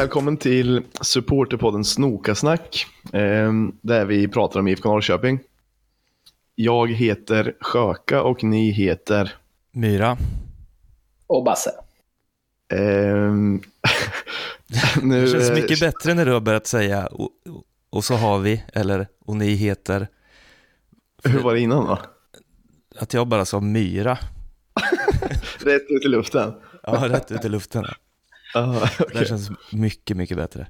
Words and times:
välkommen 0.00 0.36
till 0.36 0.82
supporterpodden 1.00 1.84
Snokasnack. 1.84 2.86
Eh, 3.12 3.52
där 3.80 4.04
vi 4.04 4.28
pratar 4.28 4.60
om 4.60 4.68
IFK 4.68 4.88
Norrköping. 4.88 5.40
Jag 6.54 6.90
heter 6.90 7.56
Sjöka 7.60 8.22
och 8.22 8.44
ni 8.44 8.70
heter? 8.70 9.34
Myra. 9.72 10.16
Och 11.26 11.44
Basse. 11.44 11.70
Eh, 12.72 12.78
nu, 15.02 15.20
det 15.20 15.30
känns 15.30 15.50
mycket 15.50 15.80
bättre 15.80 16.14
när 16.14 16.26
du 16.26 16.32
har 16.32 16.40
börjat 16.40 16.66
säga 16.66 17.06
och, 17.06 17.30
och 17.90 18.04
så 18.04 18.14
har 18.14 18.38
vi, 18.38 18.64
eller 18.72 19.06
och 19.24 19.36
ni 19.36 19.54
heter. 19.54 20.08
Hur 21.24 21.40
var 21.40 21.54
det 21.54 21.60
innan 21.60 21.86
då? 21.86 21.98
Att 22.96 23.14
jag 23.14 23.28
bara 23.28 23.44
sa 23.44 23.60
Myra. 23.60 24.18
rätt 25.58 25.86
ut 25.88 26.04
i 26.04 26.08
luften? 26.08 26.52
Ja, 26.82 27.08
rätt 27.08 27.30
ut 27.30 27.44
i 27.44 27.48
luften. 27.48 27.84
Ah, 28.54 28.88
okay. 29.00 29.20
Det 29.20 29.28
känns 29.28 29.50
mycket, 29.72 30.16
mycket 30.16 30.36
bättre. 30.36 30.66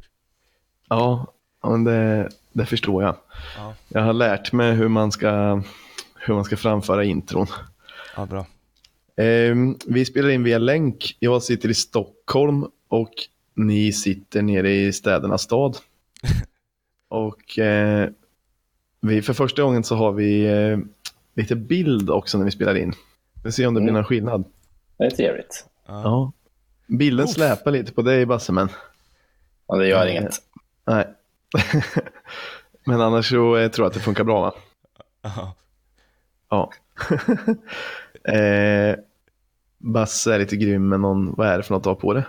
Ja, 0.88 1.26
men 1.62 1.84
det, 1.84 2.28
det 2.52 2.66
förstår 2.66 3.02
jag. 3.02 3.16
Ja. 3.56 3.74
Jag 3.88 4.02
har 4.02 4.12
lärt 4.12 4.52
mig 4.52 4.72
hur 4.72 4.88
man 4.88 5.12
ska, 5.12 5.62
hur 6.14 6.34
man 6.34 6.44
ska 6.44 6.56
framföra 6.56 7.04
intron. 7.04 7.46
Ja, 8.16 8.26
bra. 8.26 8.46
Eh, 9.24 9.54
vi 9.86 10.04
spelar 10.04 10.28
in 10.28 10.42
via 10.42 10.58
länk. 10.58 11.16
Jag 11.18 11.42
sitter 11.42 11.68
i 11.68 11.74
Stockholm 11.74 12.66
och 12.88 13.12
ni 13.54 13.92
sitter 13.92 14.42
nere 14.42 14.70
i 14.70 14.92
städernas 14.92 15.42
stad. 15.42 15.76
och 17.08 17.58
eh, 17.58 18.08
vi, 19.00 19.22
för 19.22 19.32
första 19.32 19.62
gången 19.62 19.84
så 19.84 19.96
har 19.96 20.12
vi 20.12 20.46
eh, 20.46 20.78
lite 21.34 21.56
bild 21.56 22.10
också 22.10 22.38
när 22.38 22.44
vi 22.44 22.50
spelar 22.50 22.74
in. 22.74 22.92
Vi 23.44 23.52
ser 23.52 23.66
om 23.66 23.74
det 23.74 23.80
blir 23.80 23.88
mm. 23.88 23.94
någon 23.94 24.04
skillnad. 24.04 24.44
Det 24.98 25.04
är 25.04 25.10
trevligt. 25.10 25.66
Ja. 25.86 26.32
Bilden 26.90 27.24
Uff. 27.24 27.32
släpar 27.32 27.70
lite 27.70 27.92
på 27.92 28.02
dig 28.02 28.26
Basse, 28.26 28.52
men... 28.52 28.68
Ja, 29.68 29.76
det 29.76 29.88
gör 29.88 30.06
inget. 30.06 30.34
Nej. 30.84 31.06
men 32.84 33.00
annars 33.00 33.30
så 33.30 33.56
eh, 33.56 33.70
tror 33.70 33.84
jag 33.84 33.90
att 33.90 33.94
det 33.94 34.00
funkar 34.00 34.24
bra 34.24 34.40
va? 34.40 34.54
Aha. 35.24 35.54
Ja. 36.50 36.72
eh, 38.32 38.96
Basse 39.78 40.34
är 40.34 40.38
lite 40.38 40.56
grym 40.56 40.88
med 40.88 41.00
någon, 41.00 41.34
vad 41.34 41.48
är 41.48 41.56
det 41.56 41.62
för 41.62 41.74
något 41.74 41.82
du 41.82 41.88
har 41.90 41.94
på 41.94 42.14
det? 42.14 42.24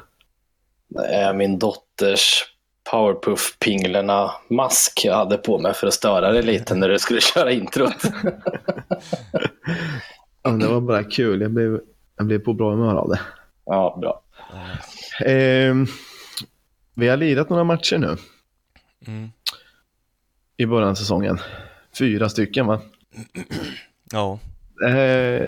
Det 0.88 1.06
är 1.06 1.34
min 1.34 1.60
dotters 1.60 2.44
powerpuff-pinglerna 2.92 4.32
mask 4.48 5.02
jag 5.06 5.16
hade 5.16 5.38
på 5.38 5.60
mig 5.60 5.74
för 5.74 5.88
att 5.88 5.94
störa 5.94 6.32
dig 6.32 6.44
lite 6.44 6.76
när 6.76 6.90
du 6.90 7.00
skulle 7.00 7.22
köra 7.34 7.52
introt. 7.52 8.04
ja, 10.44 10.50
det 10.50 10.68
var 10.68 10.82
bara 10.82 11.04
kul, 11.04 11.42
jag 11.42 11.52
blev, 11.52 11.82
jag 12.18 12.26
blev 12.26 12.40
på 12.40 12.54
bra 12.54 12.72
humör 12.72 12.96
av 12.96 13.10
det. 13.10 13.20
Ja, 13.66 13.98
bra. 14.02 14.22
Eh, 15.26 15.76
vi 16.94 17.08
har 17.08 17.18
lirat 17.18 17.50
några 17.50 17.64
matcher 17.64 17.98
nu. 17.98 18.18
Mm. 19.08 19.30
I 20.58 20.66
början 20.66 20.90
av 20.90 20.96
säsongen. 20.96 21.40
Fyra 21.98 22.30
stycken 22.30 22.68
va? 22.68 22.82
Ja. 24.14 24.40
Eh, 24.88 25.48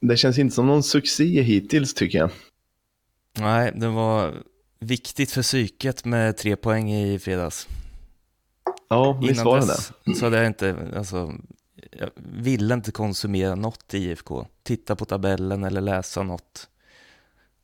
det 0.00 0.16
känns 0.16 0.38
inte 0.38 0.54
som 0.54 0.66
någon 0.66 0.82
succé 0.82 1.42
hittills 1.42 1.94
tycker 1.94 2.18
jag. 2.18 2.30
Nej, 3.38 3.72
det 3.74 3.88
var 3.88 4.34
viktigt 4.78 5.30
för 5.30 5.42
psyket 5.42 6.04
med 6.04 6.36
tre 6.36 6.56
poäng 6.56 6.92
i 6.92 7.18
fredags. 7.18 7.68
Ja, 8.88 9.12
visst 9.22 9.44
var 9.44 9.60
det 9.60 9.66
det. 9.66 10.14
så 10.14 10.24
hade 10.24 10.36
jag 10.36 10.46
inte, 10.46 10.76
alltså, 10.96 11.34
jag 11.90 12.10
ville 12.16 12.74
inte 12.74 12.92
konsumera 12.92 13.54
något 13.54 13.94
i 13.94 13.98
IFK. 13.98 14.46
Titta 14.62 14.96
på 14.96 15.04
tabellen 15.04 15.64
eller 15.64 15.80
läsa 15.80 16.22
något. 16.22 16.68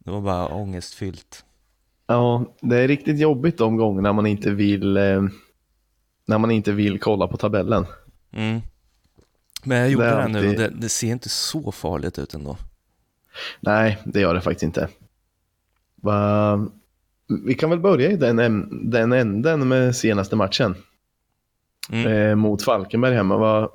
Det 0.08 0.12
var 0.12 0.20
bara 0.20 0.48
ångestfyllt. 0.48 1.44
Ja, 2.06 2.44
det 2.60 2.76
är 2.76 2.88
riktigt 2.88 3.19
jobbigt 3.19 3.58
de 3.58 3.76
gångerna 3.76 4.12
man 4.12 4.26
inte 4.26 4.50
vill 4.50 4.96
eh, 4.96 5.22
när 6.26 6.38
man 6.38 6.50
inte 6.50 6.72
vill 6.72 7.00
kolla 7.00 7.26
på 7.26 7.36
tabellen. 7.36 7.86
Mm. 8.32 8.60
Men 9.62 9.78
jag 9.78 9.91
gjorde 9.91 10.04
det, 10.06 10.22
det 10.22 10.28
nu 10.28 10.48
och 10.48 10.54
det, 10.54 10.69
det, 10.69 10.88
ser 10.88 11.06
inte 11.08 11.28
så 11.28 11.72
farligt 11.72 12.19
ut 12.19 12.34
ändå. 12.34 12.56
Nej, 13.60 13.98
det 14.04 14.20
gör 14.20 14.34
det 14.34 14.41
faktiskt 14.41 14.62
inte. 14.62 14.88
Va... 15.96 16.66
Vi 17.46 17.54
kan 17.54 17.70
väl 17.70 17.80
börja 17.80 18.10
i 18.10 18.16
den, 18.16 18.69
den 18.90 19.12
änden 19.12 19.69
med 19.69 19.96
senaste 19.96 20.36
matchen. 20.36 20.75
Mm. 21.90 22.12
Eh, 22.12 22.34
mot 22.34 22.62
Falkenberg 22.62 23.14
hemma. 23.14 23.36
Va... 23.36 23.70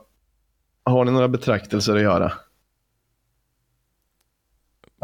Har 0.84 1.06
ni 1.06 1.12
några 1.12 1.28
betraktelser 1.28 1.96
att 1.96 2.02
göra? 2.02 2.34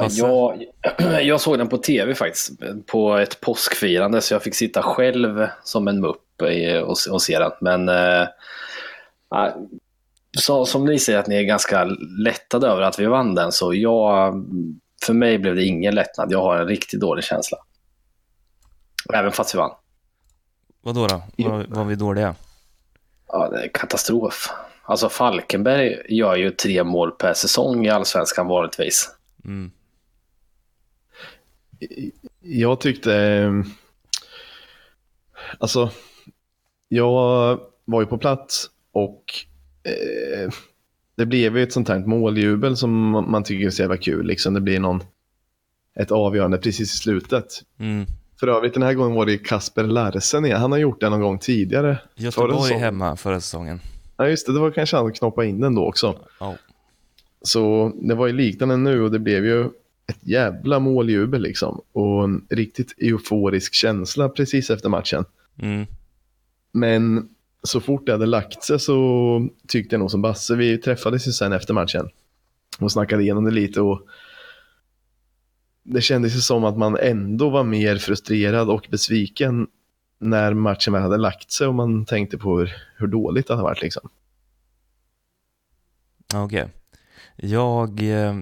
Jag, 0.10 0.66
jag 1.22 1.42
såg 1.42 1.58
den 1.58 1.68
på 1.68 1.78
tv 1.78 2.16
faktiskt, 2.16 2.52
på 2.86 3.18
ett 3.18 3.42
påskfirande, 3.42 4.22
så 4.22 4.34
jag 4.34 4.44
fick 4.44 4.56
sitta 4.56 4.82
själv 4.82 5.48
som 5.64 5.88
en 5.88 6.02
mupp 6.02 6.42
och, 6.84 7.14
och 7.14 7.22
se 7.22 7.40
den. 7.40 7.52
Men 7.62 7.90
äh, 7.90 8.28
så, 10.38 10.66
som 10.66 10.86
ni 10.86 11.00
säger 11.00 11.20
att 11.20 11.28
ni 11.28 11.36
är 11.36 11.44
ganska 11.44 11.84
lättade 12.24 12.68
över 12.68 12.82
att 12.82 13.00
vi 13.00 13.06
vann 13.06 13.36
den, 13.36 13.52
så 13.52 13.74
jag, 13.74 14.46
för 15.06 15.14
mig 15.14 15.40
blev 15.40 15.56
det 15.56 15.64
ingen 15.64 15.96
lättnad. 15.96 16.32
Jag 16.32 16.42
har 16.42 16.58
en 16.58 16.68
riktigt 16.68 17.00
dålig 17.00 17.24
känsla. 17.24 17.58
Även 19.14 19.32
fast 19.32 19.56
vi 19.56 19.58
vann. 19.58 19.72
Vadå 20.82 21.08
då? 21.08 21.22
Var, 21.38 21.66
var 21.68 21.86
vi 21.86 21.96
dåliga? 21.96 22.36
Ja, 23.28 23.50
det 23.50 23.64
är 23.64 23.68
katastrof. 23.68 24.50
Alltså 24.84 25.10
Falkenberg 25.10 26.02
gör 26.10 26.36
ju 26.36 26.52
tre 26.52 26.84
mål 26.84 27.12
per 27.12 27.34
säsong 27.34 27.86
i 27.86 27.90
Allsvenskan 27.90 28.48
vanligtvis. 28.48 29.10
Mm 29.46 29.72
jag 32.42 32.82
tyckte, 32.82 33.64
alltså, 35.60 35.92
jag 36.88 37.60
var 37.86 38.02
ju 38.02 38.06
på 38.06 38.18
plats 38.18 38.70
och 38.92 39.24
eh, 39.84 40.52
det 41.16 41.26
blev 41.26 41.58
ju 41.58 41.64
ett 41.64 41.74
sånt 41.74 41.90
här 41.90 42.00
måljubel 42.00 42.78
som 42.78 43.10
man 43.12 43.44
tycker 43.44 43.66
är 43.66 43.70
så 43.70 43.82
jävla 43.82 43.98
kul. 43.98 44.28
Liksom. 44.28 44.54
Det 44.54 44.62
blir 44.62 44.80
någon, 44.80 45.04
ett 45.96 46.12
avgörande 46.12 46.58
precis 46.58 46.94
i 46.94 46.98
slutet. 46.98 47.46
Mm. 47.80 48.06
För 48.40 48.48
övrigt 48.48 48.74
den 48.74 48.84
här 48.84 48.94
gången 48.94 49.16
var 49.16 49.26
det 49.26 49.38
Kasper 49.38 49.84
Larsen 49.84 50.52
Han 50.52 50.72
har 50.72 50.80
gjort 50.80 51.00
det 51.00 51.10
någon 51.10 51.22
gång 51.22 51.40
tidigare. 51.40 51.98
Göteborg 52.16 52.74
hemma 52.74 53.16
förra 53.16 53.40
säsongen. 53.40 53.80
Ja 54.18 54.28
just 54.28 54.48
det, 54.48 54.54
det 54.54 54.60
var 54.60 54.72
kanske 54.72 54.96
han 54.98 55.06
som 55.06 55.14
knoppade 55.14 55.48
in 55.48 55.62
den 55.62 55.76
då 55.76 55.88
också. 55.88 56.20
Oh. 56.40 56.54
Så 57.42 57.92
det 58.02 58.16
var 58.16 58.28
ju 58.28 58.34
liknande 58.34 58.78
nu 58.78 59.04
och 59.04 59.12
det 59.12 59.20
blev 59.20 59.46
ju 59.46 59.70
ett 60.10 60.20
jävla 60.22 60.80
måljubel 60.80 61.42
liksom. 61.42 61.82
Och 61.92 62.24
en 62.24 62.46
riktigt 62.50 62.94
euforisk 62.98 63.74
känsla 63.74 64.30
precis 64.30 64.70
efter 64.70 64.90
matchen. 64.90 65.26
Mm. 65.62 65.86
Men 66.72 67.30
så 67.64 67.82
fort 67.82 68.06
det 68.06 68.12
hade 68.12 68.26
lagt 68.26 68.64
sig 68.64 68.80
så 68.80 69.50
tyckte 69.68 69.96
jag 69.96 70.00
nog 70.00 70.12
som 70.12 70.22
Basse, 70.22 70.56
vi 70.56 70.78
träffades 70.78 71.28
ju 71.28 71.32
sen 71.32 71.54
efter 71.54 71.74
matchen 71.74 72.10
och 72.80 72.92
snackade 72.92 73.24
igenom 73.24 73.46
det 73.46 73.52
lite 73.52 73.82
och 73.82 74.08
det 75.84 76.02
kändes 76.02 76.36
ju 76.36 76.40
som 76.40 76.64
att 76.64 76.78
man 76.78 76.98
ändå 76.98 77.50
var 77.50 77.64
mer 77.64 77.98
frustrerad 77.98 78.70
och 78.70 78.88
besviken 78.90 79.68
när 80.20 80.54
matchen 80.54 80.94
väl 80.94 81.02
hade 81.02 81.18
lagt 81.18 81.52
sig 81.52 81.68
och 81.68 81.76
man 81.76 82.06
tänkte 82.06 82.38
på 82.38 82.60
hur, 82.60 82.76
hur 82.98 83.08
dåligt 83.08 83.48
det 83.48 83.54
hade 83.54 83.64
varit 83.64 83.82
liksom. 83.82 84.10
Okej. 86.36 86.64
Okay. 86.64 86.70
Jag 87.36 88.00
eh, 88.00 88.36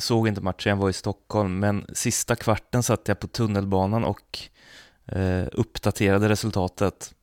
såg 0.00 0.28
inte 0.28 0.40
matchen, 0.40 0.70
jag 0.70 0.76
var 0.76 0.90
i 0.90 0.92
Stockholm, 0.92 1.58
men 1.58 1.86
sista 1.92 2.36
kvarten 2.36 2.82
satt 2.82 3.08
jag 3.08 3.20
på 3.20 3.26
tunnelbanan 3.26 4.04
och 4.04 4.38
eh, 5.06 5.46
uppdaterade 5.52 6.28
resultatet. 6.28 7.14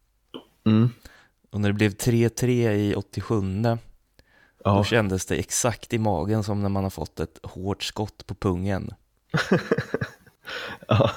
Mm. 0.66 0.90
Och 1.52 1.62
när 1.62 1.70
det 1.70 1.74
blev 1.74 1.92
3-3 1.92 2.72
i 2.72 2.96
87 2.96 3.36
ja. 4.64 4.78
då 4.78 4.84
kändes 4.84 5.26
det 5.26 5.36
exakt 5.36 5.94
i 5.94 5.98
magen 5.98 6.44
som 6.44 6.62
när 6.62 6.70
man 6.70 6.84
har 6.84 6.90
fått 6.90 7.20
ett 7.20 7.40
hårt 7.44 7.84
skott 7.84 8.28
på 8.28 8.36
pungen. 8.36 8.94
ja, 10.88 11.12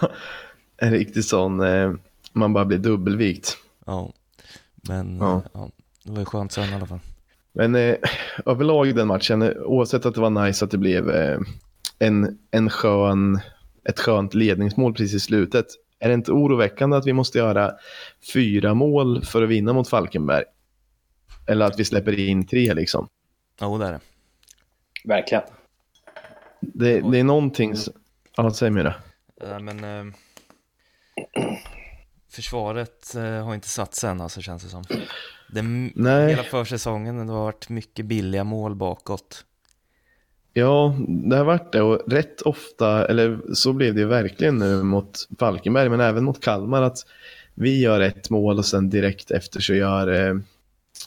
en 0.76 0.90
riktig 0.90 1.24
sån, 1.24 1.60
eh, 1.60 1.92
man 2.32 2.52
bara 2.52 2.64
blir 2.64 2.78
dubbelvikt. 2.78 3.56
Ja, 3.86 4.12
men 4.74 5.18
ja. 5.18 5.42
Ja, 5.52 5.70
det 6.02 6.12
var 6.12 6.18
ju 6.18 6.24
skönt 6.24 6.52
sen 6.52 6.70
i 6.70 6.74
alla 6.74 6.86
fall. 6.86 7.00
Men 7.58 7.74
eh, 7.74 7.96
överlag 8.46 8.94
den 8.94 9.06
matchen, 9.06 9.42
oavsett 9.56 10.06
att 10.06 10.14
det 10.14 10.20
var 10.20 10.46
nice 10.46 10.64
att 10.64 10.70
det 10.70 10.78
blev 10.78 11.10
eh, 11.10 11.38
en, 11.98 12.38
en 12.50 12.70
skön, 12.70 13.40
ett 13.88 14.00
skönt 14.00 14.34
ledningsmål 14.34 14.94
precis 14.94 15.14
i 15.14 15.20
slutet. 15.20 15.66
Är 15.98 16.08
det 16.08 16.14
inte 16.14 16.32
oroväckande 16.32 16.96
att 16.96 17.06
vi 17.06 17.12
måste 17.12 17.38
göra 17.38 17.72
fyra 18.32 18.74
mål 18.74 19.24
för 19.24 19.42
att 19.42 19.48
vinna 19.48 19.72
mot 19.72 19.88
Falkenberg? 19.88 20.44
Eller 21.46 21.66
att 21.66 21.78
vi 21.78 21.84
släpper 21.84 22.18
in 22.18 22.46
tre 22.46 22.74
liksom? 22.74 23.08
Jo, 23.60 23.78
det 23.78 23.86
är 23.86 23.92
det. 23.92 24.00
Verkligen. 25.04 25.44
Det, 26.60 27.00
det 27.00 27.18
är 27.18 27.24
någonting... 27.24 27.74
Ja, 28.36 28.50
säg 28.50 28.70
mig 28.70 28.84
det. 28.84 28.94
Ja, 29.40 29.58
men... 29.58 29.84
Eh, 29.84 30.14
försvaret 32.30 33.14
eh, 33.14 33.44
har 33.44 33.54
inte 33.54 33.68
satt 33.68 34.02
än, 34.02 34.20
alltså, 34.20 34.40
känns 34.40 34.62
det 34.62 34.68
som. 34.68 34.84
Det, 35.48 35.62
Nej. 35.94 36.30
Hela 36.30 36.42
försäsongen 36.42 37.26
det 37.26 37.32
har 37.32 37.44
varit 37.44 37.68
mycket 37.68 38.06
billiga 38.06 38.44
mål 38.44 38.74
bakåt. 38.74 39.44
Ja, 40.52 40.96
det 41.08 41.36
har 41.36 41.44
varit 41.44 41.72
det 41.72 41.82
och 41.82 42.12
rätt 42.12 42.42
ofta, 42.42 43.06
eller 43.06 43.40
så 43.54 43.72
blev 43.72 43.94
det 43.94 44.00
ju 44.00 44.06
verkligen 44.06 44.58
nu 44.58 44.82
mot 44.82 45.28
Falkenberg, 45.38 45.88
men 45.88 46.00
även 46.00 46.24
mot 46.24 46.40
Kalmar, 46.40 46.82
att 46.82 46.98
vi 47.54 47.80
gör 47.80 48.00
ett 48.00 48.30
mål 48.30 48.58
och 48.58 48.66
sen 48.66 48.90
direkt 48.90 49.30
efter 49.30 49.60
så 49.60 49.74
gör, 49.74 50.28
eh, 50.28 50.36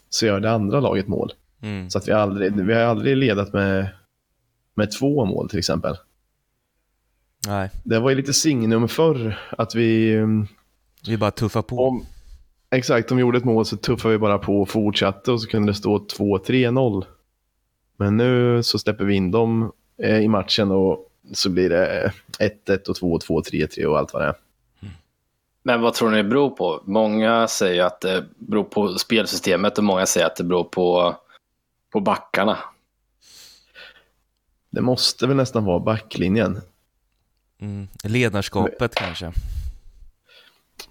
så 0.10 0.26
gör 0.26 0.40
det 0.40 0.52
andra 0.52 0.80
laget 0.80 1.08
mål. 1.08 1.34
Mm. 1.62 1.90
Så 1.90 1.98
att 1.98 2.08
vi, 2.08 2.12
aldrig, 2.12 2.66
vi 2.66 2.74
har 2.74 2.82
aldrig 2.82 3.18
ledat 3.18 3.54
med, 3.54 3.88
med 4.74 4.92
två 4.92 5.26
mål 5.26 5.50
till 5.50 5.60
exempel. 5.60 5.98
Nej, 7.48 7.70
Det 7.84 8.00
var 8.00 8.10
ju 8.10 8.16
lite 8.16 8.34
signum 8.34 8.88
förr 8.88 9.40
att 9.58 9.76
vi, 9.76 10.14
eh, 10.14 10.28
vi 11.08 11.18
bara 11.18 11.32
tuffar 11.32 11.62
på. 11.62 11.88
om, 11.88 12.06
exakt, 12.72 13.12
om 13.12 13.18
vi 13.18 13.22
gjorde 13.22 13.38
ett 13.38 13.46
mål 13.46 13.66
så 13.66 13.78
tuffade 13.78 14.12
vi 14.12 14.18
bara 14.18 14.38
på 14.38 14.62
och 14.62 14.70
fortsatte 14.70 15.32
och 15.32 15.42
så 15.42 15.48
kunde 15.48 15.72
det 15.72 15.76
stå 15.76 15.98
2-3-0. 15.98 17.06
Men 17.98 18.18
nu 18.18 18.64
så 18.64 18.80
släpper 18.80 19.06
vi 19.06 19.16
in 19.16 19.32
dem 19.32 19.72
eh, 20.04 20.20
i 20.20 20.28
matchen 20.28 20.72
och 20.72 21.08
så 21.34 21.50
blir 21.50 21.70
det 21.70 22.14
1-1 22.40 22.90
och 22.90 22.96
2-2, 22.96 23.44
3-3 23.52 23.86
och 23.86 23.98
allt 23.98 24.14
vad 24.14 24.22
det 24.22 24.28
är. 24.28 24.36
Men 25.64 25.82
vad 25.82 25.94
tror 25.94 26.10
ni 26.10 26.18
det 26.18 26.24
beror 26.24 26.50
på? 26.50 26.82
Många 26.86 27.48
säger 27.48 27.84
att 27.84 28.02
det 28.02 28.26
beror 28.38 28.64
på 28.64 28.98
spelsystemet 28.98 29.78
och 29.78 29.84
många 29.84 30.06
säger 30.06 30.28
att 30.28 30.36
det 30.36 30.44
beror 30.44 30.64
på, 30.64 31.16
på 31.92 32.00
backarna. 32.00 32.58
Det 34.70 34.82
måste 34.82 35.28
väl 35.28 35.38
nästan 35.38 35.66
vara 35.66 35.80
backlinjen. 35.80 36.62
Mm. 37.60 37.88
Ledarskapet 38.04 38.96
kanske. 38.96 39.32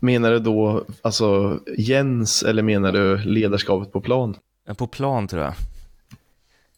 Menar 0.01 0.31
du 0.31 0.39
då 0.39 0.85
alltså 1.03 1.61
Jens 1.79 2.43
eller 2.43 2.63
menar 2.63 2.93
du 2.93 3.17
ledarskapet 3.19 3.93
på 3.93 4.01
plan? 4.01 4.37
Eh, 4.69 4.75
På 4.75 4.87
plan 4.87 5.29
tror 5.29 5.43
jag. 5.43 5.55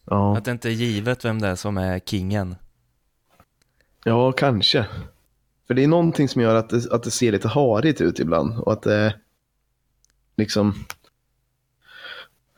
Ja, 0.05 0.37
Att 0.37 0.45
det 0.45 0.51
inte 0.51 0.69
är 0.69 0.73
givet 0.73 1.25
vem 1.25 1.41
det 1.41 1.47
är 1.47 1.55
som 1.55 1.77
är 1.77 1.99
kingen. 1.99 2.55
ja 4.05 4.31
kanske. 4.31 4.85
För 5.67 5.73
det 5.73 5.83
är 5.83 5.87
någonting 5.87 6.29
som 6.29 6.41
gör 6.41 6.55
att 6.55 6.69
det, 6.69 6.91
att 6.91 7.03
det 7.03 7.11
ser 7.11 7.31
lite 7.31 7.47
harigt 7.47 8.01
ut 8.01 8.19
ibland 8.19 8.59
och 8.59 8.73
att 8.73 8.81
det 8.81 9.15
liksom... 10.35 10.85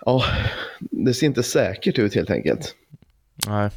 Ja, 0.05 0.23
det 0.79 1.13
ser 1.13 1.27
inte 1.27 1.43
säkert 1.43 1.99
ut 1.99 2.15
helt 2.15 2.29
enkelt. 2.29 2.75
Nej. 3.47 3.69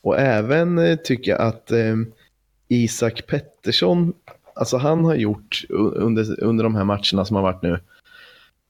Och 0.00 0.18
även 0.18 0.78
eh, 0.78 0.96
tycker 0.96 1.30
jag 1.30 1.40
att 1.40 1.70
eh, 1.72 1.96
Isak 2.68 3.26
Pettersson, 3.26 4.12
alltså 4.60 4.76
han 4.76 5.04
har 5.04 5.14
gjort 5.14 5.64
under, 5.68 6.42
under 6.42 6.64
de 6.64 6.74
här 6.74 6.84
matcherna 6.84 7.24
som 7.24 7.36
har 7.36 7.42
varit 7.42 7.62
nu 7.62 7.80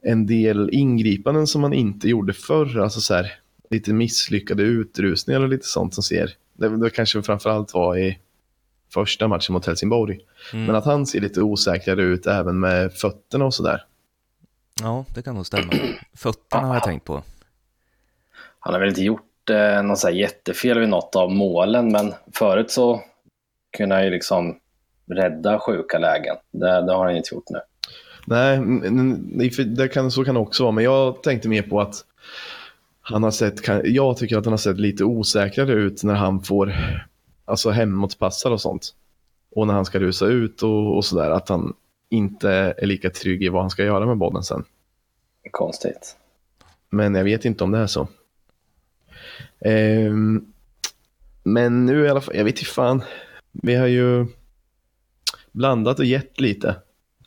en 0.03 0.27
del 0.27 0.71
ingripanden 0.73 1.47
som 1.47 1.61
man 1.61 1.73
inte 1.73 2.09
gjorde 2.09 2.33
förr. 2.33 2.79
Alltså 2.79 3.01
så 3.01 3.15
här, 3.15 3.33
lite 3.71 3.93
misslyckade 3.93 4.63
utrustningar 4.63 5.41
och 5.41 5.49
lite 5.49 5.67
sånt 5.67 5.95
som 5.95 6.03
ser. 6.03 6.35
Det, 6.53 6.77
det 6.77 6.91
kanske 6.91 7.23
framförallt 7.23 7.75
var 7.75 7.97
i 7.97 8.19
första 8.95 9.29
matchen 9.29 9.53
mot 9.53 9.67
Helsingborg. 9.67 10.21
Mm. 10.53 10.67
Men 10.67 10.75
att 10.75 10.85
han 10.85 11.07
ser 11.07 11.21
lite 11.21 11.43
osäkrare 11.43 12.03
ut 12.03 12.27
även 12.27 12.61
med 12.61 12.93
fötterna 12.93 13.45
och 13.45 13.55
sådär. 13.55 13.85
Ja, 14.83 15.05
det 15.15 15.23
kan 15.23 15.35
nog 15.35 15.47
stämma. 15.47 15.73
Fötterna 16.15 16.67
har 16.67 16.75
jag 16.75 16.85
tänkt 16.85 17.05
på. 17.05 17.23
Han 18.59 18.73
har 18.73 18.81
väl 18.81 18.89
inte 18.89 19.05
gjort 19.05 19.51
eh, 19.51 19.83
något 19.83 20.13
jättefel 20.13 20.79
vid 20.79 20.89
något 20.89 21.17
av 21.17 21.31
målen, 21.31 21.93
men 21.93 22.15
förut 22.33 22.71
så 22.71 23.03
kunde 23.77 23.95
han 23.95 24.05
ju 24.05 24.11
liksom 24.11 24.57
rädda 25.11 25.59
sjuka 25.59 25.99
lägen. 25.99 26.37
Det, 26.51 26.87
det 26.87 26.93
har 26.93 27.07
han 27.07 27.17
inte 27.17 27.35
gjort 27.35 27.51
nu. 27.51 27.61
Nej, 28.27 28.59
det 29.65 29.89
kan, 29.89 30.11
så 30.11 30.25
kan 30.25 30.35
det 30.35 30.41
också 30.41 30.63
vara. 30.63 30.73
Men 30.73 30.85
jag 30.85 31.23
tänkte 31.23 31.49
mer 31.49 31.63
på 31.63 31.81
att 31.81 32.05
han 33.01 33.23
har 33.23 33.31
sett, 33.31 33.69
jag 33.85 34.17
tycker 34.17 34.39
att 34.39 34.45
han 34.45 34.53
har 34.53 34.59
sett 34.59 34.81
lite 34.81 35.05
osäkrare 35.05 35.73
ut 35.73 36.05
när 36.05 36.15
han 36.15 36.43
får 36.43 36.75
alltså 37.45 37.71
hemåtpassar 37.71 38.51
och 38.51 38.61
sånt. 38.61 38.95
Och 39.51 39.67
när 39.67 39.75
han 39.75 39.85
ska 39.85 39.99
rusa 39.99 40.27
ut 40.27 40.63
och, 40.63 40.97
och 40.97 41.05
sådär. 41.05 41.31
Att 41.31 41.49
han 41.49 41.75
inte 42.09 42.51
är 42.51 42.87
lika 42.87 43.11
trygg 43.11 43.43
i 43.43 43.49
vad 43.49 43.63
han 43.63 43.71
ska 43.71 43.85
göra 43.85 44.07
med 44.07 44.17
bollen 44.17 44.43
sen. 44.43 44.65
Konstigt. 45.51 46.17
Men 46.91 47.15
jag 47.15 47.25
vet 47.25 47.45
inte 47.45 47.65
om 47.65 47.71
det 47.71 47.79
är 47.79 47.87
så. 47.87 48.09
Ehm, 49.61 50.53
men 51.43 51.87
nu 51.87 52.05
i 52.05 52.09
alla 52.09 52.21
fall, 52.21 52.37
jag 52.37 52.45
vet 52.45 52.59
inte 52.59 52.71
fan. 52.71 53.03
Vi 53.53 53.75
har 53.75 53.87
ju 53.87 54.27
blandat 55.53 55.99
och 55.99 56.05
gett 56.05 56.41
lite. 56.41 56.77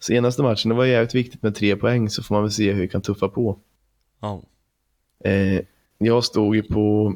Senaste 0.02 0.44
matchen, 0.44 0.70
det 0.70 0.76
var 0.76 0.86
jävligt 0.86 1.16
viktigt 1.16 1.44
med 1.44 1.56
tre 1.56 1.76
poäng 1.76 2.10
så 2.10 2.24
får 2.24 2.36
man 2.36 2.44
väl 2.44 2.52
se 2.52 2.72
hur 2.72 2.82
vi 2.82 2.88
kan 2.88 3.02
tuffa 3.02 3.28
på. 3.28 3.60
Ja. 4.22 4.42
Eh, 5.24 5.62
jag 5.98 6.24
stod 6.24 6.56
ju 6.56 6.64
på... 6.64 7.14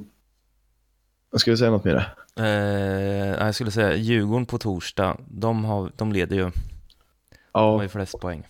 Jag 1.31 1.41
skulle 1.41 1.57
säga 1.57 1.71
något 1.71 1.83
mer. 1.83 2.13
Eh, 2.39 2.45
jag 3.45 3.55
skulle 3.55 3.71
säga 3.71 3.95
Djurgården 3.95 4.45
på 4.45 4.57
torsdag, 4.57 5.17
de, 5.29 5.65
har, 5.65 5.91
de 5.95 6.11
leder 6.11 6.35
ju. 6.35 6.41
De 6.41 6.51
har 7.51 7.73
Ja, 7.77 7.83
ju 7.83 7.89
flest 7.89 8.19
poäng. 8.19 8.43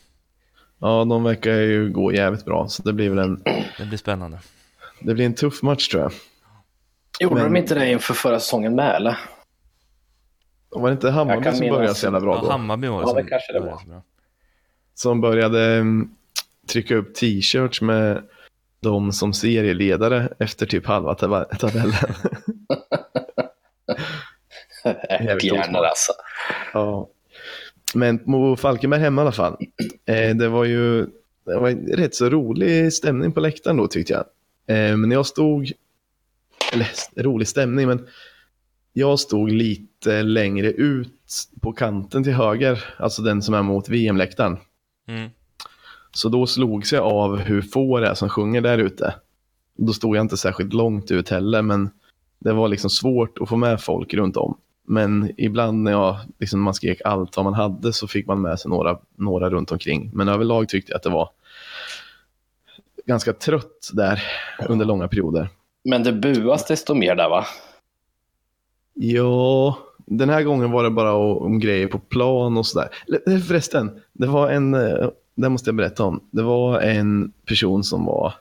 ja, 0.80 1.06
de 1.06 1.24
verkar 1.24 1.52
ju 1.54 1.90
gå 1.92 2.14
jävligt 2.14 2.46
bra 2.46 2.68
så 2.68 2.84
det 2.84 2.94
blir 2.94 3.10
väl 3.10 3.20
en, 3.20 3.44
Det 3.78 3.86
blir 3.86 3.98
spännande. 3.98 4.40
det 5.02 5.14
blir 5.14 5.26
en 5.26 5.34
tuff 5.34 5.62
match 5.64 5.88
tror 5.88 6.04
jag. 6.04 6.12
Gjorde 7.20 7.36
Men- 7.36 7.54
de 7.54 7.60
inte 7.60 7.76
det 7.76 7.92
inför 7.92 8.14
förra 8.14 8.40
säsongen 8.40 8.76
med, 8.76 8.96
eller? 8.96 9.18
Och 10.70 10.82
var 10.82 10.90
det 10.90 10.94
inte 10.94 11.10
Hammarby 11.10 11.52
som 11.52 11.70
började 11.70 11.96
så 11.96 12.06
jävla 12.06 12.20
bra 12.20 12.36
Ja, 12.36 12.42
då? 12.42 12.50
Hammarby 12.52 12.88
var 12.88 13.02
det 13.02 13.08
Ja, 13.08 13.14
det 13.14 13.20
som 13.22 13.30
kanske 13.30 13.54
det 13.54 13.60
började 13.60 13.76
var. 13.76 13.82
så 13.84 13.90
bra. 13.90 14.04
som 14.94 15.22
började 15.22 15.66
mm, 15.76 16.10
trycka 16.70 16.96
upp 16.96 17.16
t-shirts 17.16 17.82
med 17.82 18.24
de 18.80 19.12
som 19.12 19.34
serieledare 19.34 20.30
efter 20.40 20.66
typ 20.66 20.86
halva 20.86 21.14
tab- 21.14 21.58
tabellen. 21.60 21.94
Osmart. 25.52 25.86
alltså. 25.86 26.12
ja. 26.74 27.10
Men 27.94 28.20
mot 28.26 28.60
Falkenberg 28.60 29.00
hemma 29.02 29.22
i 29.22 29.24
alla 29.24 29.32
fall. 29.32 29.58
Eh, 30.06 30.36
det 30.36 30.48
var 30.50 30.66
ju 30.66 31.06
det 31.46 31.56
var 31.60 31.70
en 31.70 31.88
rätt 31.88 32.16
så 32.16 32.30
rolig 32.30 32.94
stämning 32.94 33.32
på 33.32 33.40
läktaren 33.40 33.78
då 33.78 33.88
tyckte 33.88 34.14
jag. 34.14 34.26
Eh, 34.78 34.98
men 34.98 35.12
jag 35.12 35.26
stod, 35.26 35.72
eller 36.74 36.88
rolig 37.24 37.48
stämning, 37.48 37.88
men 37.88 38.08
jag 38.94 39.20
stod 39.20 39.52
lite 39.52 39.88
längre 40.06 40.72
ut 40.72 41.14
på 41.62 41.74
kanten 41.74 42.24
till 42.24 42.34
höger, 42.34 42.84
alltså 42.98 43.22
den 43.22 43.42
som 43.42 43.54
är 43.54 43.62
mot 43.62 43.90
VM-läktaren. 43.90 44.58
Mm. 45.08 45.30
Så 46.12 46.30
då 46.30 46.48
slogs 46.48 46.94
jag 46.94 47.04
av 47.04 47.38
hur 47.38 47.62
få 47.62 48.00
det 48.00 48.08
är 48.08 48.14
som 48.14 48.30
sjunger 48.30 48.62
där 48.62 48.78
ute. 48.78 49.16
Då 49.78 49.94
stod 49.94 50.16
jag 50.16 50.22
inte 50.22 50.38
särskilt 50.38 50.74
långt 50.74 51.12
ut 51.12 51.30
heller, 51.30 51.62
men 51.62 51.90
det 52.40 52.54
var 52.54 52.68
liksom 52.68 52.90
svårt 52.90 53.38
att 53.38 53.50
få 53.50 53.56
med 53.56 53.82
folk 53.82 54.14
runt 54.14 54.38
om. 54.38 54.58
Men 54.88 55.32
ibland 55.38 55.84
när 55.84 55.92
jag, 55.92 56.18
liksom 56.40 56.62
man 56.62 56.74
skrek 56.74 57.02
allt 57.06 57.38
vad 57.38 57.44
man 57.44 57.54
hade 57.54 57.94
så 57.94 58.08
fick 58.08 58.28
man 58.28 58.42
med 58.42 58.60
sig 58.60 58.70
några, 58.70 59.00
några 59.16 59.50
runt 59.50 59.72
omkring. 59.72 60.12
Men 60.14 60.28
överlag 60.28 60.70
tyckte 60.70 60.92
jag 60.92 60.98
att 60.98 61.04
det 61.04 61.10
var 61.10 61.30
ganska 63.06 63.34
trött 63.34 63.90
där 63.94 64.24
under 64.70 64.86
långa 64.86 65.08
perioder. 65.08 65.50
Men 65.84 66.04
det 66.04 66.14
buas 66.14 66.68
desto 66.68 66.94
mer 66.94 67.16
där, 67.16 67.30
va? 67.30 67.46
Ja, 68.94 69.78
den 70.10 70.30
här 70.30 70.44
gången 70.44 70.72
var 70.72 70.84
det 70.84 70.90
bara 70.90 71.14
om, 71.14 71.38
om 71.38 71.60
grejer 71.60 71.88
på 71.88 72.00
plan 72.00 72.58
och 72.58 72.66
sådär. 72.66 72.90
Eller, 73.08 73.40
Förresten, 73.40 74.02
det 74.14 74.28
var 74.28 74.50
en, 74.50 74.74
eh, 74.74 75.10
det 75.36 75.50
måste 75.50 75.68
jag 75.68 75.76
berätta 75.76 76.04
om. 76.04 76.24
Det 76.32 76.42
var 76.42 76.80
en 76.80 77.32
person 77.46 77.84
som 77.84 78.06
var, 78.06 78.34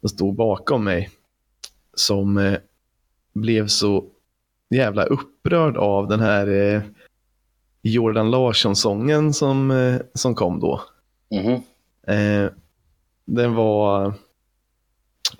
som 0.00 0.08
stod 0.08 0.34
bakom 0.34 0.84
mig 0.84 1.10
som 1.94 2.38
eh, 2.38 2.58
blev 3.32 3.66
så 3.66 4.04
jävla 4.70 5.04
upprörd 5.04 5.76
av 5.76 6.08
den 6.08 6.20
här 6.20 6.46
eh, 6.46 6.82
Jordan 7.82 8.30
Larsson-sången 8.30 9.32
som, 9.32 9.70
eh, 9.70 10.00
som 10.14 10.34
kom 10.34 10.60
då. 10.60 10.80
Mhm. 11.30 11.62
Eh, 12.06 12.50
den 13.24 13.54
var, 13.54 14.12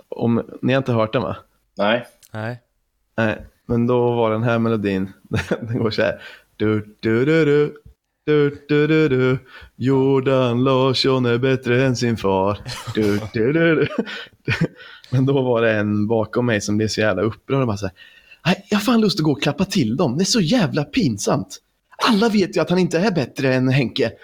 om 0.09 0.43
ni 0.63 0.73
har 0.73 0.79
inte 0.79 0.93
hört 0.93 1.13
den 1.13 1.23
va? 1.23 1.37
Nej. 1.75 2.07
Nej. 2.33 2.63
Nej, 3.17 3.47
men 3.67 3.87
då 3.87 4.15
var 4.15 4.31
den 4.31 4.43
här 4.43 4.59
melodin, 4.59 5.13
den 5.61 5.79
går 5.79 5.91
så 5.91 6.03
här. 6.03 6.23
Du, 6.57 6.97
du, 7.01 7.25
du, 7.25 7.45
du, 7.45 7.75
du, 8.27 8.51
du, 8.69 8.87
du, 8.87 9.09
du. 9.09 9.39
Jordan 9.77 10.65
Larsson 10.65 11.27
är 11.27 11.39
bättre 11.39 11.85
än 11.85 11.97
sin 11.97 12.17
far. 12.17 12.59
Du, 12.95 13.21
du, 13.33 13.53
du, 13.53 13.75
du. 13.75 13.89
Men 15.11 15.27
då 15.27 15.43
var 15.43 15.63
det 15.63 15.73
en 15.73 16.07
bakom 16.07 16.47
mig 16.47 16.61
som 16.61 16.77
blev 16.77 16.89
så 16.89 17.01
jävla 17.01 17.23
upprörd 17.23 17.61
och 17.61 17.67
bara 17.67 17.77
så 17.77 17.87
här. 17.87 17.95
Nej, 18.47 18.67
jag 18.71 18.79
har 18.79 18.83
fan 18.83 19.01
lust 19.01 19.21
att 19.21 19.25
gå 19.25 19.33
och 19.33 19.43
klappa 19.43 19.65
till 19.65 19.97
dem. 19.97 20.17
Det 20.17 20.23
är 20.23 20.25
så 20.25 20.41
jävla 20.41 20.85
pinsamt. 20.85 21.59
Alla 22.07 22.29
vet 22.29 22.57
ju 22.57 22.61
att 22.61 22.71
han 22.71 22.79
inte 22.79 22.99
är 22.99 23.11
bättre 23.11 23.55
än 23.55 23.69
Henke. 23.69 24.13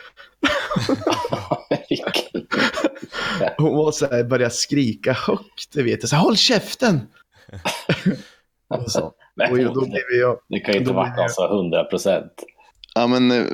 Hon 3.56 3.76
var 3.76 3.92
så 3.92 4.06
här, 4.06 4.25
började 4.25 4.54
skrika 4.54 5.12
högt, 5.12 5.73
det 5.73 5.82
vet 5.82 6.02
jag. 6.02 6.08
Så 6.08 6.16
här, 6.16 6.23
Håll 6.23 6.37
käften! 6.37 7.00
Så. 8.87 9.12
Men 9.37 9.52
Och 9.52 9.75
då 9.75 9.80
blev 9.80 10.21
jag, 10.21 10.38
det 10.49 10.61
kan 10.61 10.75
ju 10.75 10.80
inte 10.80 10.92
vara 10.92 11.12
alltså 11.18 11.44
100 11.44 11.85
procent. 11.85 12.33
Ja, 12.94 13.06
men 13.06 13.30
eh, 13.30 13.47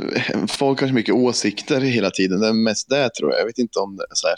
folk 0.48 0.80
har 0.80 0.88
så 0.88 0.94
mycket 0.94 1.14
åsikter 1.14 1.80
hela 1.80 2.10
tiden. 2.10 2.40
Det 2.40 2.48
är 2.48 2.52
mest 2.52 2.88
det 2.88 3.10
tror 3.14 3.30
jag. 3.30 3.40
Jag 3.40 3.46
vet 3.46 3.58
inte 3.58 3.78
om 3.78 3.96
det, 3.96 4.06
så 4.12 4.28
här, 4.28 4.36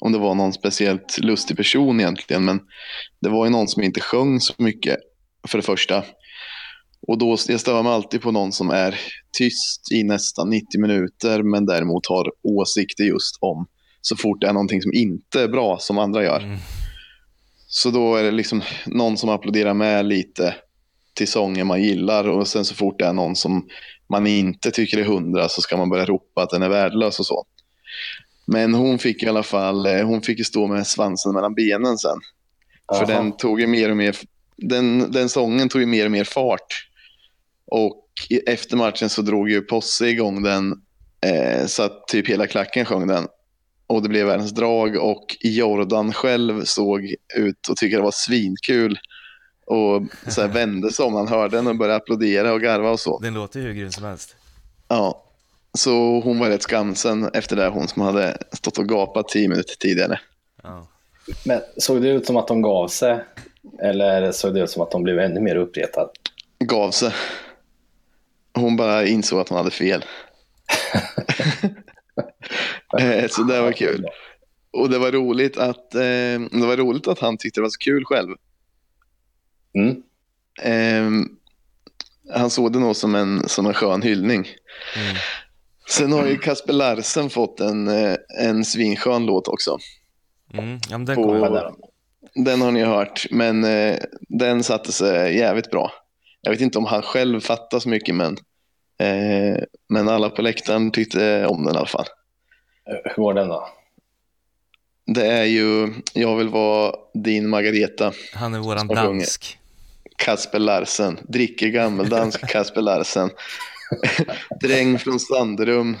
om 0.00 0.12
det 0.12 0.18
var 0.18 0.34
någon 0.34 0.52
speciellt 0.52 1.18
lustig 1.18 1.56
person 1.56 2.00
egentligen. 2.00 2.44
Men 2.44 2.60
det 3.20 3.28
var 3.28 3.44
ju 3.46 3.50
någon 3.50 3.68
som 3.68 3.82
inte 3.82 4.00
sjöng 4.00 4.40
så 4.40 4.54
mycket. 4.58 4.96
för 5.48 5.58
det 5.58 5.62
första. 5.62 6.04
Och 7.08 7.18
då, 7.18 7.36
jag 7.48 7.60
stör 7.60 7.82
mig 7.82 7.92
alltid 7.92 8.22
på 8.22 8.30
någon 8.30 8.52
som 8.52 8.70
är 8.70 9.00
tyst 9.38 9.92
i 9.92 10.02
nästan 10.02 10.50
90 10.50 10.80
minuter 10.80 11.42
men 11.42 11.66
däremot 11.66 12.06
har 12.06 12.32
åsikter 12.42 13.04
just 13.04 13.38
om 13.40 13.66
så 14.00 14.16
fort 14.16 14.40
det 14.40 14.46
är 14.46 14.52
någonting 14.52 14.82
som 14.82 14.92
inte 14.94 15.42
är 15.42 15.48
bra 15.48 15.78
som 15.78 15.98
andra 15.98 16.24
gör. 16.24 16.40
Mm. 16.40 16.58
Så 17.72 17.90
då 17.90 18.16
är 18.16 18.22
det 18.22 18.30
liksom 18.30 18.62
någon 18.86 19.16
som 19.16 19.28
applåderar 19.28 19.74
med 19.74 20.06
lite 20.06 20.54
till 21.14 21.28
sånger 21.28 21.64
man 21.64 21.82
gillar 21.82 22.28
och 22.28 22.48
sen 22.48 22.64
så 22.64 22.74
fort 22.74 22.98
det 22.98 23.04
är 23.04 23.12
någon 23.12 23.36
som 23.36 23.68
man 24.08 24.26
inte 24.26 24.70
tycker 24.70 24.98
är 24.98 25.04
hundra 25.04 25.48
så 25.48 25.62
ska 25.62 25.76
man 25.76 25.90
börja 25.90 26.04
ropa 26.04 26.42
att 26.42 26.50
den 26.50 26.62
är 26.62 26.68
värdelös 26.68 27.18
och 27.18 27.26
så. 27.26 27.44
Men 28.46 28.74
hon 28.74 28.98
fick 28.98 29.22
i 29.22 29.28
alla 29.28 29.42
fall, 29.42 29.86
eh, 29.86 30.06
hon 30.06 30.22
fick 30.22 30.38
ju 30.38 30.44
stå 30.44 30.66
med 30.66 30.86
svansen 30.86 31.34
mellan 31.34 31.54
benen 31.54 31.98
sen. 31.98 32.18
För 32.92 33.12
Jaha. 33.12 33.22
den 33.22 33.36
tog 33.36 33.60
ju 33.60 33.66
mer 33.66 33.90
och 33.90 33.96
mer, 33.96 34.16
den, 34.56 35.12
den 35.12 35.28
sången 35.28 35.68
tog 35.68 35.80
ju 35.80 35.86
mer 35.86 36.04
och 36.04 36.10
mer 36.10 36.24
fart. 36.24 36.88
Och 37.66 38.06
efter 38.46 38.76
matchen 38.76 39.08
så 39.08 39.22
drog 39.22 39.50
ju 39.50 39.60
Posse 39.60 40.08
igång 40.08 40.42
den 40.42 40.72
eh, 41.26 41.66
så 41.66 41.82
att 41.82 42.08
typ 42.08 42.28
hela 42.28 42.46
klacken 42.46 42.84
sjöng 42.84 43.06
den. 43.06 43.26
Och 43.90 44.02
det 44.02 44.08
blev 44.08 44.26
världens 44.26 44.50
drag 44.50 44.96
och 44.96 45.36
Jordan 45.40 46.12
själv 46.12 46.64
såg 46.64 47.14
ut 47.36 47.68
och 47.68 47.76
tyckte 47.76 47.96
det 47.96 48.02
var 48.02 48.10
svinkul. 48.10 48.98
Och 49.66 50.02
så 50.28 50.40
här 50.40 50.48
vände 50.48 50.92
sig 50.92 51.04
om 51.04 51.14
han 51.14 51.28
hörde 51.28 51.56
den 51.56 51.66
och 51.66 51.76
började 51.76 51.96
applådera 51.96 52.52
och 52.52 52.60
garva 52.60 52.90
och 52.90 53.00
så. 53.00 53.18
Den 53.18 53.34
låter 53.34 53.60
ju 53.60 53.66
hur 53.66 53.74
grym 53.74 53.90
som 53.90 54.04
helst. 54.04 54.36
Ja, 54.88 55.24
så 55.78 56.20
hon 56.20 56.38
var 56.38 56.48
rätt 56.48 56.62
skamsen 56.62 57.30
efter 57.34 57.56
det, 57.56 57.68
hon 57.68 57.88
som 57.88 58.02
hade 58.02 58.38
stått 58.52 58.78
och 58.78 58.88
gapat 58.88 59.28
tio 59.28 59.48
minuter 59.48 59.74
tidigare. 59.74 60.20
Ja. 60.62 60.86
Men 61.44 61.60
såg 61.76 62.02
det 62.02 62.08
ut 62.08 62.26
som 62.26 62.36
att 62.36 62.48
de 62.48 62.62
gav 62.62 62.88
sig? 62.88 63.24
Eller 63.82 64.32
såg 64.32 64.54
det 64.54 64.60
ut 64.60 64.70
som 64.70 64.82
att 64.82 64.90
de 64.90 65.02
blev 65.02 65.18
ännu 65.18 65.40
mer 65.40 65.56
uppretade? 65.56 66.08
Gav 66.58 66.90
sig. 66.90 67.12
Hon 68.54 68.76
bara 68.76 69.06
insåg 69.06 69.40
att 69.40 69.48
hon 69.48 69.58
hade 69.58 69.70
fel. 69.70 70.04
Eh, 72.98 73.28
så 73.28 73.42
det 73.42 73.60
var 73.60 73.72
kul. 73.72 74.06
Och 74.72 74.90
det 74.90 74.98
var 74.98 75.12
roligt 75.12 75.56
att, 75.56 75.94
eh, 75.94 76.40
det 76.50 76.66
var 76.66 76.76
roligt 76.76 77.08
att 77.08 77.18
han 77.18 77.38
tyckte 77.38 77.60
det 77.60 77.62
var 77.62 77.70
så 77.70 77.78
kul 77.78 78.04
själv. 78.04 78.28
Mm. 79.74 80.02
Eh, 80.62 81.26
han 82.34 82.50
såg 82.50 82.72
det 82.72 82.78
nog 82.78 82.96
som 82.96 83.14
en, 83.14 83.48
som 83.48 83.66
en 83.66 83.74
skön 83.74 84.02
hyllning. 84.02 84.48
Mm. 84.96 85.16
Sen 85.88 86.12
har 86.12 86.26
ju 86.26 86.38
Kasper 86.38 86.72
Larsen 86.72 87.30
fått 87.30 87.60
en, 87.60 87.88
eh, 87.88 88.16
en 88.40 88.64
svinskön 88.64 89.26
låt 89.26 89.48
också. 89.48 89.78
Mm. 90.54 90.78
Ja, 90.90 90.98
den 90.98 91.16
På-. 91.16 91.76
Den 92.34 92.60
har 92.60 92.70
ni 92.70 92.82
hört, 92.82 93.26
men 93.30 93.64
eh, 93.64 93.96
den 94.28 94.62
satte 94.62 94.92
sig 94.92 95.36
jävligt 95.36 95.70
bra. 95.70 95.92
Jag 96.40 96.50
vet 96.50 96.60
inte 96.60 96.78
om 96.78 96.84
han 96.84 97.02
själv 97.02 97.40
fattar 97.40 97.78
så 97.78 97.88
mycket, 97.88 98.14
men, 98.14 98.36
eh, 99.00 99.62
men 99.88 100.08
alla 100.08 100.30
på 100.30 100.42
läktaren 100.42 100.90
tyckte 100.90 101.46
om 101.46 101.64
den 101.64 101.74
i 101.74 101.78
alla 101.78 101.86
fall. 101.86 102.06
Hur 102.86 103.14
går 103.16 103.34
den 103.34 103.48
då? 103.48 103.68
Det 105.06 105.26
är 105.26 105.44
ju 105.44 105.94
Jag 106.12 106.36
vill 106.36 106.48
vara 106.48 106.94
din 107.14 107.48
Margareta, 107.48 108.12
Han 108.34 108.54
är 108.54 108.58
våran 108.58 108.88
dansk. 108.88 109.58
Kasper 110.16 110.58
Larsen. 110.58 111.18
Dricker 111.28 111.68
gammeldansk 111.68 112.40
Kasper 112.48 112.82
Larsen. 112.82 113.30
Dräng 114.60 114.98
från 114.98 115.20
Sanderum 115.20 115.96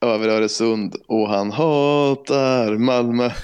över 0.00 0.28
Öresund 0.28 0.96
och 1.08 1.28
han 1.28 1.52
hatar 1.52 2.76
Malmö. 2.78 3.30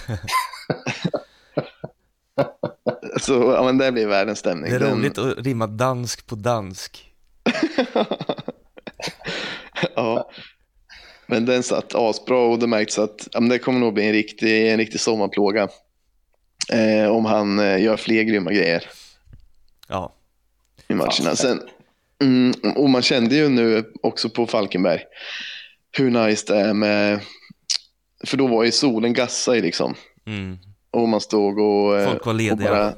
Så 3.21 3.33
ja, 3.57 3.63
men 3.65 3.79
det 3.79 3.93
blir 3.93 4.07
världens 4.07 4.39
stämning. 4.39 4.71
Det 4.71 4.77
är 4.77 4.81
Den- 4.81 4.99
roligt 4.99 5.19
att 5.19 5.39
rimma 5.39 5.67
dansk 5.67 6.27
på 6.27 6.35
dansk. 6.35 7.13
ja. 9.97 10.31
Men 11.33 11.45
den 11.45 11.63
satt 11.63 11.95
asbra 11.95 12.39
och 12.39 12.59
det 12.59 12.67
märks 12.67 12.99
att 12.99 13.29
ja, 13.33 13.41
det 13.41 13.59
kommer 13.59 13.81
nog 13.81 13.95
bli 13.95 14.07
en 14.07 14.13
riktig, 14.13 14.71
en 14.73 14.79
riktig 14.79 15.01
sommarplåga. 15.01 15.69
Eh, 16.73 17.09
om 17.11 17.25
han 17.25 17.59
eh, 17.59 17.83
gör 17.83 17.97
fler 17.97 18.23
grymma 18.23 18.53
grejer 18.53 18.85
Ja, 19.89 20.15
i 20.89 20.95
matcherna. 20.95 21.37
Sen, 21.37 21.61
mm, 22.23 22.53
och 22.77 22.91
man 22.91 23.03
kände 23.03 23.37
ju 23.37 23.49
nu 23.49 23.93
också 24.03 24.29
på 24.29 24.47
Falkenberg 24.47 25.01
hur 25.93 26.11
nice 26.11 26.55
det 26.55 26.61
är 26.61 26.75
med... 26.75 27.21
För 28.25 28.37
då 28.37 28.47
var 28.47 28.65
ju 28.65 28.73
solen 28.73 29.13
gassa 29.13 29.57
i 29.57 29.61
liksom. 29.61 29.95
mm. 30.27 30.59
Och 30.91 31.09
man 31.09 31.21
stod 31.21 31.59
och... 31.59 31.99
eh, 31.99 32.09
folk 32.09 32.27
var 32.27 32.35
lediga. 32.35 32.71
bara, 32.71 32.95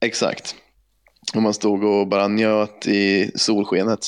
exakt. 0.00 0.54
Och 1.34 1.42
man 1.42 1.54
stod 1.54 1.84
och 1.84 2.08
bara 2.08 2.28
njöt 2.28 2.86
i 2.86 3.30
solskenet. 3.34 4.00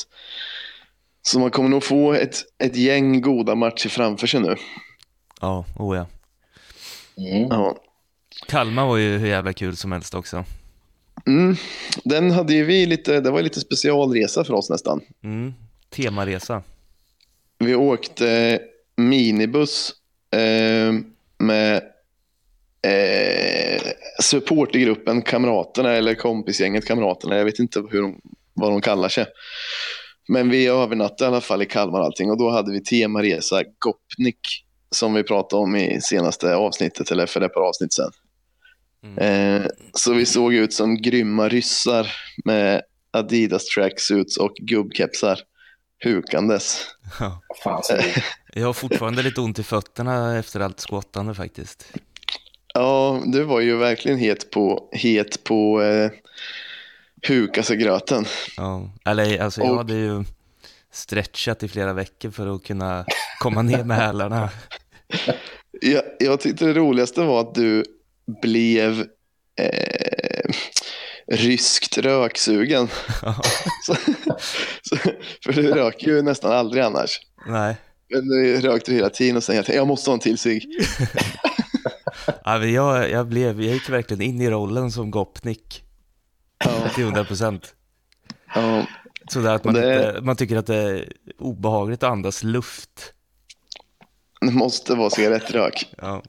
Så 1.25 1.39
man 1.39 1.51
kommer 1.51 1.69
nog 1.69 1.83
få 1.83 2.13
ett, 2.13 2.43
ett 2.63 2.75
gäng 2.75 3.21
goda 3.21 3.55
matcher 3.55 3.89
framför 3.89 4.27
sig 4.27 4.39
nu. 4.39 4.55
Ja, 5.41 5.65
oh 5.75 5.97
ja. 5.97 6.05
Mm. 7.17 7.47
Ja. 7.49 7.77
Kalmar 8.47 8.85
var 8.85 8.97
ju 8.97 9.17
hur 9.17 9.27
jävla 9.27 9.53
kul 9.53 9.75
som 9.75 9.91
helst 9.91 10.13
också. 10.13 10.45
Mm. 11.25 11.55
Den 12.03 12.31
hade 12.31 12.53
ju 12.53 12.65
vi 12.65 12.85
lite, 12.85 13.19
det 13.19 13.31
var 13.31 13.41
lite 13.41 13.59
specialresa 13.59 14.43
för 14.43 14.53
oss 14.53 14.69
nästan. 14.69 15.01
Mm. 15.23 15.53
Temaresa. 15.89 16.63
Vi 17.59 17.75
åkte 17.75 18.59
minibuss 18.95 19.93
eh, 20.31 20.93
med 21.37 21.75
eh, 22.81 23.81
supportergruppen 24.21 25.21
Kamraterna 25.21 25.91
eller 25.91 26.15
kompisgänget 26.15 26.85
Kamraterna. 26.85 27.37
Jag 27.37 27.45
vet 27.45 27.59
inte 27.59 27.83
hur 27.91 28.01
de, 28.01 28.21
vad 28.53 28.71
de 28.71 28.81
kallar 28.81 29.09
sig. 29.09 29.25
Men 30.27 30.49
vi 30.49 30.67
övernattade 30.67 31.23
i 31.23 31.27
alla 31.27 31.41
fall 31.41 31.61
i 31.61 31.65
Kalmar 31.65 31.99
och 31.99 32.05
allting 32.05 32.31
och 32.31 32.37
då 32.37 32.49
hade 32.49 32.71
vi 32.71 32.83
temaresa 32.83 33.63
Gopnik 33.79 34.65
som 34.91 35.13
vi 35.13 35.23
pratade 35.23 35.61
om 35.61 35.75
i 35.75 36.01
senaste 36.01 36.55
avsnittet 36.55 37.11
eller 37.11 37.25
för 37.25 37.41
ett 37.41 37.53
par 37.53 37.61
avsnitt 37.61 37.93
sedan. 37.93 38.11
Mm. 39.03 39.17
Eh, 39.17 39.67
så 39.93 40.13
vi 40.13 40.25
såg 40.25 40.53
ut 40.53 40.73
som 40.73 41.01
grymma 41.01 41.49
ryssar 41.49 42.07
med 42.45 42.81
Adidas 43.11 43.65
tracksuits 43.65 44.37
och 44.37 44.53
gubbkepsar 44.61 45.39
hukandes. 46.03 46.87
Ja. 47.19 47.41
Jag 48.53 48.65
har 48.65 48.73
fortfarande 48.73 49.21
lite 49.21 49.41
ont 49.41 49.59
i 49.59 49.63
fötterna 49.63 50.37
efter 50.39 50.59
allt 50.59 50.79
skottande 50.79 51.33
faktiskt. 51.33 51.93
Ja, 52.73 53.21
du 53.25 53.43
var 53.43 53.59
ju 53.59 53.77
verkligen 53.77 54.19
het 54.19 54.51
på, 54.51 54.89
het 54.91 55.43
på 55.43 55.81
eh, 55.81 56.11
huka 57.27 57.63
sig 57.63 57.77
gröten. 57.77 58.25
Ja. 58.57 58.89
Eller 59.05 59.39
alltså 59.41 59.61
jag 59.61 59.71
Och- 59.71 59.77
hade 59.77 59.93
ju 59.93 60.23
stretchat 60.91 61.63
i 61.63 61.67
flera 61.67 61.93
veckor 61.93 62.31
för 62.31 62.55
att 62.55 62.63
kunna 62.63 63.05
komma 63.39 63.61
ner 63.61 63.83
med 63.83 63.97
hälarna. 63.97 64.49
Jag, 65.81 66.03
jag 66.19 66.39
tyckte 66.39 66.65
det 66.65 66.73
roligaste 66.73 67.21
var 67.21 67.39
att 67.41 67.55
du 67.55 67.83
blev 68.41 69.07
eh, 69.59 70.49
ryskt 71.27 71.97
röksugen. 71.97 72.87
Så, 73.85 73.95
så, 74.81 74.95
för 75.45 75.53
du 75.53 75.71
röker 75.73 76.07
ju 76.07 76.21
nästan 76.21 76.51
aldrig 76.51 76.83
annars. 76.83 77.19
Nej. 77.47 77.75
Men 78.13 78.27
nu 78.27 78.61
rökte 78.61 78.91
du 78.91 78.95
hela 78.95 79.09
tiden 79.09 79.37
och 79.37 79.43
sen 79.43 79.55
jag 79.55 79.65
tänkte, 79.65 79.77
jag 79.77 79.87
måste 79.87 80.09
ha 80.09 80.13
en 80.13 80.19
till 80.19 80.37
cigg. 80.37 80.63
Ja, 82.45 82.65
jag, 82.65 83.09
jag, 83.11 83.27
blev, 83.27 83.61
jag 83.61 83.73
gick 83.73 83.89
verkligen 83.89 84.21
in 84.21 84.41
i 84.41 84.49
rollen 84.49 84.91
som 84.91 85.11
Gopnik 85.11 85.83
Ja, 86.57 86.89
till 86.95 87.03
100 87.03 87.23
procent. 87.25 87.75
ja, 88.55 88.85
Sådär 89.27 89.53
att 89.55 89.63
man, 89.63 89.73
Det- 89.73 90.07
inte, 90.09 90.21
man 90.21 90.35
tycker 90.35 90.55
att 90.57 90.65
det 90.67 90.75
är 90.75 91.13
obehagligt 91.37 92.03
att 92.03 92.11
andas 92.11 92.43
luft. 92.43 93.13
det 94.41 94.51
måste 94.51 94.95
vara 94.95 95.09
cigarettrök. 95.09 95.93
Ja. 95.97 96.23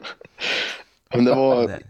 Men 1.14 1.24
det 1.24 1.34
var 1.34 1.80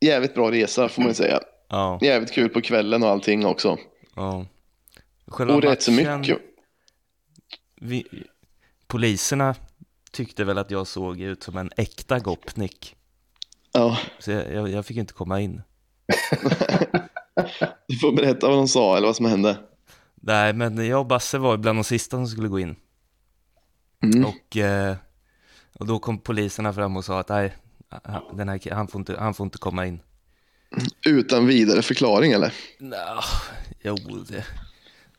jävligt 0.00 0.34
bra 0.34 0.50
resa 0.50 0.88
får 0.88 1.02
man 1.02 1.08
ju 1.10 1.14
säga. 1.14 1.40
Ja, 1.68 1.98
Jävligt 2.02 2.32
kul 2.32 2.48
på 2.48 2.60
kvällen 2.60 3.02
och 3.02 3.08
allting 3.08 3.46
också. 3.46 3.78
ja. 4.16 4.46
Själva 5.26 5.54
Och 5.54 5.62
rätt 5.62 5.82
så 5.82 5.92
mycket. 5.92 6.38
Vi, 7.76 8.06
poliserna 8.86 9.54
tyckte 10.10 10.44
väl 10.44 10.58
att 10.58 10.70
jag 10.70 10.86
såg 10.86 11.20
ut 11.20 11.42
som 11.42 11.56
en 11.56 11.70
äkta 11.76 12.18
Gopnik. 12.18 12.96
Ja, 13.72 13.98
Så 14.18 14.30
jag, 14.30 14.52
jag, 14.52 14.68
jag 14.68 14.86
fick 14.86 14.96
inte 14.96 15.12
komma 15.12 15.40
in. 15.40 15.62
du 17.88 17.98
får 17.98 18.16
berätta 18.16 18.48
vad 18.48 18.56
de 18.56 18.68
sa 18.68 18.96
eller 18.96 19.06
vad 19.06 19.16
som 19.16 19.26
hände. 19.26 19.56
Nej, 20.14 20.52
men 20.52 20.86
jag 20.88 21.00
och 21.00 21.06
Basse 21.06 21.38
var 21.38 21.56
bland 21.56 21.78
de 21.78 21.84
sista 21.84 22.16
som 22.16 22.26
skulle 22.26 22.48
gå 22.48 22.58
in. 22.58 22.76
Mm. 24.02 24.24
Och, 24.24 24.56
eh, 24.56 24.96
och 25.78 25.86
då 25.86 25.98
kom 25.98 26.18
poliserna 26.18 26.72
fram 26.72 26.96
och 26.96 27.04
sa 27.04 27.20
att 27.20 27.28
nej, 27.28 27.54
han, 27.88 28.36
den 28.36 28.48
här, 28.48 28.74
han, 28.74 28.88
får 28.88 28.98
inte, 28.98 29.16
han 29.18 29.34
får 29.34 29.44
inte 29.44 29.58
komma 29.58 29.86
in. 29.86 30.00
Utan 31.06 31.46
vidare 31.46 31.82
förklaring 31.82 32.32
eller? 32.32 32.54
Nå, 32.78 32.96
jo, 33.82 33.96
det, 34.28 34.44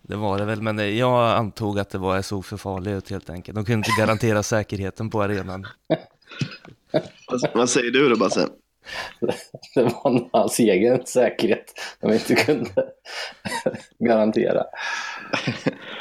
det 0.02 0.16
var 0.16 0.38
det 0.38 0.46
väl, 0.46 0.62
men 0.62 0.80
eh, 0.80 0.86
jag 0.86 1.38
antog 1.38 1.80
att 1.80 1.90
det 1.90 1.98
var 1.98 2.22
såg 2.22 2.46
för 2.46 2.58
farlig 2.58 2.92
ut 2.92 3.10
helt 3.10 3.30
enkelt. 3.30 3.56
De 3.56 3.66
kunde 3.66 3.78
inte 3.88 4.02
garantera 4.02 4.44
säkerheten 4.54 5.10
på 5.10 5.24
arenan. 5.24 5.68
Vad, 7.42 7.52
vad 7.54 7.70
säger 7.70 7.92
du 7.92 8.10
då 8.10 8.16
Basse? 8.16 8.48
Det 9.76 9.84
var 9.84 10.30
hans 10.32 10.60
egen 10.60 11.06
säkerhet 11.06 11.74
som 12.00 12.14
inte 12.14 12.36
kunde 12.36 12.86
garantera. 14.00 14.64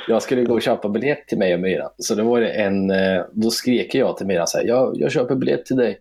Jag 0.09 0.23
skulle 0.23 0.45
gå 0.45 0.55
och 0.55 0.63
köpa 0.63 0.89
biljett 0.89 1.29
till 1.29 1.39
mig 1.39 1.55
och 1.55 1.61
Myran. 1.61 1.91
Så 1.99 2.15
det 2.15 2.23
var 2.23 2.41
det 2.41 2.49
en, 2.49 2.91
eh, 2.91 3.25
då 3.33 3.51
skrek 3.51 3.95
jag 3.95 4.17
till 4.17 4.27
Myran 4.27 4.47
så 4.47 4.59
här, 4.59 4.65
jag, 4.65 4.93
jag 4.97 5.13
köper 5.13 5.35
biljett 5.35 5.67
till 5.67 5.77
dig. 5.77 6.01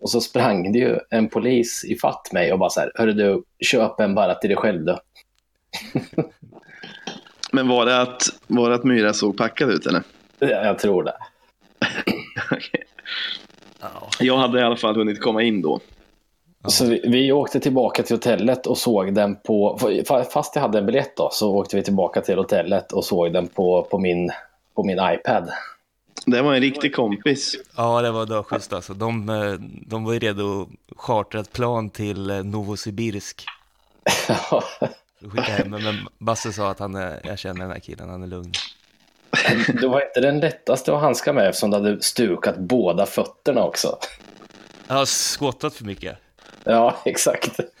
Och 0.00 0.10
så 0.10 0.20
sprang 0.20 0.72
det 0.72 0.78
ju 0.78 0.98
en 1.10 1.28
polis 1.28 1.84
i 1.84 1.96
fatt 1.96 2.32
mig 2.32 2.52
och 2.52 2.58
bara 2.58 2.70
så 2.70 2.80
här, 2.80 2.92
hörru 2.94 3.12
du, 3.12 3.42
köp 3.60 4.00
en 4.00 4.14
bara 4.14 4.34
till 4.34 4.50
dig 4.50 4.56
själv 4.56 4.84
då. 4.84 5.00
Men 7.52 7.68
var 7.68 7.86
det 7.86 8.00
att, 8.00 8.22
var 8.46 8.68
det 8.68 8.74
att 8.74 8.84
Myra 8.84 9.12
såg 9.12 9.36
packad 9.36 9.70
ut 9.70 9.86
eller? 9.86 10.02
Jag, 10.38 10.66
jag 10.66 10.78
tror 10.78 11.02
det. 11.02 11.16
Jag 14.20 14.36
hade 14.36 14.60
i 14.60 14.62
alla 14.62 14.76
fall 14.76 14.96
hunnit 14.96 15.20
komma 15.20 15.42
in 15.42 15.62
då. 15.62 15.80
Så 16.66 16.86
vi, 16.86 17.00
vi 17.04 17.32
åkte 17.32 17.60
tillbaka 17.60 18.02
till 18.02 18.16
hotellet 18.16 18.66
och 18.66 18.78
såg 18.78 19.14
den 19.14 19.36
på, 19.36 19.78
fast 20.30 20.54
jag 20.54 20.62
hade 20.62 20.78
en 20.78 20.86
biljett 20.86 21.16
då, 21.16 21.28
så 21.32 21.56
åkte 21.56 21.76
vi 21.76 21.82
tillbaka 21.82 22.20
till 22.20 22.36
hotellet 22.36 22.92
och 22.92 23.04
såg 23.04 23.32
den 23.32 23.48
på, 23.48 23.82
på, 23.90 23.98
min, 23.98 24.30
på 24.74 24.84
min 24.84 24.98
iPad. 24.98 25.50
Det 26.26 26.42
var 26.42 26.54
en 26.54 26.60
riktig 26.60 26.94
kompis. 26.94 27.56
Ja, 27.76 28.02
det 28.02 28.10
var 28.10 28.42
schysst 28.42 28.72
alltså. 28.72 28.94
De, 28.94 29.28
eh, 29.28 29.52
de 29.86 30.04
var 30.04 30.12
ju 30.12 30.18
redo 30.18 30.62
att 30.62 30.68
chartra 30.96 31.40
ett 31.40 31.52
plan 31.52 31.90
till 31.90 32.30
eh, 32.30 32.44
Novosibirsk. 32.44 33.44
Så 35.20 35.30
skickade 35.30 35.52
hem, 35.52 35.70
men 35.70 36.08
Basse 36.18 36.52
sa 36.52 36.70
att 36.70 36.78
han 36.78 36.94
är, 36.94 37.20
jag 37.24 37.38
känner 37.38 37.60
den 37.60 37.70
här 37.70 37.78
killen, 37.78 38.08
han 38.08 38.22
är 38.22 38.26
lugn. 38.26 38.52
Det 39.80 39.86
var 39.86 40.06
inte 40.06 40.20
den 40.20 40.40
lättaste 40.40 40.94
att 40.94 41.00
handska 41.00 41.32
med 41.32 41.48
eftersom 41.48 41.70
du 41.70 41.76
hade 41.76 42.02
stukat 42.02 42.58
båda 42.58 43.06
fötterna 43.06 43.64
också. 43.64 43.98
Jag 44.88 44.94
har 44.94 45.04
skottat 45.04 45.74
för 45.74 45.84
mycket. 45.84 46.18
Ja, 46.64 46.96
exakt. 47.04 47.60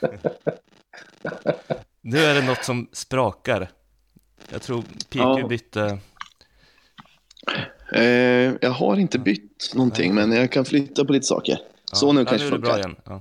nu 2.00 2.18
är 2.18 2.34
det 2.34 2.42
något 2.42 2.64
som 2.64 2.88
sprakar. 2.92 3.70
Jag 4.52 4.62
tror 4.62 4.82
PQ 4.82 5.16
ja. 5.16 5.46
bytte... 5.48 5.98
Eh, 7.92 8.52
jag 8.60 8.70
har 8.70 8.96
inte 8.96 9.18
bytt 9.18 9.72
någonting, 9.74 10.14
men 10.14 10.32
jag 10.32 10.52
kan 10.52 10.64
flytta 10.64 11.04
på 11.04 11.12
lite 11.12 11.26
saker. 11.26 11.58
Ja. 11.92 11.96
Så 11.96 12.12
nu 12.12 12.20
ja, 12.20 12.26
kanske 12.26 12.48
nu 12.48 12.54
är 12.54 12.58
det 12.58 12.62
bra 12.62 12.78
igen. 12.78 12.96
Ja. 13.04 13.20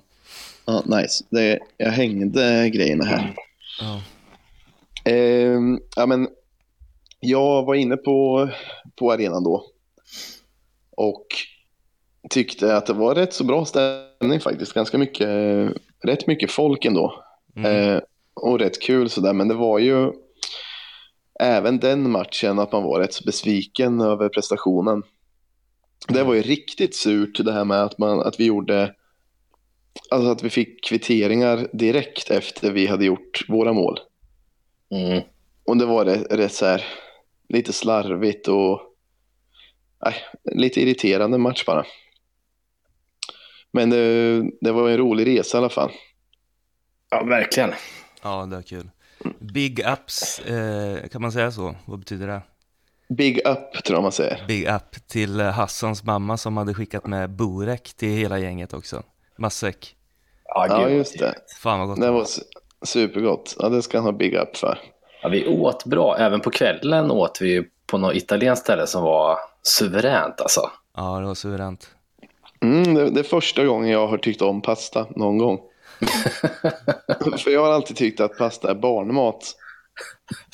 ja 0.65 0.83
nice. 0.85 1.23
Det, 1.29 1.59
jag 1.77 1.91
hängde 1.91 2.69
grejerna 2.69 3.05
här. 3.05 3.35
Ja. 3.79 4.01
Eh, 5.11 5.59
ja, 5.95 6.05
men 6.05 6.27
jag 7.23 7.65
var 7.65 7.75
inne 7.75 7.97
på, 7.97 8.49
på 8.95 9.11
arenan 9.11 9.43
då. 9.43 9.65
Och 10.97 11.27
tyckte 12.29 12.77
att 12.77 12.85
det 12.85 12.93
var 12.93 13.15
rätt 13.15 13.33
så 13.33 13.43
bra 13.43 13.65
stämning 13.65 14.39
faktiskt. 14.39 14.73
Ganska 14.73 14.97
mycket, 14.97 15.29
rätt 16.03 16.27
mycket 16.27 16.51
folk 16.51 16.85
ändå. 16.85 17.23
Mm. 17.55 17.89
Eh, 17.95 18.01
och 18.33 18.59
rätt 18.59 18.81
kul 18.81 19.09
sådär. 19.09 19.33
Men 19.33 19.47
det 19.47 19.53
var 19.53 19.79
ju 19.79 20.11
även 21.39 21.79
den 21.79 22.11
matchen 22.11 22.59
att 22.59 22.71
man 22.71 22.83
var 22.83 22.99
rätt 22.99 23.13
så 23.13 23.23
besviken 23.23 24.01
över 24.01 24.29
prestationen. 24.29 25.03
Det 26.07 26.23
var 26.23 26.33
ju 26.33 26.41
riktigt 26.41 26.95
surt 26.95 27.45
det 27.45 27.53
här 27.53 27.65
med 27.65 27.83
att, 27.83 27.97
man, 27.97 28.19
att 28.19 28.39
vi 28.39 28.45
gjorde 28.45 28.93
Alltså 30.09 30.31
att 30.31 30.43
vi 30.43 30.49
fick 30.49 30.83
kvitteringar 30.83 31.67
direkt 31.73 32.31
efter 32.31 32.71
vi 32.71 32.87
hade 32.87 33.05
gjort 33.05 33.45
våra 33.47 33.73
mål. 33.73 33.99
Mm. 34.91 35.23
Och 35.65 35.77
det 35.77 35.85
var 35.85 36.05
rätt, 36.05 36.33
rätt 36.33 36.53
så 36.53 36.65
här, 36.65 36.83
lite 37.49 37.73
slarvigt 37.73 38.47
och 38.47 38.81
nej, 40.05 40.15
lite 40.55 40.81
irriterande 40.81 41.37
match 41.37 41.65
bara. 41.65 41.85
Men 43.71 43.89
det, 43.89 44.41
det 44.61 44.71
var 44.71 44.89
en 44.89 44.97
rolig 44.97 45.27
resa 45.27 45.57
i 45.57 45.59
alla 45.59 45.69
fall. 45.69 45.91
Ja, 47.09 47.23
verkligen. 47.23 47.71
Ja, 48.23 48.45
det 48.45 48.55
var 48.55 48.63
kul. 48.63 48.89
Big 49.39 49.79
ups, 49.93 50.39
eh, 50.39 51.07
kan 51.07 51.21
man 51.21 51.31
säga 51.31 51.51
så? 51.51 51.75
Vad 51.85 51.99
betyder 51.99 52.27
det? 52.27 52.41
Big 53.09 53.37
up 53.37 53.83
tror 53.83 53.97
jag 53.97 54.03
man 54.03 54.11
säger. 54.11 54.45
Big 54.47 54.67
up 54.67 55.07
till 55.07 55.39
Hassans 55.39 56.03
mamma 56.03 56.37
som 56.37 56.57
hade 56.57 56.73
skickat 56.73 57.07
med 57.07 57.29
Burek 57.29 57.93
till 57.93 58.09
hela 58.09 58.39
gänget 58.39 58.73
också. 58.73 59.03
Matsäck. 59.37 59.95
Ja, 60.45 60.67
ja, 60.67 60.89
just 60.89 61.19
det. 61.19 61.35
Fan 61.61 61.79
vad 61.79 61.87
gott. 61.87 62.01
Det 62.01 62.11
var 62.11 62.27
supergott. 62.85 63.55
Ja, 63.59 63.69
det 63.69 63.81
ska 63.81 63.97
han 63.97 64.05
ha 64.05 64.11
big 64.11 64.33
up 64.33 64.57
för. 64.57 64.79
Ja, 65.23 65.29
vi 65.29 65.47
åt 65.47 65.85
bra. 65.85 66.17
Även 66.17 66.39
på 66.39 66.51
kvällen 66.51 67.11
åt 67.11 67.37
vi 67.41 67.63
på 67.87 67.97
något 67.97 68.15
italienskt 68.15 68.63
ställe 68.63 68.87
som 68.87 69.03
var 69.03 69.37
suveränt 69.61 70.41
alltså. 70.41 70.69
Ja, 70.95 71.19
det 71.19 71.25
var 71.25 71.35
suveränt. 71.35 71.89
Mm, 72.61 72.93
det, 72.93 73.09
det 73.09 73.19
är 73.19 73.23
första 73.23 73.65
gången 73.65 73.89
jag 73.89 74.07
har 74.07 74.17
tyckt 74.17 74.41
om 74.41 74.61
pasta 74.61 75.07
någon 75.15 75.37
gång. 75.37 75.59
För 77.43 77.51
jag 77.51 77.65
har 77.65 77.71
alltid 77.71 77.97
tyckt 77.97 78.19
att 78.19 78.37
pasta 78.37 78.71
är 78.71 78.75
barnmat. 78.75 79.55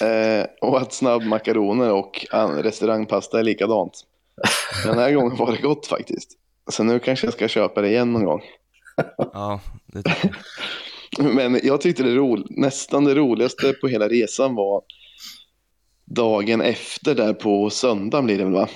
Eh, 0.02 0.46
och 0.62 0.82
att 0.82 0.94
snabbmakaroner 0.94 1.92
och 1.92 2.26
restaurangpasta 2.64 3.40
är 3.40 3.44
likadant. 3.44 3.94
Den 4.86 5.00
här 5.00 5.12
gången 5.12 5.38
var 5.38 5.52
det 5.52 5.62
gott 5.62 5.88
faktiskt. 5.88 6.32
Så 6.72 6.84
nu 6.84 7.00
kanske 7.00 7.28
jag 7.28 7.34
ska 7.34 7.48
köpa 7.48 7.82
det 7.82 7.88
igen 7.88 8.14
någon 8.14 8.26
gång. 8.26 8.42
Ja, 9.18 9.60
det 9.86 10.04
jag. 10.06 10.34
Men 11.18 11.60
jag 11.64 11.82
tyckte 11.82 12.04
det 12.04 12.16
ro, 12.16 12.38
nästan 12.50 13.04
det 13.04 13.16
roligaste 13.16 13.74
på 13.74 13.88
hela 13.88 14.08
resan 14.08 14.56
var 14.56 14.82
dagen 16.06 16.62
efter 16.62 17.16
där 17.16 17.34
på 17.34 17.70
söndagen 17.70 18.26
blir 18.26 18.38
det 18.38 18.44
väl 18.44 18.54
va? 18.54 18.70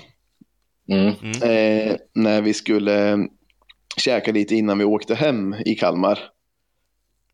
Mm. 0.90 1.14
mm. 1.22 1.42
Eh, 1.42 1.98
när 2.14 2.42
vi 2.42 2.54
skulle 2.54 3.28
käka 3.98 4.32
lite 4.32 4.56
innan 4.56 4.78
vi 4.78 4.86
åkte 4.86 5.16
hem 5.16 5.56
i 5.66 5.76
Kalmar. 5.76 6.20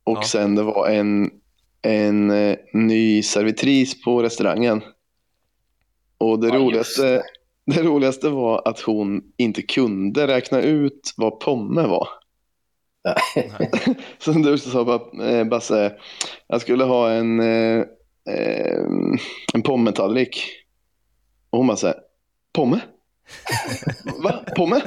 Och 0.03 0.17
ja. 0.17 0.23
sen 0.23 0.55
det 0.55 0.63
var 0.63 0.88
en, 0.88 1.31
en 1.81 2.31
eh, 2.31 2.57
ny 2.73 3.23
servitris 3.23 4.01
på 4.01 4.23
restaurangen. 4.23 4.81
Och 6.17 6.39
det, 6.39 6.47
ja, 6.47 6.55
roligaste, 6.55 7.23
det 7.65 7.83
roligaste 7.83 8.29
var 8.29 8.62
att 8.65 8.79
hon 8.79 9.21
inte 9.38 9.62
kunde 9.62 10.27
räkna 10.27 10.62
ut 10.62 11.13
vad 11.17 11.39
pomme 11.39 11.81
var. 11.81 12.07
Så 14.19 14.31
du 14.31 14.57
sa 14.57 14.85
bara, 14.85 15.29
eh, 15.29 15.43
Basse, 15.43 15.93
jag 16.47 16.62
skulle 16.62 16.83
ha 16.83 17.12
en, 17.12 17.39
eh, 17.39 17.79
eh 18.29 18.83
en 19.53 19.62
pommetallrik. 19.63 20.41
Och 21.49 21.57
hon 21.57 21.67
bara 21.67 21.77
så 21.77 21.88
här, 21.88 21.95
pomme? 22.53 22.79
Va? 24.23 24.43
Pomme? 24.55 24.81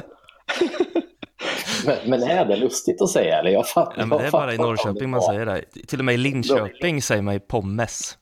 men, 1.85 1.97
men, 2.05 2.23
är 2.23 2.45
det 2.45 2.55
lustigt 2.55 3.01
att 3.01 3.09
säga? 3.09 3.39
Eller? 3.39 3.51
Jag 3.51 3.67
fattar, 3.67 3.93
ja, 3.97 4.05
men 4.05 4.17
det 4.17 4.27
är 4.27 4.31
bara 4.31 4.53
i 4.53 4.57
Norrköping 4.57 5.09
man 5.09 5.21
säger 5.21 5.45
det. 5.45 5.63
Till 5.87 5.99
och 5.99 6.05
med 6.05 6.15
i 6.15 6.17
Linköping 6.17 7.01
säger 7.01 7.21
man 7.21 7.33
ju 7.33 7.39
pommes. 7.39 8.17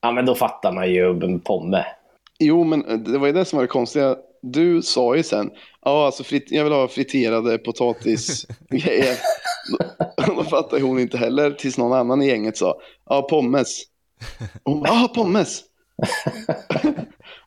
Ja, 0.00 0.12
men 0.12 0.26
då 0.26 0.34
fattar 0.34 0.72
man 0.72 0.90
ju 0.90 1.38
pomme. 1.40 1.86
Jo, 2.38 2.64
men 2.64 3.04
det 3.04 3.18
var 3.18 3.26
ju 3.26 3.32
det 3.32 3.44
som 3.44 3.56
var 3.56 3.62
det 3.62 3.68
konstiga. 3.68 4.16
Du 4.46 4.82
sa 4.82 5.16
ju 5.16 5.22
sen, 5.22 5.50
ja, 5.84 6.06
alltså 6.06 6.24
frit, 6.24 6.50
jag 6.50 6.64
vill 6.64 6.72
ha 6.72 6.88
friterade 6.88 7.58
potatisgrejer. 7.58 9.16
då, 10.16 10.34
då 10.36 10.44
fattade 10.44 10.82
hon 10.82 10.98
inte 10.98 11.18
heller 11.18 11.50
tills 11.50 11.78
någon 11.78 11.92
annan 11.92 12.22
i 12.22 12.26
gänget 12.26 12.56
sa, 12.56 12.80
ja, 13.08 13.22
pommes. 13.22 13.82
Och 14.62 14.72
hon 14.72 14.82
ja, 14.84 15.12
pommes. 15.14 15.62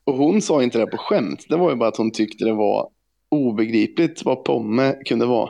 och 0.03 0.13
hon 0.13 0.41
sa 0.41 0.63
inte 0.63 0.77
det 0.79 0.87
på 0.87 0.97
skämt. 0.97 1.45
Det 1.49 1.57
var 1.57 1.69
ju 1.69 1.75
bara 1.75 1.89
att 1.89 1.97
hon 1.97 2.11
tyckte 2.11 2.45
det 2.45 2.53
var 2.53 2.89
obegripligt 3.31 4.25
vad 4.25 4.43
pomme 4.43 4.95
kunde 5.05 5.25
vara. 5.25 5.49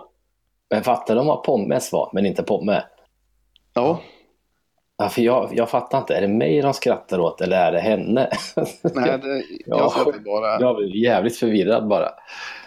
Men 0.69 0.83
fattade 0.83 1.19
de 1.19 1.27
vad 1.27 1.43
pommes 1.43 1.91
var, 1.91 2.09
men 2.13 2.25
inte 2.25 2.43
pomme? 2.43 2.83
Ja. 3.73 4.01
Ja, 4.97 5.09
för 5.09 5.21
jag, 5.21 5.49
jag 5.53 5.69
fattar 5.69 5.97
inte, 5.97 6.15
är 6.15 6.21
det 6.21 6.27
mig 6.27 6.61
de 6.61 6.73
skrattar 6.73 7.19
åt 7.19 7.41
eller 7.41 7.57
är 7.57 7.71
det 7.71 7.79
henne? 7.79 8.29
Nej, 8.55 9.19
det, 9.21 9.43
jag 9.65 9.79
ja, 9.79 9.89
skrattar 9.89 10.19
bara. 10.19 10.59
Jag 10.61 10.75
blir 10.75 10.95
jävligt 10.95 11.37
förvirrad 11.37 11.87
bara. 11.87 12.09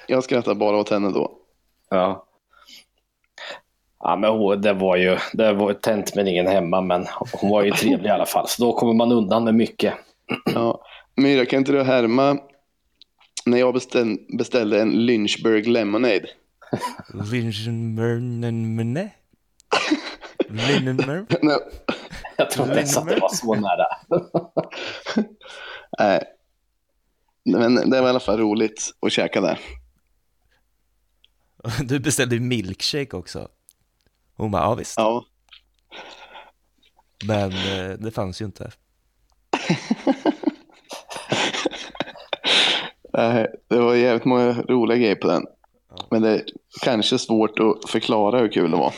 Jag 0.06 0.24
skrattar 0.24 0.54
bara 0.54 0.76
åt 0.76 0.90
henne 0.90 1.10
då. 1.10 1.32
Ja. 1.90 2.26
Ja, 4.00 4.16
men 4.16 4.30
hon, 4.30 4.60
det 4.60 4.72
var 4.72 4.96
ju 4.96 5.18
det 5.32 5.52
var 5.52 5.72
tänt 5.72 6.14
men 6.14 6.28
ingen 6.28 6.46
hemma, 6.46 6.80
men 6.80 7.06
hon 7.32 7.50
var 7.50 7.62
ju 7.62 7.70
trevlig 7.70 8.08
i 8.08 8.12
alla 8.12 8.26
fall. 8.26 8.48
Så 8.48 8.64
då 8.64 8.72
kommer 8.72 8.92
man 8.92 9.12
undan 9.12 9.44
med 9.44 9.54
mycket. 9.54 9.94
Ja. 10.54 10.84
Myra, 11.16 11.46
kan 11.46 11.58
inte 11.58 11.72
du 11.72 11.82
härma 11.82 12.38
när 13.46 13.58
jag 13.58 13.74
beställ, 13.74 14.18
beställde 14.38 14.80
en 14.80 15.06
Lynchburg 15.06 15.66
Lemonade? 15.66 16.26
Lynchburg 17.32 18.22
Lindenmer? 20.50 21.24
Jag 22.40 22.50
tror 22.50 22.66
inte 22.66 22.78
ens 22.78 22.96
att 22.96 23.08
det 23.08 23.20
var 23.20 23.28
så 23.28 23.54
nära. 23.54 23.86
Nej. 25.98 26.24
Men 27.44 27.90
det 27.90 28.00
var 28.00 28.06
i 28.06 28.10
alla 28.10 28.20
fall 28.20 28.38
roligt 28.38 28.90
att 29.00 29.12
käka 29.12 29.40
där. 29.40 29.60
Du 31.84 31.98
beställde 31.98 32.40
milkshake 32.40 33.16
också. 33.16 33.48
Hon 34.36 34.50
bara, 34.50 34.62
ja 34.62 34.74
visst. 34.74 34.94
Ja. 34.96 35.24
Men 37.26 37.50
eh, 37.50 37.90
det 37.98 38.10
fanns 38.10 38.40
ju 38.40 38.44
inte. 38.44 38.70
Nej, 43.12 43.46
det 43.68 43.78
var 43.78 43.94
jävligt 43.94 44.24
många 44.24 44.52
roliga 44.52 44.98
grejer 44.98 45.14
på 45.14 45.26
den. 45.26 45.46
Men 46.10 46.22
det 46.22 46.30
är 46.30 46.44
kanske 46.82 47.18
svårt 47.18 47.58
att 47.58 47.90
förklara 47.90 48.38
hur 48.38 48.52
kul 48.52 48.70
det 48.70 48.76
var. 48.76 48.94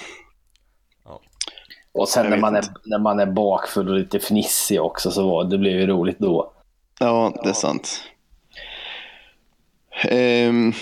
Och 1.95 2.09
sen 2.09 2.31
när 2.31 2.37
man, 2.37 2.57
är, 2.57 2.65
när 2.85 2.99
man 2.99 3.21
är 3.21 3.27
bakfull 3.27 3.89
och 3.89 3.99
lite 3.99 4.17
fnissig 4.21 4.81
också 4.83 5.11
så 5.11 5.29
var 5.29 5.45
det 5.45 5.59
blev 5.59 5.81
ju 5.81 5.87
roligt 5.87 6.19
då. 6.19 6.53
Ja, 7.01 7.33
det 7.43 7.49
är 7.49 7.53
sant. 7.53 8.03
Ehm, 10.05 10.73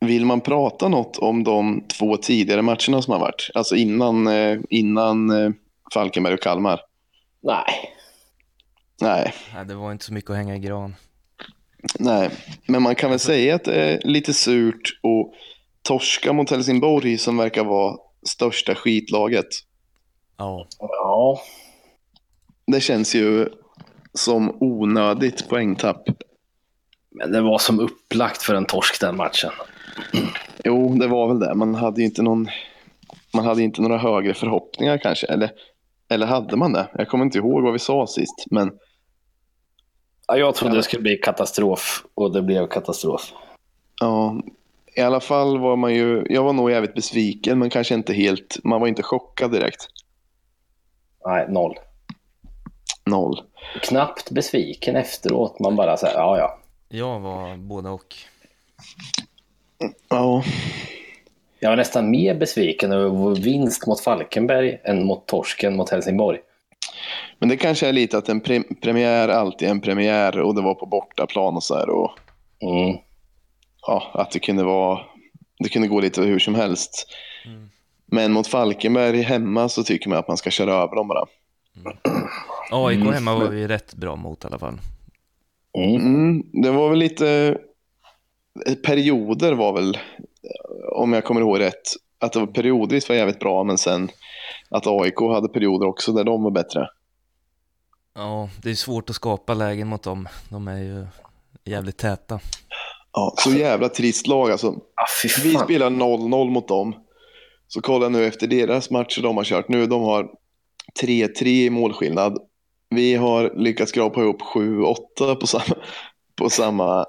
vill 0.00 0.26
man 0.26 0.40
prata 0.40 0.88
något 0.88 1.18
om 1.18 1.44
de 1.44 1.84
två 1.98 2.16
tidigare 2.16 2.62
matcherna 2.62 3.02
som 3.02 3.12
har 3.12 3.18
varit? 3.18 3.50
Alltså 3.54 3.76
innan, 3.76 4.26
eh, 4.26 4.58
innan 4.70 5.30
eh, 5.30 5.50
Falkenberg 5.94 6.34
och 6.34 6.40
Kalmar? 6.42 6.80
Nej. 7.42 7.92
Nej, 9.00 9.34
Nej, 9.54 9.64
det 9.64 9.74
var 9.74 9.92
inte 9.92 10.04
så 10.04 10.12
mycket 10.12 10.30
att 10.30 10.36
hänga 10.36 10.56
i 10.56 10.58
gran. 10.58 10.94
nej. 11.98 12.30
Men 12.66 12.82
man 12.82 12.94
kan 12.94 13.10
väl 13.10 13.18
säga 13.18 13.54
att 13.54 13.64
det 13.64 13.74
är 13.74 14.00
lite 14.04 14.34
surt 14.34 14.98
och 15.02 15.34
torska 15.82 16.32
mot 16.32 16.50
Helsingborg 16.50 17.18
som 17.18 17.36
verkar 17.36 17.64
vara 17.64 17.96
största 18.26 18.74
skitlaget. 18.74 19.46
Ja, 20.36 20.66
Ja. 20.78 21.40
Det 22.66 22.80
känns 22.80 23.14
ju 23.14 23.48
som 24.14 24.56
onödigt 24.60 25.48
poängtapp. 25.48 26.08
Men 27.10 27.32
det 27.32 27.40
var 27.40 27.58
som 27.58 27.80
upplagt 27.80 28.42
för 28.42 28.54
en 28.54 28.66
torsk 28.66 29.00
den 29.00 29.16
matchen. 29.16 29.50
Jo, 30.64 30.94
det 30.94 31.06
var 31.06 31.28
väl 31.28 31.38
det. 31.38 31.54
Man 31.54 31.74
hade 31.74 32.00
ju 32.00 32.06
inte 32.06 32.22
någon... 32.22 32.48
Man 33.34 33.44
hade 33.44 33.62
inte 33.62 33.82
några 33.82 33.98
högre 33.98 34.34
förhoppningar 34.34 34.98
kanske. 34.98 35.26
Eller, 35.26 35.50
eller 36.08 36.26
hade 36.26 36.56
man 36.56 36.72
det? 36.72 36.88
Jag 36.94 37.08
kommer 37.08 37.24
inte 37.24 37.38
ihåg 37.38 37.62
vad 37.62 37.72
vi 37.72 37.78
sa 37.78 38.06
sist. 38.06 38.44
Men 38.50 38.72
Ja, 40.28 40.36
jag 40.36 40.54
trodde 40.54 40.76
det 40.76 40.82
skulle 40.82 41.02
bli 41.02 41.16
katastrof 41.16 42.04
och 42.14 42.32
det 42.32 42.42
blev 42.42 42.66
katastrof. 42.66 43.32
ja, 44.00 44.40
i 44.96 45.00
alla 45.00 45.20
fall 45.20 45.58
var 45.58 45.76
man 45.76 45.94
ju... 45.94 46.26
Jag 46.30 46.42
var 46.44 46.52
nog 46.52 46.70
jävligt 46.70 46.94
besviken, 46.94 47.58
men 47.58 47.70
kanske 47.70 47.94
inte 47.94 48.12
helt... 48.14 48.56
Man 48.64 48.80
var 48.80 48.88
inte 48.88 49.02
chockad 49.02 49.52
direkt. 49.52 49.86
Nej, 51.26 51.46
noll. 51.48 51.74
Noll. 53.06 53.42
Knappt 53.82 54.30
besviken 54.30 54.96
efteråt. 54.96 55.58
Man 55.60 55.76
bara 55.76 55.96
säger 55.96 56.14
ja, 56.14 56.38
ja. 56.38 56.58
jag 56.88 57.20
var 57.20 57.56
både 57.56 57.88
och. 57.88 58.14
Ja, 60.08 60.42
Jag 61.60 61.70
var 61.70 61.76
nästan 61.76 62.10
mer 62.10 62.34
besviken 62.34 62.92
över 62.92 63.08
vår 63.08 63.34
vinst 63.34 63.86
mot 63.86 64.00
Falkenberg 64.00 64.80
än 64.84 65.06
mot 65.06 65.26
torsken 65.26 65.76
mot 65.76 65.90
Helsingborg. 65.90 66.38
men 67.38 67.48
det 67.48 67.56
kanske 67.56 67.88
är 67.88 67.92
lite 67.92 68.18
att 68.18 68.28
en 68.28 68.42
pre- 68.42 68.80
premiär 68.80 69.28
alltid 69.28 69.68
är 69.68 69.72
en 69.72 69.80
premiär 69.80 70.38
och 70.40 70.54
det 70.54 70.62
var 70.62 70.74
på 70.74 70.86
bortaplan 70.86 71.56
och 71.56 71.62
så 71.62 71.74
här. 71.76 71.90
Och, 71.90 72.10
Mm. 72.60 72.96
Ja, 73.86 74.10
att 74.14 74.30
det 74.30 74.38
kunde 74.38 74.64
vara... 74.64 75.00
Det 75.58 75.68
kunde 75.68 75.88
gå 75.88 76.00
lite 76.00 76.22
hur 76.22 76.38
som 76.38 76.54
helst. 76.54 77.06
Mm. 77.46 77.70
Men 78.06 78.32
mot 78.32 78.46
Falkenberg 78.46 79.22
hemma 79.22 79.68
så 79.68 79.82
tycker 79.82 80.08
man 80.08 80.18
att 80.18 80.28
man 80.28 80.36
ska 80.36 80.50
köra 80.50 80.74
över 80.74 80.96
dem 80.96 81.08
bara. 81.08 81.26
AIK 82.70 83.00
Mm. 83.00 83.12
hemma 83.12 83.34
var 83.34 83.48
vi 83.48 83.68
rätt 83.68 83.94
bra 83.94 84.16
mot 84.16 84.44
i 84.44 84.46
alla 84.46 84.58
fall. 84.58 84.78
Mm. 85.78 85.96
Mm, 85.96 86.42
det 86.62 86.70
var 86.70 86.90
väl 86.90 86.98
lite... 86.98 87.58
Perioder 88.84 89.52
var 89.52 89.72
väl, 89.72 89.98
om 90.92 91.12
jag 91.12 91.24
kommer 91.24 91.40
ihåg 91.40 91.60
rätt, 91.60 91.82
att 92.18 92.32
det 92.32 92.38
var 92.38 92.46
periodvis 92.46 93.08
var 93.08 93.16
jävligt 93.16 93.40
bra, 93.40 93.64
men 93.64 93.78
sen 93.78 94.08
att 94.70 94.86
AIK 94.86 95.20
hade 95.20 95.48
perioder 95.48 95.86
också 95.86 96.12
där 96.12 96.24
de 96.24 96.42
var 96.42 96.50
bättre. 96.50 96.88
Ja, 98.14 98.48
det 98.62 98.70
är 98.70 98.74
svårt 98.74 99.10
att 99.10 99.16
skapa 99.16 99.54
lägen 99.54 99.88
mot 99.88 100.02
dem. 100.02 100.28
De 100.48 100.68
är 100.68 100.78
ju 100.78 101.06
jävligt 101.64 101.96
täta. 101.96 102.40
Ja, 103.18 103.34
så 103.38 103.50
jävla 103.50 103.88
trist 103.88 104.26
lag 104.26 104.50
alltså. 104.50 104.68
Ah, 104.68 105.26
Vi 105.42 105.54
spelar 105.54 105.90
0-0 105.90 106.50
mot 106.50 106.68
dem. 106.68 106.94
Så 107.68 107.80
kolla 107.80 108.08
nu 108.08 108.26
efter 108.26 108.46
deras 108.46 108.90
matcher 108.90 109.22
de 109.22 109.36
har 109.36 109.44
kört 109.44 109.68
nu. 109.68 109.86
De 109.86 110.02
har 110.02 110.28
3-3 111.02 111.46
i 111.46 111.70
målskillnad. 111.70 112.38
Vi 112.90 113.14
har 113.14 113.52
lyckats 113.56 113.90
skrapa 113.90 114.20
ihop 114.20 114.42
7-8 114.42 115.34
på 115.34 115.46
samma... 115.46 115.76
På 116.36 116.50
samma 116.50 117.06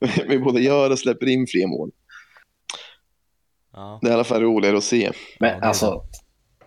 vi 0.28 0.38
både 0.38 0.60
gör 0.60 0.90
och 0.90 0.98
släpper 0.98 1.28
in 1.28 1.46
fler 1.46 1.66
mål. 1.66 1.90
Ja. 3.72 3.98
Det 4.02 4.08
är 4.08 4.10
i 4.10 4.14
alla 4.14 4.24
fall 4.24 4.40
roligare 4.40 4.76
att 4.76 4.84
se. 4.84 5.10
Men 5.40 5.62
alltså, 5.62 6.02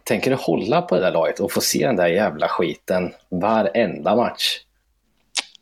tänker 0.04 0.32
du 0.32 0.38
hålla 0.38 0.82
på 0.82 0.96
det 0.96 1.02
där 1.02 1.12
laget 1.12 1.40
och 1.40 1.52
få 1.52 1.62
se 1.62 1.86
den 1.86 1.96
där 1.96 2.08
jävla 2.08 2.48
skiten 2.48 3.14
varenda 3.30 4.16
match? 4.16 4.58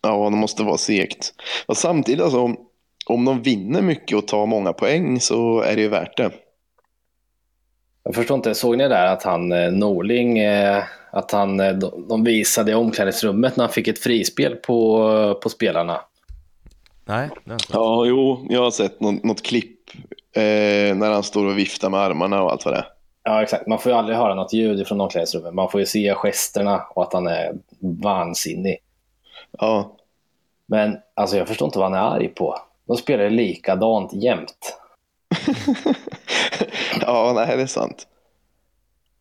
Ja, 0.01 0.29
det 0.29 0.35
måste 0.35 0.63
vara 0.63 0.77
segt. 0.77 1.33
Och 1.65 1.77
samtidigt, 1.77 2.21
alltså, 2.21 2.55
om, 3.09 3.25
de 3.25 3.41
vinner 3.41 3.81
mycket 3.81 4.17
och 4.17 4.27
tar 4.27 4.45
många 4.45 4.73
poäng 4.73 5.19
så 5.19 5.61
är 5.61 5.75
det 5.75 5.81
ju 5.81 5.87
värt 5.87 6.17
det. 6.17 6.31
Jag 8.03 8.15
förstår 8.15 8.35
inte, 8.35 8.55
såg 8.55 8.77
ni 8.77 8.87
där 8.87 9.05
att 9.05 9.23
han 9.23 9.51
eh, 9.51 9.71
Norling, 9.71 10.39
eh, 10.39 10.83
att 11.11 11.31
han, 11.31 11.59
eh, 11.59 11.73
de, 11.73 12.07
de 12.07 12.23
visade 12.23 12.71
i 12.71 12.75
omklädningsrummet 12.75 13.57
när 13.57 13.63
han 13.63 13.73
fick 13.73 13.87
ett 13.87 13.99
frispel 13.99 14.55
på, 14.55 15.39
på 15.43 15.49
spelarna? 15.49 16.01
Nej. 17.05 17.29
Ja, 17.71 18.05
jo, 18.05 18.47
jag 18.49 18.63
har 18.63 18.71
sett 18.71 18.99
något, 18.99 19.23
något 19.23 19.43
klipp 19.43 19.89
eh, 20.35 20.95
när 20.95 21.11
han 21.11 21.23
står 21.23 21.45
och 21.45 21.57
viftar 21.57 21.89
med 21.89 21.99
armarna 21.99 22.43
och 22.43 22.51
allt 22.51 22.65
vad 22.65 22.73
det 22.73 22.77
är. 22.77 22.87
Ja, 23.23 23.43
exakt. 23.43 23.67
Man 23.67 23.79
får 23.79 23.91
ju 23.91 23.97
aldrig 23.97 24.17
höra 24.17 24.35
något 24.35 24.53
ljud 24.53 24.87
från 24.87 25.01
omklädningsrummet. 25.01 25.53
Man 25.53 25.71
får 25.71 25.79
ju 25.79 25.85
se 25.85 26.13
gesterna 26.15 26.83
och 26.89 27.03
att 27.03 27.13
han 27.13 27.27
är 27.27 27.53
vansinnig. 27.79 28.77
Ja, 29.51 29.95
Men 30.65 30.97
alltså, 31.13 31.37
jag 31.37 31.47
förstår 31.47 31.65
inte 31.65 31.79
vad 31.79 31.91
han 31.91 31.99
är 31.99 32.15
arg 32.15 32.27
på. 32.27 32.57
De 32.87 32.97
spelar 32.97 33.29
likadant 33.29 34.13
jämt. 34.13 34.77
ja 37.01 37.31
nej, 37.35 37.57
det 37.57 37.63
är 37.63 37.67
sant. 37.67 38.07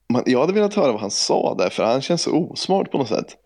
Man, 0.09 0.23
jag 0.27 0.41
hade 0.41 0.53
velat 0.53 0.75
höra 0.75 0.93
vad 0.93 1.01
han 1.01 1.11
sa 1.11 1.55
där, 1.55 1.71
för 1.71 1.85
han 1.85 2.01
känns 2.03 2.23
så 2.23 2.33
osmart 2.37 2.91
på 2.91 2.99
något 2.99 3.09
sätt. 3.09 3.37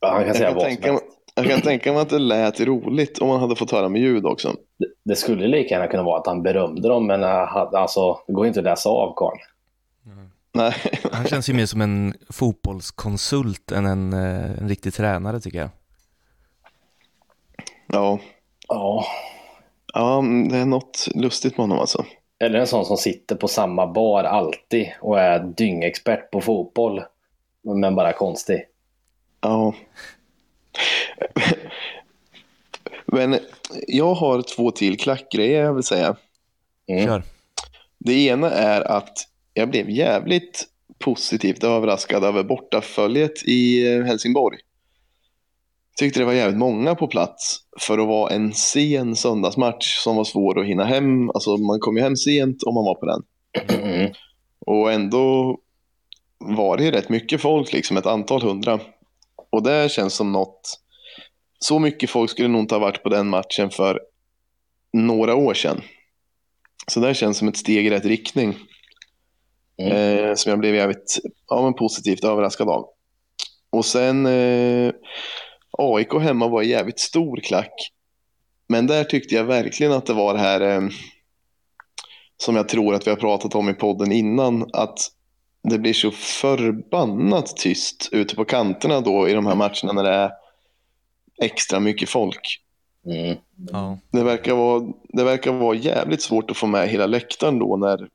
Ja, 0.00 0.08
han 0.08 0.18
kan 0.18 0.26
Jag 0.26 0.36
säga 0.36 0.48
kan, 0.48 0.54
vad 0.54 0.62
som 0.62 0.70
tänka, 0.76 0.90
helst. 0.92 1.04
jag 1.34 1.46
kan 1.46 1.60
tänka 1.60 1.92
mig 1.92 2.02
att 2.02 2.10
det 2.10 2.18
lät 2.18 2.60
roligt 2.60 3.18
om 3.18 3.28
man 3.28 3.40
hade 3.40 3.56
fått 3.56 3.70
höra 3.70 3.88
med 3.88 4.00
ljud 4.00 4.26
också. 4.26 4.54
Det, 4.78 4.86
det 5.04 5.16
skulle 5.16 5.46
lika 5.48 5.74
gärna 5.74 5.86
kunna 5.86 6.02
vara 6.02 6.20
att 6.20 6.26
han 6.26 6.42
berömde 6.42 6.88
dem, 6.88 7.06
men 7.06 7.22
eh, 7.22 7.56
alltså, 7.56 8.18
det 8.26 8.32
går 8.32 8.46
inte 8.46 8.60
att 8.60 8.64
läsa 8.64 8.88
av 8.88 9.14
karln. 9.16 9.38
Nej, 10.56 10.74
Han 11.12 11.24
känns 11.26 11.48
ju 11.48 11.54
mer 11.54 11.66
som 11.66 11.80
en 11.80 12.14
fotbollskonsult 12.30 13.72
än 13.72 13.86
en, 13.86 14.12
eh, 14.12 14.58
en 14.58 14.68
riktig 14.68 14.94
tränare 14.94 15.40
tycker 15.40 15.58
jag. 15.58 15.68
ja. 17.86 18.18
Ja. 18.68 19.06
ja, 19.94 20.18
mm, 20.18 20.48
det 20.48 20.58
är 20.58 20.64
något 20.64 21.08
lustigt 21.14 21.56
med 21.56 21.64
honom 21.64 21.78
alltså. 21.78 22.04
Eller 22.38 22.58
en 22.58 22.66
sån 22.66 22.84
som 22.84 22.96
sitter 22.96 23.36
på 23.36 23.48
samma 23.48 23.86
bar 23.86 24.24
alltid 24.24 24.92
och 25.00 25.20
är 25.20 25.38
dyngexpert 25.38 26.30
på 26.30 26.40
fotboll, 26.40 27.02
men 27.62 27.94
bara 27.94 28.12
konstig. 28.12 28.64
Ja. 29.40 29.74
Men 33.06 33.38
jag 33.88 34.14
har 34.14 34.42
två 34.42 34.70
till 34.70 34.98
klackgrejer 34.98 35.64
jag 35.64 35.74
vill 35.74 35.82
säga. 35.82 36.16
Mm. 36.86 37.04
Kör. 37.06 37.22
Det 37.98 38.26
ena 38.26 38.50
är 38.50 38.80
att 38.80 39.18
jag 39.54 39.70
blev 39.70 39.90
jävligt 39.90 40.64
positivt 40.98 41.64
överraskad 41.64 42.24
över 42.24 42.42
bortaföljet 42.42 43.42
i 43.44 43.88
Helsingborg. 44.02 44.58
Tyckte 45.98 46.20
det 46.20 46.24
var 46.24 46.32
jävligt 46.32 46.58
många 46.58 46.94
på 46.94 47.06
plats 47.06 47.58
för 47.80 47.98
att 47.98 48.08
vara 48.08 48.34
en 48.34 48.52
sen 48.52 49.16
söndagsmatch 49.16 49.98
som 49.98 50.16
var 50.16 50.24
svår 50.24 50.60
att 50.60 50.66
hinna 50.66 50.84
hem. 50.84 51.30
Alltså 51.30 51.56
man 51.56 51.80
kom 51.80 51.96
ju 51.96 52.02
hem 52.02 52.16
sent 52.16 52.62
om 52.62 52.74
man 52.74 52.84
var 52.84 52.94
på 52.94 53.06
den. 53.06 53.22
Mm. 53.80 54.12
Och 54.66 54.92
ändå 54.92 55.56
var 56.38 56.76
det 56.76 56.84
ju 56.84 56.90
rätt 56.90 57.08
mycket 57.08 57.40
folk, 57.40 57.72
liksom 57.72 57.96
ett 57.96 58.06
antal 58.06 58.42
hundra. 58.42 58.80
Och 59.50 59.62
det 59.62 59.90
känns 59.90 60.14
som 60.14 60.32
något... 60.32 60.80
Så 61.58 61.78
mycket 61.78 62.10
folk 62.10 62.30
skulle 62.30 62.48
nog 62.48 62.60
inte 62.60 62.74
ha 62.74 62.80
varit 62.80 63.02
på 63.02 63.08
den 63.08 63.28
matchen 63.28 63.70
för 63.70 64.00
några 64.92 65.34
år 65.34 65.54
sedan. 65.54 65.82
Så 66.86 67.00
det 67.00 67.14
känns 67.14 67.38
som 67.38 67.48
ett 67.48 67.56
steg 67.56 67.86
i 67.86 67.90
rätt 67.90 68.04
riktning. 68.04 68.56
Mm. 69.82 69.92
Eh, 69.92 70.34
som 70.34 70.50
jag 70.50 70.58
blev 70.58 70.74
jävligt 70.74 71.18
ja, 71.48 71.62
men 71.62 71.74
positivt 71.74 72.24
överraskad 72.24 72.68
av. 72.68 72.86
Och 73.70 73.84
sen 73.84 74.26
eh, 74.26 74.92
AIK 75.78 76.12
hemma 76.20 76.48
var 76.48 76.62
jävligt 76.62 77.00
stor 77.00 77.36
klack. 77.36 77.72
Men 78.68 78.86
där 78.86 79.04
tyckte 79.04 79.34
jag 79.34 79.44
verkligen 79.44 79.92
att 79.92 80.06
det 80.06 80.12
var 80.12 80.34
det 80.34 80.40
här 80.40 80.60
eh, 80.60 80.88
som 82.36 82.56
jag 82.56 82.68
tror 82.68 82.94
att 82.94 83.06
vi 83.06 83.10
har 83.10 83.16
pratat 83.16 83.54
om 83.54 83.68
i 83.68 83.74
podden 83.74 84.12
innan. 84.12 84.70
Att 84.72 84.98
det 85.62 85.78
blir 85.78 85.92
så 85.92 86.10
förbannat 86.10 87.56
tyst 87.56 88.08
ute 88.12 88.36
på 88.36 88.44
kanterna 88.44 89.00
då 89.00 89.28
i 89.28 89.32
de 89.32 89.46
här 89.46 89.54
matcherna 89.54 89.92
när 89.92 90.02
det 90.02 90.14
är 90.14 90.30
extra 91.42 91.80
mycket 91.80 92.08
folk. 92.08 92.60
Mm. 93.06 93.36
Ja. 93.72 93.98
Det 94.10 94.22
verkar 94.22 94.54
vara, 94.54 94.92
det 95.08 95.24
verkar 95.24 95.52
vara 95.52 95.76
jävligt 95.76 96.22
svårt 96.22 96.50
att 96.50 96.56
få 96.56 96.66
med 96.66 96.88
hela 96.88 97.06
läktaren 97.06 97.58
då 97.58 97.76
när, 97.76 98.08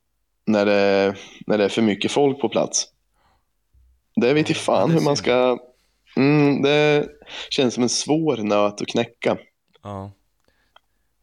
när, 0.45 0.65
det, 0.65 1.15
när 1.47 1.57
det 1.57 1.63
är 1.63 1.69
för 1.69 1.81
mycket 1.81 2.11
folk 2.11 2.41
på 2.41 2.49
plats. 2.49 2.87
Det 4.15 4.33
vet 4.33 4.49
i 4.49 4.53
Ja, 4.53 4.59
fan 4.59 4.91
hur 4.91 5.01
man 5.01 5.17
ska... 5.17 5.59
Mm, 6.15 6.61
det 6.61 7.07
känns 7.49 7.73
som 7.73 7.83
en 7.83 7.89
svår 7.89 8.37
nöt 8.37 8.81
att 8.81 8.87
knäcka. 8.87 9.37
ja. 9.83 10.11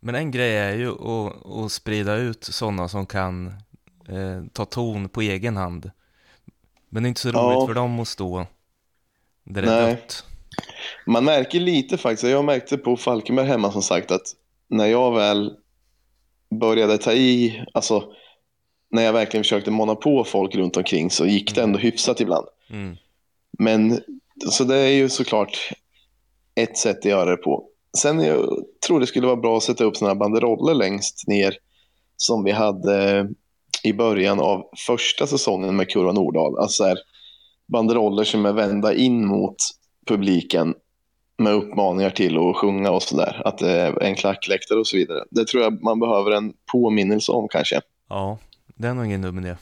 Men 0.01 0.15
en 0.15 0.31
grej 0.31 0.57
är 0.57 0.75
ju 0.75 0.91
att, 0.91 1.47
att 1.47 1.73
sprida 1.73 2.17
ut 2.17 2.45
sådana 2.45 2.89
som 2.89 3.07
kan 3.07 3.47
eh, 4.09 4.45
ta 4.53 4.65
ton 4.65 5.09
på 5.09 5.23
egen 5.23 5.57
hand. 5.57 5.91
Men 6.89 7.03
det 7.03 7.07
är 7.07 7.09
inte 7.09 7.21
så 7.21 7.29
roligt 7.29 7.61
Ja. 7.61 7.67
för 7.67 7.75
dem 7.75 8.01
att 8.01 8.09
stå 8.09 8.47
där 9.45 9.63
det 9.63 9.73
är 9.73 9.91
dött. 9.91 10.25
Man 11.07 11.25
märker 11.25 11.61
lite 11.61 11.99
faktiskt, 11.99 12.23
jag 12.23 12.45
märkte 12.45 12.77
på 12.79 12.97
Falkenberg 12.97 13.47
hemma 13.47 13.73
som 13.73 13.83
sagt 13.83 14.11
att 14.11 14.27
när 14.69 14.87
jag 14.87 15.15
väl 15.15 15.57
började 16.61 16.99
ta 16.99 17.13
i, 17.13 17.65
alltså 17.75 18.13
när 18.91 19.03
jag 19.03 19.13
verkligen 19.13 19.45
försökte 19.45 19.71
mana 19.71 19.95
på 19.95 20.25
folk 20.25 20.55
runt 20.55 20.77
omkring 20.77 21.11
så 21.11 21.27
gick 21.27 21.55
det 21.55 21.63
ändå 21.63 21.79
hyfsat 21.79 22.21
ibland. 22.21 22.47
Mm. 22.71 22.97
Men 23.59 24.01
så 24.51 24.65
det 24.65 24.77
är 24.77 24.93
ju 24.93 25.09
såklart 25.09 25.73
ett 26.55 26.79
sätt 26.79 26.99
att 26.99 27.05
göra 27.05 27.31
det 27.31 27.37
på. 27.37 27.65
Sen 27.99 28.21
jag 28.21 28.65
tror 28.87 29.01
det 29.01 29.07
skulle 29.07 29.27
vara 29.27 29.37
bra 29.37 29.57
att 29.57 29.63
sätta 29.63 29.85
upp 29.85 29.97
sådana 29.97 30.15
här 30.15 30.19
banderoller 30.19 30.75
längst 30.75 31.29
ner 31.29 31.59
som 32.17 32.45
vi 32.45 32.51
hade 32.51 33.19
eh, 33.19 33.25
i 33.83 33.93
början 33.93 34.41
av 34.41 34.65
första 34.87 35.27
säsongen 35.27 35.77
med 35.77 35.91
Kurva 35.91 36.13
Nordahl. 36.13 36.59
Alltså 36.59 36.85
här, 36.85 36.99
banderoller 37.67 38.25
som 38.25 38.47
är 38.47 38.53
vända 38.53 38.95
in 38.95 39.27
mot 39.27 39.57
publiken 40.07 40.75
med 41.39 41.53
uppmaningar 41.53 42.11
till 42.11 42.39
att 42.39 42.57
sjunga 42.57 42.91
och 42.91 43.03
sådär. 43.03 43.43
Att 43.45 43.59
det 43.59 43.71
är 43.71 44.03
en 44.03 44.15
klackläktare 44.15 44.79
och 44.79 44.87
så 44.87 44.97
vidare. 44.97 45.25
Det 45.31 45.47
tror 45.47 45.63
jag 45.63 45.83
man 45.83 46.01
behöver 46.01 46.31
en 46.31 46.53
påminnelse 46.73 47.33
om 47.33 47.49
kanske. 47.49 47.81
Ja, 48.09 48.39
det 48.75 48.89
är 48.89 48.95
nog 48.95 49.05
ingen 49.05 49.23
dum 49.23 49.39
idé. 49.39 49.57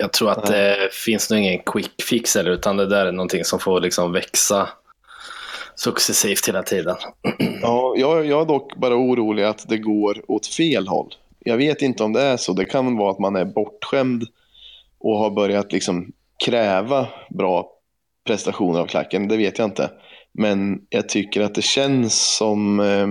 Jag 0.00 0.12
tror 0.12 0.30
att 0.30 0.46
det 0.46 0.88
finns 0.92 1.30
nog 1.30 1.38
ingen 1.40 1.58
quick 1.66 2.02
fix 2.02 2.36
eller 2.36 2.50
utan 2.50 2.76
det 2.76 2.86
där 2.86 3.06
är 3.06 3.12
någonting 3.12 3.44
som 3.44 3.58
får 3.58 3.80
liksom 3.80 4.12
växa 4.12 4.68
successivt 5.74 6.48
hela 6.48 6.62
tiden. 6.62 6.96
Ja, 7.62 7.94
jag, 7.96 8.26
jag 8.26 8.40
är 8.40 8.46
dock 8.46 8.76
bara 8.76 8.96
orolig 8.96 9.42
att 9.42 9.68
det 9.68 9.78
går 9.78 10.30
åt 10.30 10.46
fel 10.46 10.88
håll. 10.88 11.14
Jag 11.38 11.56
vet 11.56 11.82
inte 11.82 12.04
om 12.04 12.12
det 12.12 12.22
är 12.22 12.36
så. 12.36 12.52
Det 12.52 12.64
kan 12.64 12.96
vara 12.96 13.10
att 13.10 13.18
man 13.18 13.36
är 13.36 13.44
bortskämd 13.44 14.24
och 14.98 15.18
har 15.18 15.30
börjat 15.30 15.72
liksom 15.72 16.12
kräva 16.44 17.08
bra 17.30 17.72
prestationer 18.26 18.80
av 18.80 18.86
klacken. 18.86 19.28
Det 19.28 19.36
vet 19.36 19.58
jag 19.58 19.66
inte. 19.66 19.90
Men 20.32 20.80
jag 20.88 21.08
tycker 21.08 21.40
att 21.40 21.54
det 21.54 21.64
känns 21.64 22.36
som... 22.36 22.80
Eh, 22.80 23.08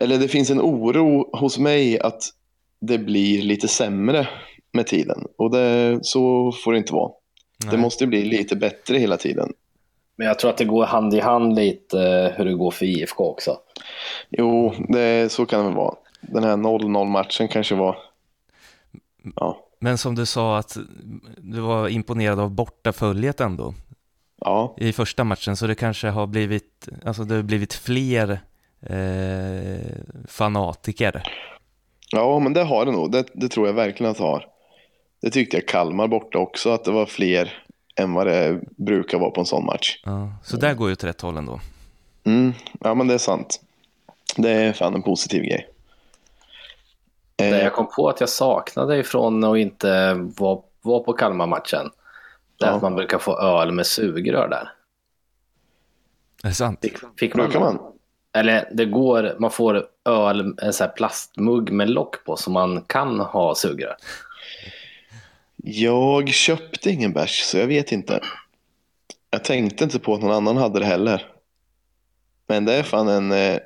eller 0.00 0.18
det 0.18 0.28
finns 0.28 0.50
en 0.50 0.60
oro 0.60 1.36
hos 1.38 1.58
mig 1.58 2.00
att 2.00 2.22
det 2.80 2.98
blir 2.98 3.42
lite 3.42 3.68
sämre 3.68 4.28
med 4.76 4.86
tiden. 4.86 5.24
Och 5.38 5.50
det, 5.50 5.98
så 6.02 6.52
får 6.64 6.72
det 6.72 6.78
inte 6.78 6.92
vara. 6.92 7.12
Det 7.58 7.66
Nej. 7.66 7.80
måste 7.80 8.06
bli 8.06 8.24
lite 8.24 8.56
bättre 8.56 8.98
hela 8.98 9.16
tiden. 9.16 9.52
Men 10.16 10.26
jag 10.26 10.38
tror 10.38 10.50
att 10.50 10.56
det 10.56 10.64
går 10.64 10.84
hand 10.84 11.14
i 11.14 11.20
hand 11.20 11.54
lite 11.54 12.00
eh, 12.00 12.32
hur 12.36 12.44
det 12.44 12.54
går 12.54 12.70
för 12.70 12.86
IFK 12.86 13.24
också. 13.24 13.56
Jo, 14.30 14.74
det, 14.88 15.32
så 15.32 15.46
kan 15.46 15.60
det 15.60 15.66
väl 15.66 15.76
vara. 15.76 15.94
Den 16.20 16.44
här 16.44 16.56
0-0 16.56 17.04
matchen 17.04 17.48
kanske 17.48 17.74
var... 17.74 17.96
Ja, 19.36 19.58
Men 19.78 19.98
som 19.98 20.14
du 20.14 20.26
sa 20.26 20.58
att 20.58 20.76
du 21.38 21.60
var 21.60 21.88
imponerad 21.88 22.40
av 22.40 22.50
bortaföljet 22.50 23.40
ändå 23.40 23.74
ja, 24.40 24.74
i 24.78 24.92
första 24.92 25.24
matchen, 25.24 25.56
så 25.56 25.66
det 25.66 25.74
kanske 25.74 26.08
har 26.08 26.26
blivit, 26.26 26.88
alltså 27.04 27.24
det 27.24 27.34
har 27.34 27.42
blivit 27.42 27.74
fler 27.74 28.40
eh, 28.80 29.96
fanatiker. 30.28 31.22
ja 32.12 32.38
men 32.38 32.52
det 32.52 32.62
har 32.62 32.86
det 32.86 32.92
nog. 32.92 33.12
Det, 33.12 33.24
det 33.34 33.48
tror 33.48 33.66
jag 33.66 33.74
verkligen 33.74 34.10
att 34.10 34.16
det 34.16 34.24
har. 34.24 34.44
Det 35.26 35.30
tyckte 35.30 35.56
jag 35.56 35.68
Kalmar 35.68 36.08
borta 36.08 36.38
också, 36.38 36.70
att 36.70 36.84
det 36.84 36.90
var 36.90 37.06
fler 37.06 37.64
än 37.96 38.12
vad 38.12 38.26
det 38.26 38.60
brukar 38.76 39.18
vara 39.18 39.30
på 39.30 39.40
en 39.40 39.46
sån 39.46 39.64
match. 39.66 40.00
Ja, 40.04 40.28
så 40.44 40.56
där 40.56 40.74
går 40.74 40.88
ju 40.88 40.92
åt 40.92 41.04
rätt 41.04 41.20
håll 41.20 41.36
ändå. 41.36 41.60
Mm, 42.24 42.52
ja, 42.80 42.94
men 42.94 43.08
det 43.08 43.14
är 43.14 43.18
sant. 43.18 43.60
Det 44.36 44.50
är 44.50 44.72
fan 44.72 44.94
en 44.94 45.02
positiv 45.02 45.42
grej. 45.42 45.68
Det 47.36 47.44
Eh, 47.44 47.58
jag 47.58 47.72
kom 47.72 47.86
på 47.96 48.08
att 48.08 48.20
jag 48.20 48.28
saknade 48.28 48.98
ifrån 48.98 49.44
att 49.44 49.56
inte 49.58 50.12
vara 50.38 50.60
var 50.82 51.00
på 51.00 51.12
Kalmar-matchen. 51.12 51.90
Det 52.58 52.64
är 52.64 52.68
Ja. 52.70 52.76
att 52.76 52.82
man 52.82 52.94
brukar 52.94 53.18
få 53.18 53.38
öl 53.40 53.72
med 53.72 53.86
sugrör 53.86 54.48
där. 54.48 54.70
Är 56.44 56.48
det 56.48 56.54
sant? 56.54 56.78
Fick, 56.82 56.98
fick 57.18 57.34
man, 57.34 57.44
brukar 57.44 57.60
man? 57.60 57.78
Eller 58.32 58.68
det 58.72 58.84
går, 58.84 59.36
man 59.38 59.50
får 59.50 59.86
öl, 60.04 60.54
en 60.62 60.72
sån 60.72 60.86
här 60.86 60.94
plastmugg 60.94 61.72
med 61.72 61.90
lock 61.90 62.24
på 62.24 62.36
så 62.36 62.50
man 62.50 62.82
kan 62.86 63.20
ha 63.20 63.54
sugrör. 63.54 63.96
Jag 65.68 66.28
köpte 66.28 66.90
ingen 66.90 67.12
bärs, 67.12 67.42
så 67.42 67.58
jag 67.58 67.66
vet 67.66 67.92
inte. 67.92 68.20
Jag 69.30 69.44
tänkte 69.44 69.84
inte 69.84 69.98
på 69.98 70.14
att 70.14 70.20
någon 70.20 70.32
annan 70.32 70.56
hade 70.56 70.78
det 70.78 70.86
heller. 70.86 71.32
Men 72.46 72.64
det 72.64 72.74
är 72.74 72.82
fan 72.82 73.08
en, 73.08 73.32
eh, 73.32 73.58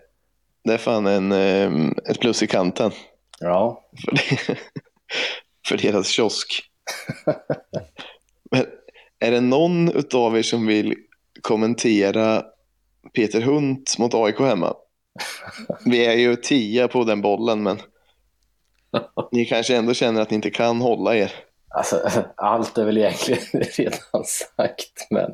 det 0.64 0.72
är 0.72 0.78
fan 0.78 1.06
en, 1.06 1.32
eh, 1.32 1.90
ett 2.10 2.20
plus 2.20 2.42
i 2.42 2.46
kanten. 2.46 2.90
Ja, 3.40 3.84
för, 4.04 4.12
det, 4.12 4.58
för 5.68 5.76
deras 5.76 6.08
kiosk. 6.08 6.62
Men 8.50 8.66
är 9.18 9.30
det 9.30 9.40
någon 9.40 9.92
utav 9.92 10.38
er 10.38 10.42
som 10.42 10.66
vill 10.66 10.94
kommentera 11.40 12.44
Peter 13.14 13.40
Hunt 13.40 13.98
mot 13.98 14.14
AIK 14.14 14.40
hemma? 14.40 14.74
Vi 15.84 16.06
är 16.06 16.16
ju 16.16 16.36
tio 16.36 16.88
på 16.88 17.04
den 17.04 17.20
bollen, 17.20 17.62
men 17.62 17.78
ni 19.32 19.44
kanske 19.44 19.76
ändå 19.76 19.94
känner 19.94 20.20
att 20.20 20.30
ni 20.30 20.34
inte 20.34 20.50
kan 20.50 20.80
hålla 20.80 21.16
er. 21.16 21.32
Alltså 21.70 22.24
allt 22.36 22.78
är 22.78 22.84
väl 22.84 22.98
egentligen 22.98 23.42
redan 23.76 24.24
sagt, 24.24 25.06
men 25.10 25.30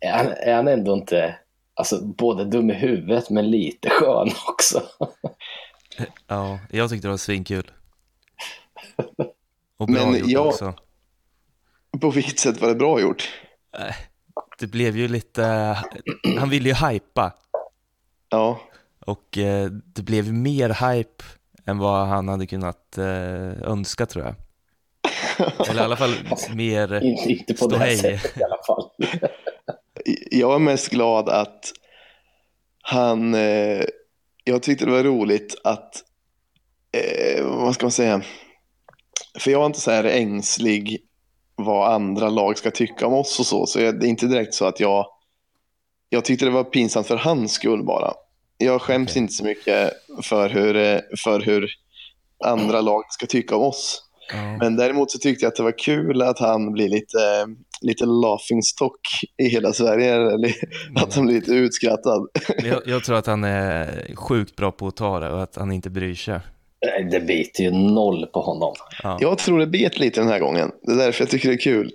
är 0.00 0.12
han, 0.12 0.26
är 0.26 0.54
han 0.54 0.68
ändå 0.68 0.92
inte 0.92 1.38
alltså, 1.74 2.04
både 2.06 2.44
dum 2.44 2.70
i 2.70 2.74
huvudet 2.74 3.30
men 3.30 3.50
lite 3.50 3.90
skön 3.90 4.30
också? 4.48 4.82
Ja, 6.26 6.58
jag 6.70 6.90
tyckte 6.90 7.06
det 7.06 7.10
var 7.10 7.18
svinkul. 7.18 7.70
Och 9.78 9.90
Men 9.90 10.10
bra 10.10 10.18
gjort 10.18 10.28
jag- 10.30 10.46
också. 10.46 10.74
På 12.00 12.10
vilket 12.10 12.38
sätt 12.38 12.60
var 12.60 12.68
det 12.68 12.74
bra 12.74 13.00
gjort? 13.00 13.28
Det 14.58 14.66
blev 14.66 14.96
ju 14.96 15.08
lite, 15.08 15.44
han 16.38 16.50
ville 16.50 16.68
ju 16.68 16.74
hypa 16.74 17.32
Ja, 18.28 18.60
och 19.00 19.38
eh, 19.38 19.70
det 19.70 20.02
blev 20.02 20.32
mer 20.32 20.68
hype 20.90 21.24
än 21.66 21.78
vad 21.78 22.06
han 22.06 22.28
hade 22.28 22.46
kunnat 22.46 22.98
eh, 22.98 23.62
önska 23.62 24.06
tror 24.06 24.24
jag. 24.24 24.34
Eller 25.68 25.82
i 25.82 25.84
alla 25.84 25.96
fall 25.96 26.14
mer 26.54 26.94
inte, 27.04 27.32
inte 27.32 27.54
på 27.54 27.66
det 27.66 27.78
här 27.78 27.96
sättet 27.96 28.36
i 28.36 28.42
alla 28.42 28.58
fall. 28.66 28.90
jag 30.30 30.54
är 30.54 30.58
mest 30.58 30.88
glad 30.88 31.28
att 31.28 31.72
han... 32.82 33.34
Eh, 33.34 33.84
jag 34.44 34.62
tyckte 34.62 34.84
det 34.84 34.90
var 34.90 35.02
roligt 35.02 35.60
att... 35.64 36.02
Eh, 36.92 37.44
vad 37.44 37.74
ska 37.74 37.86
man 37.86 37.90
säga? 37.90 38.22
För 39.38 39.50
jag 39.50 39.62
är 39.62 39.66
inte 39.66 39.80
så 39.80 39.90
här 39.90 40.04
ängslig 40.04 41.02
vad 41.54 41.92
andra 41.92 42.28
lag 42.28 42.58
ska 42.58 42.70
tycka 42.70 43.06
om 43.06 43.14
oss 43.14 43.40
och 43.40 43.46
så. 43.46 43.66
Så 43.66 43.80
jag, 43.80 44.00
det 44.00 44.06
är 44.06 44.08
inte 44.08 44.26
direkt 44.26 44.54
så 44.54 44.64
att 44.64 44.80
jag... 44.80 45.06
Jag 46.08 46.24
tyckte 46.24 46.44
det 46.44 46.50
var 46.50 46.64
pinsamt 46.64 47.06
för 47.06 47.16
hans 47.16 47.52
skull 47.52 47.84
bara. 47.84 48.12
Jag 48.58 48.82
skäms 48.82 49.10
Okej. 49.10 49.22
inte 49.22 49.34
så 49.34 49.44
mycket 49.44 49.92
för 50.22 50.48
hur, 50.48 50.76
eh, 50.76 51.00
för 51.24 51.40
hur 51.40 51.70
andra 52.44 52.80
lag 52.80 53.04
ska 53.08 53.26
tycka 53.26 53.56
om 53.56 53.62
oss. 53.62 54.05
Ja. 54.32 54.56
Men 54.60 54.76
däremot 54.76 55.10
så 55.10 55.18
tyckte 55.18 55.44
jag 55.44 55.50
att 55.50 55.56
det 55.56 55.62
var 55.62 55.78
kul 55.78 56.22
att 56.22 56.38
han 56.38 56.72
blir 56.72 56.88
lite, 56.88 57.46
lite 57.80 58.04
laughing 58.04 58.62
stock 58.62 59.00
i 59.42 59.48
hela 59.48 59.72
Sverige. 59.72 60.14
Eller 60.14 60.52
att 60.94 61.14
han 61.14 61.26
blir 61.26 61.34
lite 61.34 61.52
utskrattad. 61.52 62.28
Jag, 62.64 62.82
jag 62.86 63.04
tror 63.04 63.16
att 63.16 63.26
han 63.26 63.44
är 63.44 64.14
sjukt 64.14 64.56
bra 64.56 64.72
på 64.72 64.86
att 64.86 64.96
ta 64.96 65.20
det 65.20 65.30
och 65.30 65.42
att 65.42 65.56
han 65.56 65.72
inte 65.72 65.90
bryr 65.90 66.14
sig. 66.14 66.40
Nej, 66.86 67.08
Det 67.10 67.20
biter 67.20 67.64
ju 67.64 67.70
noll 67.70 68.26
på 68.26 68.40
honom. 68.40 68.74
Ja. 69.02 69.18
Jag 69.20 69.38
tror 69.38 69.58
det 69.58 69.66
bet 69.66 69.98
lite 69.98 70.20
den 70.20 70.28
här 70.28 70.38
gången. 70.38 70.70
Det 70.82 70.92
är 70.92 70.96
därför 70.96 71.22
jag 71.22 71.30
tycker 71.30 71.48
det 71.48 71.54
är 71.54 71.58
kul. 71.58 71.92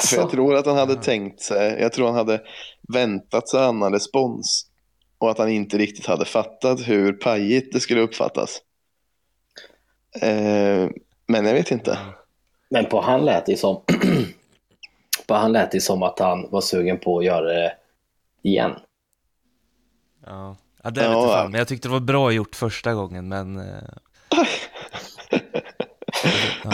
För 0.00 0.16
jag 0.16 0.30
tror 0.30 0.54
att 0.54 0.66
han 0.66 0.76
hade 0.76 0.94
tänkt 0.94 1.40
sig, 1.40 1.76
jag 1.80 1.92
tror 1.92 2.06
han 2.06 2.14
hade 2.16 2.40
väntat 2.92 3.48
sig 3.48 3.64
annan 3.64 3.92
respons. 3.92 4.66
Och 5.18 5.30
att 5.30 5.38
han 5.38 5.48
inte 5.48 5.78
riktigt 5.78 6.06
hade 6.06 6.24
fattat 6.24 6.88
hur 6.88 7.12
pajigt 7.12 7.72
det 7.72 7.80
skulle 7.80 8.00
uppfattas. 8.00 8.60
Eh, 10.22 10.88
men 11.30 11.46
jag 11.46 11.54
vet 11.54 11.70
inte. 11.70 11.98
Men 12.70 12.84
på 12.86 13.00
han 13.00 13.24
lät 13.24 13.46
det 13.46 13.56
som 13.56 13.82
på 15.26 15.34
han 15.34 15.52
lät 15.52 15.70
det 15.72 15.80
som 15.80 16.02
att 16.02 16.18
han 16.18 16.50
var 16.50 16.60
sugen 16.60 16.98
på 16.98 17.18
att 17.18 17.24
göra 17.24 17.46
det 17.52 17.72
igen. 18.42 18.72
Ja, 20.26 20.56
ja 20.82 20.90
det 20.90 21.00
är 21.00 21.04
Ja. 21.12 21.20
lite 21.20 21.32
fan. 21.34 21.50
Men 21.50 21.58
jag 21.58 21.68
tyckte 21.68 21.88
det 21.88 21.92
var 21.92 22.00
bra 22.00 22.32
gjort 22.32 22.54
första 22.56 22.94
gången, 22.94 23.28
men... 23.28 23.58
eh, 23.58 23.64
ja, 26.64 26.72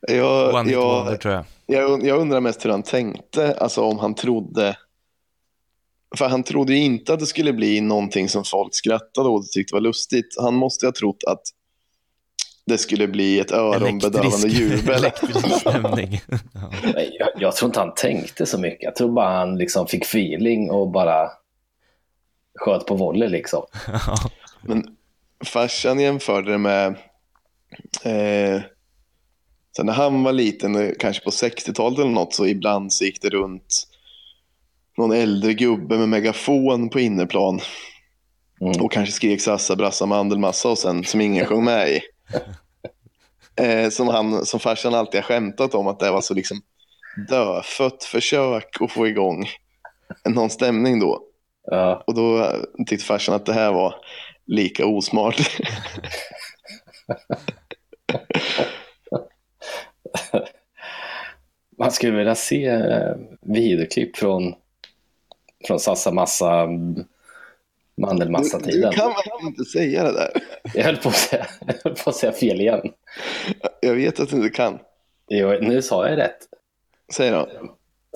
Jag, 0.00 0.54
one 0.54 0.70
jag, 0.72 0.96
wonder 1.04 1.16
tror 1.16 1.34
jag. 1.34 1.44
Jag, 1.66 2.06
jag 2.06 2.20
undrar 2.20 2.40
mest 2.40 2.64
hur 2.64 2.70
han 2.70 2.82
tänkte, 2.82 3.54
alltså 3.54 3.82
om 3.82 3.98
han 3.98 4.14
trodde... 4.14 4.76
För 6.16 6.28
han 6.28 6.42
trodde 6.42 6.72
ju 6.74 6.78
inte 6.78 7.12
att 7.14 7.20
det 7.20 7.26
skulle 7.26 7.52
bli 7.52 7.80
någonting 7.80 8.28
som 8.28 8.44
folk 8.44 8.74
skrattade 8.74 9.28
åt 9.28 9.44
och 9.44 9.50
tyckte 9.50 9.74
var 9.74 9.80
lustigt. 9.80 10.26
Han 10.40 10.54
måste 10.54 10.86
ha 10.86 10.92
trott 10.92 11.24
att 11.26 11.42
det 12.66 12.78
skulle 12.78 13.08
bli 13.08 13.40
ett 13.40 13.52
öronbedövande 13.52 14.48
jubel. 14.48 14.94
elektrisk 14.94 15.60
stämning. 15.60 16.20
ja. 16.54 16.70
Jag, 17.18 17.28
jag 17.38 17.56
tror 17.56 17.68
inte 17.68 17.80
han 17.80 17.94
tänkte 17.94 18.46
så 18.46 18.58
mycket. 18.58 18.82
Jag 18.82 18.96
tror 18.96 19.12
bara 19.12 19.38
han 19.38 19.58
liksom 19.58 19.86
fick 19.86 20.04
feeling 20.04 20.70
och 20.70 20.90
bara 20.90 21.30
sköt 22.58 22.86
på 22.86 22.94
volley 22.94 23.28
liksom. 23.28 23.62
Men 24.62 24.96
farsan 25.44 26.00
jämförde 26.00 26.52
det 26.52 26.58
med 26.58 26.86
eh, 28.02 28.60
så 29.76 29.82
när 29.82 29.92
han 29.92 30.22
var 30.22 30.32
liten, 30.32 30.76
eh, 30.76 30.90
kanske 30.98 31.24
på 31.24 31.30
60-talet 31.30 31.98
eller 31.98 32.10
något, 32.10 32.34
så 32.34 32.46
ibland 32.46 32.92
så 32.92 33.04
gick 33.04 33.22
det 33.22 33.28
runt 33.30 33.88
någon 34.98 35.12
äldre 35.12 35.54
gubbe 35.54 35.98
med 35.98 36.08
megafon 36.08 36.88
på 36.88 37.00
innerplan 37.00 37.60
Mm. 38.60 38.82
och 38.82 38.92
kanske 38.92 39.12
skrek 39.12 39.40
Sassa, 39.40 39.76
Brassa, 39.76 40.06
Mandelmassa 40.06 40.68
och 40.68 40.78
sen 40.78 41.04
som 41.04 41.20
ingen 41.20 41.46
sjöng 41.46 41.64
med 41.64 41.88
i. 41.88 42.00
Eh, 43.60 43.90
som, 43.90 44.08
han, 44.08 44.46
som 44.46 44.60
farsan 44.60 44.94
alltid 44.94 45.20
har 45.20 45.26
skämtat 45.28 45.74
om 45.74 45.86
att 45.86 45.98
det 45.98 46.10
var 46.10 46.20
så 46.20 46.34
liksom 46.34 46.60
dödfött 47.28 48.04
försök 48.04 48.80
att 48.80 48.92
få 48.92 49.06
igång 49.06 49.46
någon 50.28 50.50
stämning 50.50 51.00
då. 51.00 51.22
Ja. 51.70 52.04
Och 52.06 52.14
då 52.14 52.52
tyckte 52.86 53.06
farsan 53.06 53.34
att 53.34 53.46
det 53.46 53.52
här 53.52 53.72
var 53.72 53.94
lika 54.46 54.86
osmart. 54.86 55.36
Man 61.78 61.92
skulle 61.92 62.16
vilja 62.16 62.34
se 62.34 62.66
eh, 62.66 63.14
videoklipp 63.40 64.16
från, 64.16 64.54
från 65.66 65.80
Sassa 65.80 66.10
Massa 66.10 66.68
mm, 67.98 68.18
Du, 68.18 68.24
du 68.24 68.30
Mandelmassa-tiden. 68.30 68.92
kan 68.92 69.08
väl 69.08 69.46
inte 69.48 69.64
säga 69.64 70.02
det 70.04 70.12
där? 70.12 70.30
Jag 70.74 70.84
höll 70.84 70.96
på 70.96 71.08
att 71.08 71.14
säga, 71.16 71.46
jag 71.66 71.74
höll 71.84 71.94
på 71.94 72.10
att 72.10 72.16
säga 72.16 72.32
fel 72.32 72.60
igen. 72.60 72.80
Jag 73.80 73.94
vet 73.94 74.20
att 74.20 74.30
du 74.30 74.36
inte 74.36 74.50
kan. 74.50 74.78
Jo, 75.28 75.48
nu 75.60 75.82
sa 75.82 76.08
jag 76.08 76.18
rätt. 76.18 76.38
Säg 77.12 77.30
då. 77.30 77.48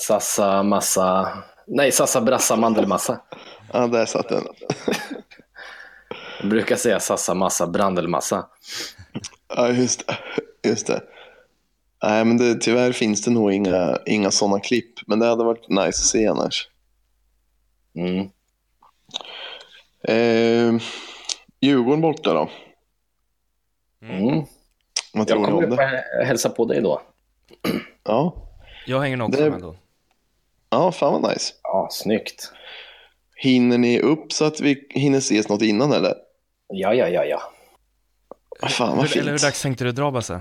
Sassa 0.03 0.63
Massa... 0.63 1.29
Nej, 1.67 1.93
Sassa 1.93 2.21
Brassa 2.21 2.57
Mandelmassa. 2.57 3.21
Ja, 3.73 3.87
där 3.87 4.07
satt 4.07 4.29
den. 4.29 4.45
Jag 6.41 6.49
brukar 6.51 6.77
säga 6.77 7.01
Sassa 7.01 7.35
Massa 7.35 7.67
Brandelmassa. 7.67 8.47
Ja, 9.57 9.69
just 9.69 10.07
det. 10.07 10.17
Just 10.69 10.87
det. 10.87 11.03
Nej, 12.03 12.25
men 12.25 12.37
det, 12.39 12.55
tyvärr 12.55 12.93
finns 12.93 13.23
det 13.23 13.31
nog 13.31 13.53
inga, 13.53 13.99
inga 14.07 14.31
sådana 14.31 14.61
klipp. 14.61 14.95
Men 15.07 15.19
det 15.19 15.27
hade 15.27 15.45
varit 15.45 15.69
nice 15.69 15.87
att 15.89 15.95
se 15.95 16.27
annars. 16.27 16.69
Mm. 17.97 18.29
Eh, 20.11 20.75
Djurgården 21.61 22.01
borta 22.01 22.35
då? 22.35 22.49
Mm. 24.03 24.27
Vad 24.35 24.47
Jag 25.13 25.29
tror 25.29 25.39
ni 25.41 25.45
kommer 25.47 25.65
om 25.65 25.77
det? 25.77 26.05
hälsa 26.27 26.51
på 26.51 26.65
dig 26.65 26.81
då. 26.83 27.03
Ja. 28.05 28.35
Jag 28.87 29.01
hänger 29.01 29.17
nog 29.17 29.29
också 29.29 29.45
Det- 29.45 29.51
med 29.51 29.61
då. 29.61 29.77
ja, 30.71 30.93
fan 30.93 31.23
vad 31.23 31.33
nice. 31.33 31.55
Ja, 31.63 31.89
snyggt. 31.91 32.53
Hinner 33.37 33.79
ni 33.79 34.01
upp 34.01 34.33
så 34.33 34.45
att 34.45 34.61
vi 34.61 34.87
hinner 34.91 35.19
ses 35.19 35.49
något 35.49 35.63
innan 35.63 35.93
eller? 35.93 36.15
Ja, 36.69 36.95
ja, 36.95 37.09
ja, 37.09 37.25
ja. 37.25 37.41
Fan 38.69 38.97
vad 38.97 39.07
Hur, 39.09 39.17
eller 39.19 39.31
hur 39.31 39.39
fint. 39.39 39.43
dags 39.43 39.63
tänkte 39.63 39.85
du 39.85 39.93
dra 39.93 40.11
Basse? 40.11 40.41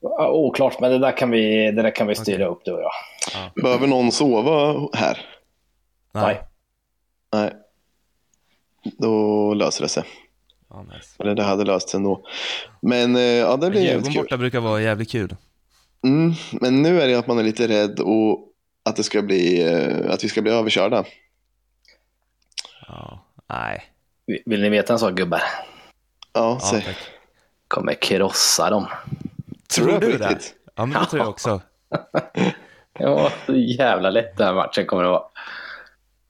Ja, 0.00 0.30
Oklart, 0.30 0.80
men 0.80 0.90
det 0.90 0.98
där 0.98 1.16
kan 1.16 1.30
vi, 1.30 1.70
det 1.70 1.82
där 1.82 1.94
kan 1.94 2.06
vi 2.06 2.14
styra 2.14 2.46
upp 2.46 2.60
du 2.64 2.72
och 2.72 2.80
jag. 2.82 2.92
Behöver 3.62 3.86
någon 3.86 4.12
sova 4.12 4.88
här? 4.92 5.26
Nej. 6.12 6.40
Nej. 7.32 7.52
Då 8.82 9.54
löser 9.54 9.82
det 9.82 9.88
sig. 9.88 10.04
Ja, 10.70 10.82
nice. 10.82 11.08
Eller 11.18 11.34
det 11.34 11.42
hade 11.42 11.64
löst 11.64 11.88
sig 11.88 11.98
ändå. 11.98 12.26
Men 12.82 13.16
eh, 13.16 13.22
ja, 13.22 13.56
det 13.56 13.70
blir 13.70 13.80
jävligt 13.80 14.06
kul. 14.12 14.22
borta 14.22 14.36
brukar 14.36 14.60
vara 14.60 14.80
jävligt 14.82 15.10
kul. 15.10 15.36
Mm, 16.04 16.32
men 16.52 16.82
nu 16.82 17.00
är 17.00 17.08
det 17.08 17.14
att 17.14 17.26
man 17.26 17.38
är 17.38 17.42
lite 17.42 17.68
rädd 17.68 18.00
och 18.00 18.44
att, 18.84 18.96
det 18.96 19.02
ska 19.02 19.22
bli, 19.22 19.62
eh, 19.72 20.10
att 20.12 20.24
vi 20.24 20.28
ska 20.28 20.42
bli 20.42 20.52
överkörda. 20.52 21.04
Ja, 22.88 23.24
nej. 23.48 23.84
Vill 24.46 24.60
ni 24.62 24.68
veta 24.68 24.92
en 24.92 24.98
sak 24.98 25.14
gubbar? 25.14 25.42
Ja, 26.32 26.58
Ja, 26.62 26.68
säg. 26.70 26.82
tack. 26.82 26.96
Kommer 27.68 27.94
krossa 27.94 28.70
dem. 28.70 28.86
Tror 29.68 29.86
du 29.86 29.92
det 29.92 30.06
du 30.06 30.18
det? 30.18 30.28
riktigt? 30.28 30.54
Ja, 30.74 30.86
men 30.86 31.00
det 31.00 31.06
tror 31.06 31.20
jag 31.22 31.28
också. 31.28 31.60
Ja, 33.00 33.32
så 33.46 33.54
jävla 33.56 34.10
lätt 34.10 34.36
den 34.36 34.46
här 34.46 34.54
matchen 34.54 34.86
kommer 34.86 35.02
det 35.02 35.08
vara. 35.08 35.22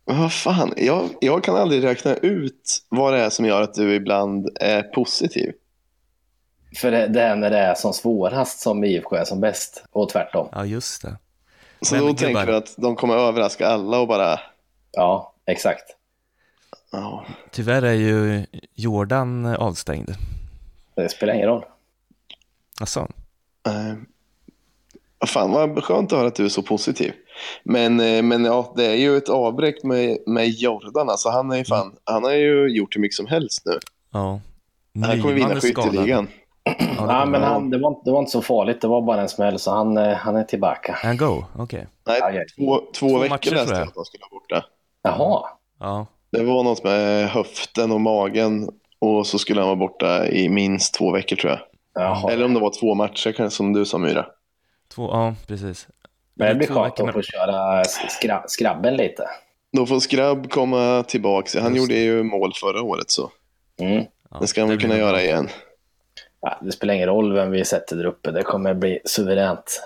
Men 0.08 0.20
vad 0.20 0.32
fan, 0.32 0.74
jag, 0.76 1.08
jag 1.20 1.44
kan 1.44 1.56
aldrig 1.56 1.84
räkna 1.84 2.14
ut 2.14 2.84
vad 2.88 3.12
det 3.12 3.20
är 3.20 3.30
som 3.30 3.44
gör 3.44 3.62
att 3.62 3.74
du 3.74 3.94
ibland 3.94 4.48
är 4.60 4.82
positiv. 4.82 5.52
För 6.76 6.90
det, 6.90 7.06
det 7.06 7.22
är 7.22 7.36
när 7.36 7.50
det 7.50 7.58
är 7.58 7.74
som 7.74 7.92
svårast 7.92 8.60
som 8.60 8.84
IFK 8.84 9.16
är 9.16 9.24
som 9.24 9.40
bäst. 9.40 9.84
Och 9.90 10.08
tvärtom. 10.08 10.48
Ja, 10.52 10.64
just 10.64 11.02
det. 11.02 11.16
Så 11.80 11.94
Men 11.94 12.04
då 12.04 12.08
gubbar- 12.12 12.18
tänker 12.18 12.46
du 12.46 12.56
att 12.56 12.74
de 12.76 12.96
kommer 12.96 13.14
överraska 13.16 13.66
alla 13.68 13.98
och 14.00 14.08
bara... 14.08 14.40
Ja, 14.92 15.34
exakt. 15.46 15.84
Ja, 16.90 17.24
Tyvärr 17.50 17.82
är 17.82 17.92
ju 17.92 18.46
Jordan 18.74 19.46
avstängd. 19.46 20.10
Det 20.94 21.08
spelar 21.08 21.34
ingen 21.34 21.48
roll. 21.48 21.64
Alltså, 22.80 23.08
vad 25.18 25.28
fan 25.28 25.50
vad 25.50 25.84
skönt 25.84 26.12
att 26.12 26.18
höra 26.18 26.28
att 26.28 26.34
du 26.34 26.44
är 26.44 26.48
så 26.48 26.62
positiv. 26.62 27.12
Men, 27.62 28.00
eh, 28.00 28.22
men 28.22 28.44
ja, 28.44 28.72
det 28.76 28.86
är 28.86 28.94
ju 28.96 29.16
ett 29.16 29.28
avbräck 29.28 29.82
med, 29.82 30.18
med 30.26 30.48
Jordan. 30.48 31.08
Alltså, 31.10 31.28
han, 31.28 31.50
är 31.52 31.56
ju 31.56 31.64
fan, 31.64 31.92
han 32.04 32.24
har 32.24 32.32
ju 32.32 32.68
gjort 32.76 32.96
hur 32.96 33.00
mycket 33.00 33.16
som 33.16 33.26
helst 33.26 33.62
nu. 33.66 33.78
ja. 34.12 34.40
Han 35.06 35.22
kommer 35.22 35.34
vinna 35.34 35.48
Nyman 35.48 35.60
skytteligan. 35.60 36.28
Ja, 36.64 36.74
kommer 36.98 37.26
men 37.26 37.42
han. 37.42 37.52
han, 37.52 37.70
det, 37.70 37.78
var, 37.78 37.88
inte- 37.90 38.00
det 38.04 38.10
var 38.10 38.18
inte 38.18 38.30
så 38.30 38.42
farligt. 38.42 38.80
Det 38.80 38.88
var 38.88 39.02
bara 39.02 39.20
en 39.20 39.28
smäll, 39.28 39.58
så 39.58 39.70
han, 39.70 39.96
eh, 39.96 40.14
han 40.14 40.36
är 40.36 40.44
tillbaka. 40.44 40.98
Han 41.02 41.16
go? 41.16 41.44
Okej. 41.58 41.86
Nej, 42.06 42.20
ja. 42.20 42.30
två, 42.56 42.80
två, 42.80 43.08
Två 43.08 43.18
veckor 43.18 43.50
läste 43.50 43.74
jag 43.74 43.82
att 43.88 43.94
de 43.94 44.04
skulle 44.04 44.22
vara 44.30 44.40
borta. 44.40 44.64
Jaha. 45.02 45.48
Ja. 45.80 46.06
Det 46.30 46.44
var 46.44 46.62
något 46.62 46.84
med 46.84 47.28
höften 47.28 47.92
och 47.92 48.00
magen 48.00 48.70
och 48.98 49.26
så 49.26 49.38
skulle 49.38 49.60
han 49.60 49.68
vara 49.68 49.76
borta 49.76 50.26
i 50.28 50.48
minst 50.48 50.94
två 50.94 51.12
veckor 51.12 51.36
tror 51.36 51.50
jag. 51.52 51.60
Jaha. 51.94 52.32
Eller 52.32 52.44
om 52.44 52.54
det 52.54 52.60
var 52.60 52.80
två 52.80 52.94
matcher 52.94 53.32
kanske 53.32 53.56
som 53.56 53.72
du 53.72 53.84
sa 53.84 53.98
Myra. 53.98 54.26
Två, 54.94 55.08
ja, 55.12 55.34
precis. 55.46 55.88
Men 56.38 56.48
det 56.48 56.54
blir 56.54 56.68
skönt 56.68 57.00
att 57.00 57.12
få 57.12 57.22
köra 57.22 57.84
skra, 57.84 58.44
skrabben 58.46 58.96
lite. 58.96 59.28
Då 59.72 59.86
får 59.86 60.00
Skrabb 60.00 60.50
komma 60.50 61.04
tillbaka. 61.08 61.60
Han 61.60 61.74
Just 61.74 61.82
gjorde 61.82 62.00
ju 62.00 62.22
mål 62.22 62.52
förra 62.60 62.82
året 62.82 63.10
så 63.10 63.30
Mm. 63.80 64.04
Det 64.40 64.46
ska 64.46 64.60
han 64.60 64.68
väl 64.68 64.80
kunna 64.80 64.98
göra 64.98 65.22
igen. 65.22 65.48
Ja, 66.40 66.58
det 66.62 66.72
spelar 66.72 66.94
ingen 66.94 67.08
roll 67.08 67.32
vem 67.32 67.50
vi 67.50 67.64
sätter 67.64 67.96
där 67.96 68.04
uppe. 68.04 68.30
Det 68.30 68.42
kommer 68.42 68.74
bli 68.74 68.98
suveränt. 69.04 69.82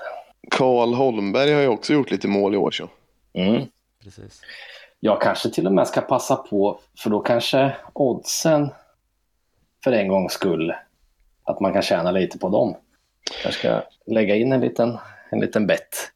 Karl 0.50 0.94
Holmberg 0.94 1.52
har 1.52 1.60
ju 1.60 1.68
också 1.68 1.92
gjort 1.92 2.10
lite 2.10 2.28
mål 2.28 2.54
i 2.54 2.56
år 2.56 2.70
så. 2.70 2.88
Mm. 3.32 3.62
Precis. 4.04 4.40
Jag 5.00 5.20
kanske 5.20 5.50
till 5.50 5.66
och 5.66 5.72
med 5.72 5.86
ska 5.86 6.00
passa 6.00 6.36
på, 6.36 6.80
för 6.98 7.10
då 7.10 7.20
kanske 7.20 7.76
oddsen 7.92 8.70
för 9.84 9.92
en 9.92 10.08
gångs 10.08 10.32
skull, 10.32 10.74
att 11.44 11.60
man 11.60 11.72
kan 11.72 11.82
tjäna 11.82 12.10
lite 12.10 12.38
på 12.38 12.48
dem. 12.48 12.76
Jag 13.44 13.52
ska 13.52 13.82
lägga 14.06 14.36
in 14.36 14.52
en 14.52 14.60
liten, 14.60 14.98
en 15.30 15.40
liten 15.40 15.66
bett. 15.66 16.10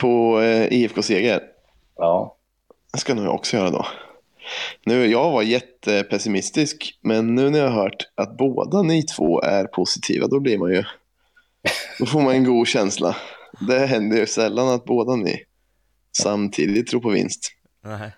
På 0.00 0.40
eh, 0.40 0.72
IFK-seger. 0.72 1.42
Ja, 1.96 2.36
Det 2.92 2.98
ska 2.98 3.14
nog 3.14 3.24
jag 3.24 3.34
också 3.34 3.56
göra 3.56 3.70
då. 3.70 3.86
Nu, 4.84 5.06
jag 5.06 5.30
var 5.30 5.42
jättepessimistisk, 5.42 6.98
men 7.00 7.34
nu 7.34 7.50
när 7.50 7.58
jag 7.58 7.68
har 7.68 7.82
hört 7.82 8.08
att 8.14 8.36
båda 8.36 8.82
ni 8.82 9.02
två 9.02 9.42
är 9.42 9.64
positiva, 9.64 10.26
då 10.26 10.40
blir 10.40 10.58
man 10.58 10.70
ju... 10.70 10.84
Då 11.98 12.06
får 12.06 12.20
man 12.20 12.34
en 12.34 12.44
god 12.44 12.66
känsla. 12.66 13.16
Det 13.68 13.86
händer 13.86 14.16
ju 14.16 14.26
sällan 14.26 14.68
att 14.68 14.84
båda 14.84 15.16
ni 15.16 15.44
samtidigt 16.22 16.86
tror 16.86 17.00
på 17.00 17.08
vinst. 17.08 17.52
Nej. 17.84 18.10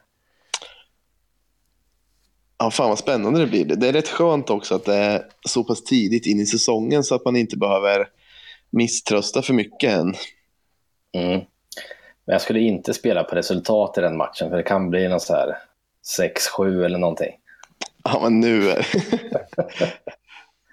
Ja, 2.59 2.71
fan 2.71 2.89
vad 2.89 2.99
spännande 2.99 3.41
det 3.41 3.47
blir. 3.47 3.65
Det 3.65 3.89
är 3.89 3.93
rätt 3.93 4.09
skönt 4.09 4.51
också 4.51 4.75
att 4.75 4.85
det 4.85 4.95
är 4.95 5.23
så 5.49 5.65
pass 5.65 5.85
tidigt 5.85 6.27
in 6.27 6.41
i 6.41 6.47
säsongen 6.47 7.05
så 7.05 7.15
att 7.15 7.25
man 7.25 7.37
inte 7.37 7.57
behöver 7.57 8.09
misströsta 8.71 9.43
för 9.43 9.55
mycket 9.55 9.93
än. 9.93 10.15
Mm. 11.17 11.41
Men 12.25 12.33
jag 12.33 12.41
skulle 12.41 12.61
inte 12.61 12.95
spela 12.95 13.25
på 13.25 13.37
resultat 13.37 13.99
i 13.99 14.01
den 14.01 14.17
matchen, 14.17 14.51
för 14.51 14.57
det 14.57 14.63
kan 14.63 14.91
bli 14.91 15.09
någon 15.09 15.21
så 15.21 15.35
här 15.35 15.59
6-7 16.59 16.85
eller 16.85 16.99
någonting. 16.99 17.33
Ja, 18.05 18.21
men 18.23 18.41
nu 18.41 18.71
är 18.71 18.87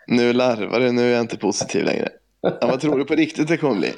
Nu 0.07 0.33
larvar 0.33 0.79
det, 0.79 0.91
nu 0.91 1.09
är 1.09 1.13
jag 1.13 1.21
inte 1.21 1.38
positiv 1.38 1.86
längre. 1.86 2.09
Ja, 2.41 2.57
vad 2.61 2.81
tror 2.81 2.97
du 2.97 3.05
på 3.05 3.15
riktigt 3.15 3.47
det 3.47 3.57
kommer 3.57 3.75
bli? 3.75 3.93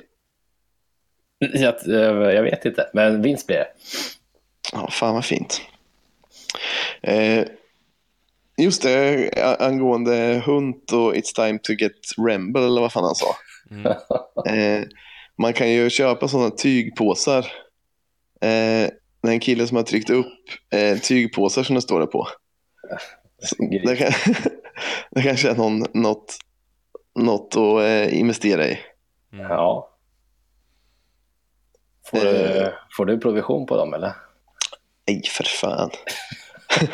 Jag, 1.39 1.87
eh, 1.87 2.33
jag 2.33 2.43
vet 2.43 2.65
inte, 2.65 2.89
men 2.93 3.21
vinst 3.21 3.47
blir 3.47 3.57
det. 3.57 3.67
Ja, 4.73 4.89
fan 4.91 5.13
vad 5.13 5.25
fint. 5.25 5.61
Eh, 7.01 7.45
just 8.57 8.83
det, 8.83 9.29
angående 9.59 10.43
Hunt 10.45 10.91
och 10.91 11.15
It's 11.15 11.35
time 11.35 11.59
to 11.59 11.73
get 11.73 11.91
Remble, 12.27 12.65
eller 12.65 12.81
vad 12.81 12.91
fan 12.91 13.03
han 13.03 13.15
sa. 13.15 13.35
Mm. 13.71 13.85
Eh, 14.45 14.87
man 15.37 15.53
kan 15.53 15.71
ju 15.71 15.89
köpa 15.89 16.27
sådana 16.27 16.49
tygpåsar. 16.49 17.39
Eh, 18.41 18.89
det 19.21 19.27
är 19.27 19.31
en 19.31 19.39
kille 19.39 19.67
som 19.67 19.77
har 19.77 19.83
tryckt 19.83 20.09
upp 20.09 20.33
eh, 20.73 20.97
tygpåsar 20.97 21.63
som 21.63 21.75
det 21.75 21.81
står 21.81 21.99
det 21.99 22.07
på. 22.07 22.27
Det, 23.85 23.95
kan, 23.95 24.11
det 25.11 25.21
kanske 25.21 25.49
är 25.49 25.55
någon, 25.55 25.85
något, 25.93 26.37
något 27.15 27.55
att 27.55 27.81
eh, 27.81 28.19
investera 28.19 28.67
i. 28.67 28.79
Mm. 29.33 29.45
Ja. 29.45 29.93
Får 32.11 32.19
du, 32.19 32.27
Eh. 32.37 32.69
får 32.97 33.05
du 33.05 33.19
provision 33.19 33.65
på 33.65 33.77
dem 33.77 33.93
eller? 33.93 34.13
Nej, 35.07 35.21
för 35.25 35.43
fan. 35.43 35.89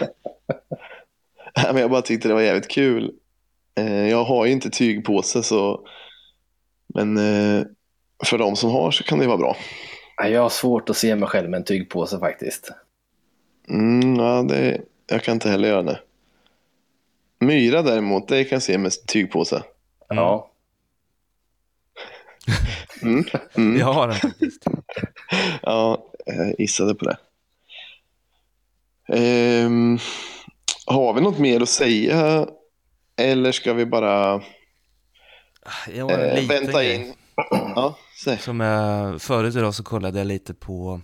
Nej, 1.58 1.74
men 1.74 1.78
jag 1.82 1.92
bara 1.92 2.02
tyckte 2.02 2.28
det 2.28 2.34
var 2.34 2.42
jävligt 2.42 2.72
kul. 2.72 3.12
Eh, 3.76 4.10
jag 4.10 4.24
har 4.24 4.46
ju 4.46 4.52
inte 4.52 4.70
tygpåse 4.70 5.44
så... 5.44 5.88
Men 6.88 7.18
eh, 7.18 7.64
för 8.26 8.38
de 8.38 8.56
som 8.56 8.72
har 8.72 8.92
så 8.92 9.04
kan 9.04 9.20
det 9.20 9.28
vara 9.28 9.38
bra. 9.38 9.58
Ja, 10.18 10.28
Jag 10.28 10.42
har 10.42 10.50
svårt 10.50 10.90
att 10.90 10.98
se 10.98 11.16
mig 11.16 11.30
själv 11.30 11.50
med 11.50 11.58
en 11.58 11.64
tygpåse 11.64 12.20
faktiskt. 12.20 12.72
Mm, 13.70 14.16
ja, 14.16 14.44
det, 14.50 14.82
jag 15.08 15.24
kan 15.24 15.34
inte 15.34 15.50
heller 15.50 15.68
göra 15.68 15.84
det. 15.84 16.00
Myra 17.40 17.82
däremot, 17.82 18.28
det 18.28 18.44
kan 18.44 18.56
jag 18.56 18.64
se 18.64 18.78
med 18.78 18.92
tygpåse. 19.08 19.56
Mm. 19.56 20.24
Ja. 20.24 20.50
Mm, 23.02 23.26
mm. 23.58 23.80
Jag 23.80 23.94
har 23.94 24.08
den 24.08 24.16
faktiskt. 24.18 24.64
Ja, 25.62 26.06
jag 26.26 26.60
gissade 26.60 26.96
på 26.96 27.06
det. 27.06 27.18
Ehm, 29.08 29.98
har 30.86 31.14
vi 31.14 31.22
något 31.22 31.40
mer 31.40 31.62
att 31.62 31.70
säga? 31.70 32.48
Eller 33.18 33.52
ska 33.52 33.74
vi 33.74 33.86
bara 33.86 34.42
en 35.88 36.10
eh, 36.10 36.48
vänta 36.48 36.84
grej. 36.84 36.96
in? 36.96 37.14
Ja, 37.36 37.98
säg. 38.24 38.38
Som 38.38 38.60
jag, 38.60 39.22
förut 39.22 39.56
idag 39.56 39.76
så 39.76 39.84
kollade 39.84 40.18
jag 40.18 40.28
lite 40.28 40.54
på 40.54 41.02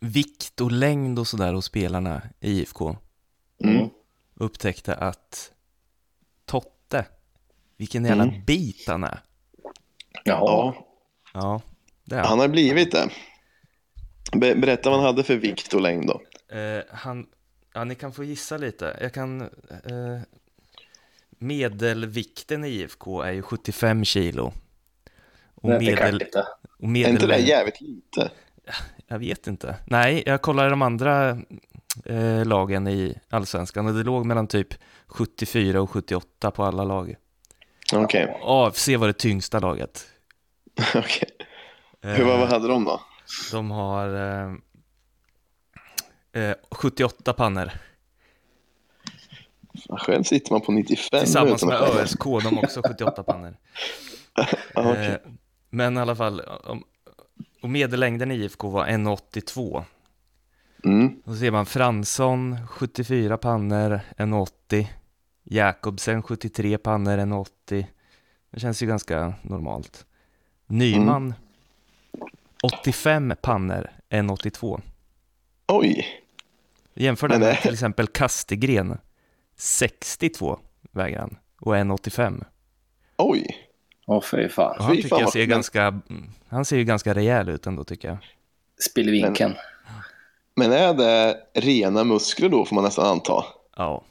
vikt 0.00 0.60
och 0.60 0.72
längd 0.72 1.18
och 1.18 1.26
sådär 1.28 1.52
hos 1.52 1.64
spelarna 1.64 2.22
i 2.40 2.50
IFK. 2.60 2.96
Mm. 3.64 3.88
Upptäckte 4.34 4.94
att 4.94 5.52
Totte, 6.44 7.06
vilken 7.76 8.04
jävla 8.04 8.22
Mm. 8.24 8.44
bit 8.44 8.84
han 8.88 9.04
är. 9.04 9.20
Jaha. 10.24 10.74
Ja, 11.34 11.60
det 12.04 12.14
är 12.14 12.18
han. 12.20 12.28
han 12.28 12.38
har 12.38 12.48
blivit 12.48 12.92
det. 12.92 13.08
Be- 14.36 14.54
berätta 14.54 14.90
vad 14.90 14.98
han 14.98 15.06
hade 15.06 15.22
för 15.24 15.36
vikt 15.36 15.74
och 15.74 15.80
längd 15.80 16.06
då. 16.06 16.22
Eh, 16.56 16.82
han, 16.90 17.26
ja, 17.74 17.84
ni 17.84 17.94
kan 17.94 18.12
få 18.12 18.24
gissa 18.24 18.56
lite. 18.56 18.98
Jag 19.00 19.14
kan, 19.14 19.40
eh, 19.40 20.20
medelvikten 21.40 22.64
i 22.64 22.68
IFK 22.68 23.22
är 23.22 23.32
ju 23.32 23.42
75 23.42 24.04
kilo. 24.04 24.52
Och 25.54 25.68
Det 25.70 25.74
inte 25.74 25.84
medel, 25.84 25.96
kanske 25.98 26.24
inte. 26.26 26.46
och 26.78 26.84
Är 26.84 27.08
inte 27.10 27.26
det 27.26 27.28
medel, 27.28 27.48
jävligt 27.48 27.80
lite? 27.80 28.30
jag 29.06 29.18
vet 29.18 29.46
inte. 29.46 29.76
Nej, 29.86 30.22
jag 30.26 30.42
kollade 30.42 30.70
de 30.70 30.82
andra 30.82 31.30
eh, 32.04 32.44
lagen 32.44 32.88
i 32.88 33.18
Allsvenskan 33.30 33.86
och 33.86 33.94
det 33.94 34.02
låg 34.02 34.26
mellan 34.26 34.46
typ 34.46 34.68
74 35.06 35.80
och 35.82 35.90
78 35.90 36.50
på 36.50 36.64
alla 36.64 36.84
lag. 36.84 37.16
Okej. 37.94 38.36
AFC 38.42 38.88
var 38.88 39.06
det 39.06 39.12
tyngsta 39.12 39.58
laget. 39.58 40.06
Okej. 40.94 41.28
Eh, 42.02 42.10
Hur, 42.10 42.24
vad, 42.24 42.38
vad 42.38 42.48
hade 42.48 42.68
de 42.68 42.84
då? 42.84 43.00
De 43.52 43.70
har 43.70 44.14
eh, 44.14 44.54
eh, 46.42 46.54
78 46.70 47.32
pannor. 47.32 47.70
Själv 49.88 50.22
sitter 50.22 50.52
man 50.52 50.60
på 50.60 50.72
95. 50.72 51.20
Tillsammans 51.20 51.64
med. 51.64 51.82
ÖSK, 51.82 52.24
de 52.24 52.56
har 52.56 52.64
också 52.64 52.82
78 52.82 53.22
pannor. 53.22 53.56
Okej. 54.74 55.06
Eh, 55.06 55.16
men 55.70 55.96
i 55.96 56.00
alla 56.00 56.16
fall, 56.16 56.42
och 57.62 57.70
medellängden 57.70 58.30
i 58.30 58.34
IFK 58.34 58.70
var 58.70 58.86
1,82. 58.86 59.84
Mm. 60.84 61.22
Då 61.24 61.34
ser 61.34 61.50
man 61.50 61.66
Fransson 61.66 62.66
74 62.66 63.36
pannor, 63.36 64.00
1,80. 64.16 64.86
Jakobsen 65.42 66.22
73 66.22 66.78
pannor, 66.78 67.18
1,80. 67.18 67.86
Det 68.50 68.60
känns 68.60 68.82
ju 68.82 68.86
ganska 68.86 69.34
normalt. 69.42 70.06
Nyman 70.66 71.34
85 72.62 73.34
pannor, 73.42 73.90
1,82. 74.10 74.80
Oj, 75.68 76.20
Jämför 76.94 77.28
det 77.28 77.38
med 77.38 77.62
till 77.62 77.72
exempel 77.72 78.06
Kastegren 78.06 78.98
62 79.60 80.58
väger 80.92 81.18
han 81.18 81.36
och 81.60 81.74
1,85. 81.76 82.44
oj. 83.16 83.56
Åh 84.06 84.22
fy 84.22 84.48
fan. 84.48 84.76
Och 84.78 84.84
han 84.84 84.90
Fy 84.96 85.02
tycker 85.02 85.08
fan 85.08 85.20
jag 85.20 85.32
ser 85.32 85.40
men- 85.40 85.48
ganska, 85.48 86.00
han 86.48 86.64
ser 86.64 86.76
ju 86.76 86.84
ganska 86.84 87.14
rejäl 87.14 87.48
ut 87.48 87.66
ändå 87.66 87.84
tycker 87.84 88.08
jag. 88.08 88.18
Spillvinkeln. 88.90 89.54
Men 90.56 90.72
är 90.72 90.94
det 90.94 91.36
rena 91.54 92.04
muskler 92.04 92.48
då 92.48 92.64
får 92.64 92.74
man 92.74 92.84
nästan 92.84 93.06
anta? 93.06 93.44
Ja. 93.76 94.04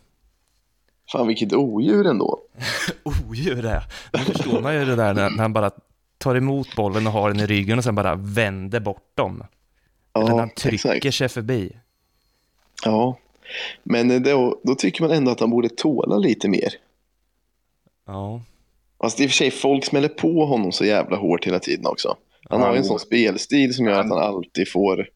Fan 1.11 1.27
vilket 1.27 1.53
odjur 1.53 2.05
ändå. 2.07 2.39
Odjur 3.03 3.65
är 3.65 3.83
Nu 4.13 4.19
förstår 4.19 4.61
man 4.61 4.73
ju 4.75 4.85
det 4.85 4.95
där 4.95 5.13
när, 5.13 5.29
när 5.29 5.41
han 5.41 5.53
bara 5.53 5.71
tar 6.17 6.35
emot 6.35 6.75
bollen 6.75 7.07
och 7.07 7.13
har 7.13 7.29
den 7.29 7.39
i 7.39 7.45
ryggen 7.45 7.77
och 7.77 7.83
sen 7.83 7.95
bara 7.95 8.15
vänder 8.15 8.79
bort 8.79 9.11
dem. 9.15 9.43
Eller 10.13 10.25
när 10.25 10.31
Ja, 10.33 10.39
han 10.39 10.49
trycker 10.49 10.95
exakt. 10.95 11.15
sig 11.15 11.29
förbi. 11.29 11.77
Ja, 12.85 13.17
men 13.83 14.23
då, 14.23 14.59
då 14.63 14.75
tycker 14.75 15.01
man 15.01 15.11
ändå 15.11 15.31
att 15.31 15.39
han 15.39 15.49
borde 15.49 15.69
tåla 15.69 16.17
lite 16.17 16.47
mer. 16.47 16.73
Ja. 18.07 18.41
Fast 19.01 19.19
i 19.19 19.25
och 19.25 19.29
för 19.29 19.35
sig, 19.35 19.51
folk 19.51 19.85
smäller 19.85 20.07
på 20.09 20.45
honom 20.45 20.71
så 20.71 20.85
jävla 20.85 21.17
hårt 21.17 21.45
hela 21.47 21.59
tiden 21.59 21.85
också. 21.85 22.17
Han 22.49 22.59
Ja, 22.59 22.65
har 22.65 22.73
ju 22.73 22.77
en 22.79 22.85
sån 22.85 22.99
spelstil 22.99 23.73
som 23.73 23.85
gör 23.85 23.99
att 23.99 24.09
han 24.09 24.19
alltid 24.19 24.71
får 24.71 25.09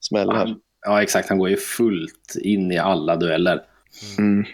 smällar. 0.00 0.56
Ja, 0.86 1.02
exakt. 1.02 1.28
Han 1.28 1.38
går 1.38 1.48
ju 1.48 1.56
fullt 1.56 2.36
in 2.42 2.72
i 2.72 2.78
alla 2.78 3.16
dueller. 3.16 3.62
Mm. 4.18 4.44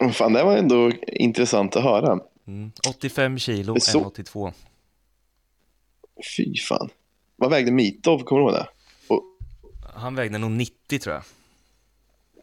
Och 0.00 0.14
Fan, 0.14 0.32
det 0.32 0.44
var 0.44 0.56
ändå 0.56 0.90
intressant 1.06 1.76
att 1.76 1.82
höra. 1.82 2.18
Mm. 2.46 2.72
85 2.88 3.38
kilo, 3.38 3.76
så- 3.80 3.98
1,82. 3.98 4.52
Fy 6.36 6.56
fan. 6.56 6.88
Vad 7.36 7.50
vägde 7.50 7.70
Mitov? 7.72 8.18
Kommer 8.24 8.42
du 8.42 8.46
ihåg 8.48 8.54
det? 8.54 8.66
Han 9.94 10.14
vägde 10.14 10.38
nog 10.38 10.50
90 10.50 10.98
tror 10.98 11.14
jag. 11.14 11.22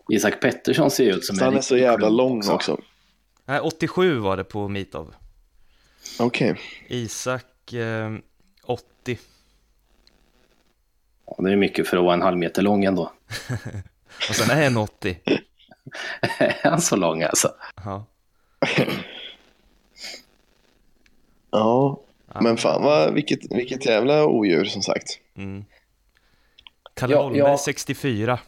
Isak 0.09 0.41
Pettersson 0.41 0.91
ser 0.91 1.03
ut 1.17 1.25
som 1.25 1.35
Så 1.35 1.45
han 1.45 1.57
är 1.57 1.61
så 1.61 1.77
jävla 1.77 2.09
lång 2.09 2.49
också. 2.49 2.79
Nej, 3.45 3.59
87 3.59 4.17
var 4.17 4.37
det 4.37 4.43
på 4.43 4.67
Mitov. 4.67 5.15
Okej. 6.19 6.55
Isak 6.87 7.73
eh, 7.73 8.13
80. 8.63 9.19
Ja, 11.25 11.35
det 11.37 11.51
är 11.51 11.55
mycket 11.55 11.87
för 11.87 11.97
att 11.97 12.03
vara 12.03 12.13
en 12.13 12.21
halv 12.21 12.37
meter 12.37 12.61
lång 12.61 12.83
ändå. 12.85 13.11
Och 14.29 14.35
sen 14.35 14.57
är 14.57 14.63
han 14.63 14.77
80. 14.77 15.19
Är 16.39 16.69
han 16.69 16.81
så 16.81 16.95
lång 16.95 17.23
alltså? 17.23 17.51
Ja. 17.75 18.05
Ja, 21.51 21.99
Ja. 22.33 22.41
men 22.41 22.57
fan 22.57 22.83
vad, 22.83 23.13
vilket, 23.13 23.51
vilket 23.51 23.85
jävla 23.85 24.25
odjur 24.25 24.65
som 24.65 24.81
sagt. 24.81 25.19
Mm. 25.37 25.65
Kalle 26.93 27.13
Ja, 27.13 27.21
Holmberg 27.21 27.41
ja. 27.41 27.57
64. 27.57 28.39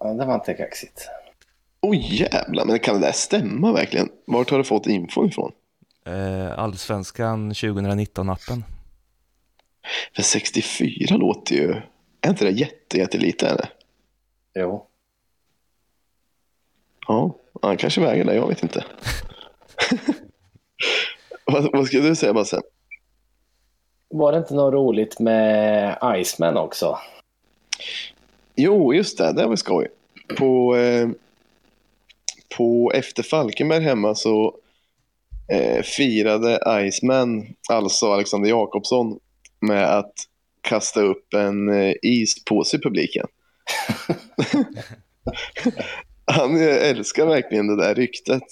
Ja, 0.00 0.14
det 0.14 0.24
var 0.24 0.34
inte 0.34 0.54
kaxigt. 0.54 1.08
Oj 1.80 2.16
jävlar, 2.20 2.64
men 2.64 2.78
kan 2.78 3.00
det 3.00 3.06
där 3.06 3.12
stämma 3.12 3.72
verkligen? 3.72 4.08
Vart 4.26 4.50
har 4.50 4.58
du 4.58 4.64
fått 4.64 4.86
info 4.86 5.26
ifrån? 5.26 5.52
Eh, 6.06 6.58
Allsvenskan 6.58 7.52
2019-appen. 7.52 8.62
För 10.16 10.22
64 10.22 11.16
låter 11.16 11.54
ju... 11.54 11.74
Är 12.20 12.30
inte 12.30 12.44
det 12.44 12.50
jätte, 12.50 12.98
jättelite? 12.98 13.48
Eller? 13.48 13.68
Jo. 14.54 14.86
Ja, 17.08 17.34
han 17.62 17.76
kanske 17.76 18.00
väger 18.00 18.24
det, 18.24 18.34
jag 18.34 18.48
vet 18.48 18.62
inte. 18.62 18.84
vad, 21.44 21.72
vad 21.72 21.86
skulle 21.86 22.08
du 22.08 22.16
säga 22.16 22.32
Basse? 22.32 22.60
Var 24.08 24.32
det 24.32 24.38
inte 24.38 24.54
något 24.54 24.74
roligt 24.74 25.18
med 25.20 25.98
Iceman 26.16 26.56
också? 26.56 26.98
Jo, 28.58 28.94
just 28.94 29.18
det, 29.18 29.32
det 29.32 29.46
var 29.46 29.56
skoj. 29.56 29.88
På, 30.36 30.76
eh, 30.76 31.08
på 32.56 32.92
efter 32.94 33.22
Falkenberg 33.22 33.82
hemma 33.82 34.14
så 34.14 34.54
eh, 35.52 35.82
firade 35.82 36.60
Iceman, 36.86 37.46
alltså 37.68 38.12
Alexander 38.12 38.48
Jakobsson, 38.48 39.18
med 39.60 39.98
att 39.98 40.12
kasta 40.60 41.00
upp 41.00 41.34
en 41.34 41.68
eh, 41.68 41.92
ispåse 42.02 42.76
i 42.76 42.80
publiken. 42.80 43.26
Han 46.32 46.56
eh, 46.56 46.88
älskar 46.90 47.26
verkligen 47.26 47.66
det 47.66 47.76
där 47.76 47.94
ryktet 47.94 48.42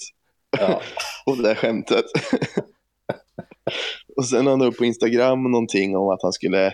Ja. 0.51 0.81
och 1.25 1.37
det 1.37 1.43
där 1.43 1.55
skämtet. 1.55 2.05
och 4.17 4.25
sen 4.25 4.47
han 4.47 4.61
upp 4.61 4.77
på 4.77 4.85
Instagram 4.85 5.43
någonting 5.43 5.97
om 5.97 6.09
att 6.09 6.21
han 6.21 6.33
skulle, 6.33 6.73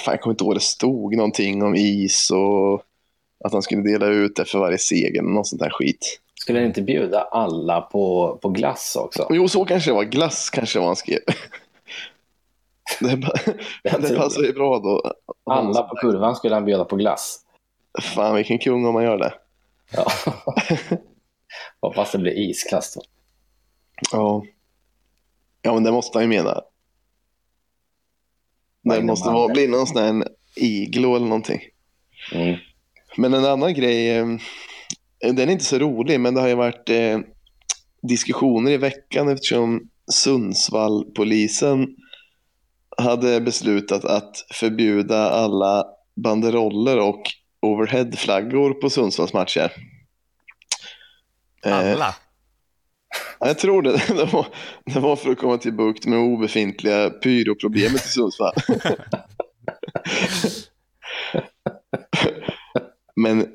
fan, 0.00 0.12
jag 0.12 0.20
kommer 0.20 0.34
inte 0.34 0.44
ihåg, 0.44 0.54
det 0.54 0.60
stod 0.60 1.16
någonting 1.16 1.62
om 1.62 1.74
is 1.74 2.30
och 2.30 2.82
att 3.44 3.52
han 3.52 3.62
skulle 3.62 3.82
dela 3.82 4.06
ut 4.06 4.36
det 4.36 4.44
för 4.44 4.58
varje 4.58 4.78
seger, 4.78 5.22
något 5.22 5.46
sånt 5.46 5.62
där 5.62 5.70
skit. 5.70 6.20
Skulle 6.34 6.58
han 6.58 6.66
inte 6.66 6.82
bjuda 6.82 7.20
alla 7.20 7.80
på, 7.80 8.38
på 8.42 8.48
glass 8.48 8.96
också? 8.96 9.26
Jo, 9.30 9.48
så 9.48 9.64
kanske 9.64 9.90
det 9.90 9.94
var. 9.94 10.04
Glass 10.04 10.50
kanske 10.50 10.78
var 10.78 10.86
han 10.86 10.96
skrev. 10.96 11.18
Det, 13.00 13.16
det 14.00 14.16
passar 14.16 14.42
ju 14.42 14.52
bra 14.52 14.78
då. 14.78 15.12
Alla 15.44 15.82
på 15.82 15.96
kurvan 15.96 16.36
skulle 16.36 16.54
han 16.54 16.64
bjuda 16.64 16.84
på 16.84 16.96
glass. 16.96 17.40
Fan 18.02 18.34
vilken 18.34 18.58
kung 18.58 18.86
om 18.86 18.94
man 18.94 19.04
gör 19.04 19.18
det. 19.18 19.34
Ja. 19.92 20.06
Hoppas 21.80 22.12
det 22.12 22.18
blir 22.18 22.32
isklass 22.32 22.94
då. 22.94 23.02
Ja. 24.12 24.44
Ja 25.62 25.74
men 25.74 25.84
det 25.84 25.92
måste 25.92 26.18
han 26.18 26.22
ju 26.22 26.28
mena. 26.28 26.60
Det 28.88 29.02
måste 29.02 29.28
vara, 29.28 29.52
bli 29.52 29.68
någon 29.68 29.86
sån 29.86 30.02
här 30.02 30.28
iglo 30.56 31.16
eller 31.16 31.26
någonting. 31.26 31.60
Mm. 32.32 32.56
Men 33.16 33.34
en 33.34 33.44
annan 33.44 33.74
grej, 33.74 34.18
eh, 34.18 34.26
den 35.20 35.48
är 35.48 35.52
inte 35.52 35.64
så 35.64 35.78
rolig, 35.78 36.20
men 36.20 36.34
det 36.34 36.40
har 36.40 36.48
ju 36.48 36.54
varit 36.54 36.88
eh, 36.88 37.18
diskussioner 38.02 38.70
i 38.72 38.76
veckan 38.76 39.28
eftersom 39.28 39.88
Sundsvallpolisen 40.12 41.86
hade 42.98 43.40
beslutat 43.40 44.04
att 44.04 44.44
förbjuda 44.54 45.30
alla 45.30 45.84
banderoller 46.16 46.98
och 46.98 47.22
overheadflaggor 47.60 48.74
på 48.74 48.90
Sundsvallsmatcher. 48.90 49.72
Eh, 51.64 51.78
Alla? 51.78 52.14
Ja, 53.40 53.46
Jag 53.46 53.58
tror 53.58 53.82
det. 53.82 54.02
Det 54.08 54.24
var, 54.32 54.46
det 54.84 55.00
var 55.00 55.16
för 55.16 55.30
att 55.30 55.38
komma 55.38 55.58
till 55.58 55.72
bukt 55.72 56.06
med 56.06 56.18
obefintliga 56.18 57.10
pyroproblemet 57.10 58.04
i 58.04 58.08
Sundsvall. 58.08 58.54
Men 63.16 63.46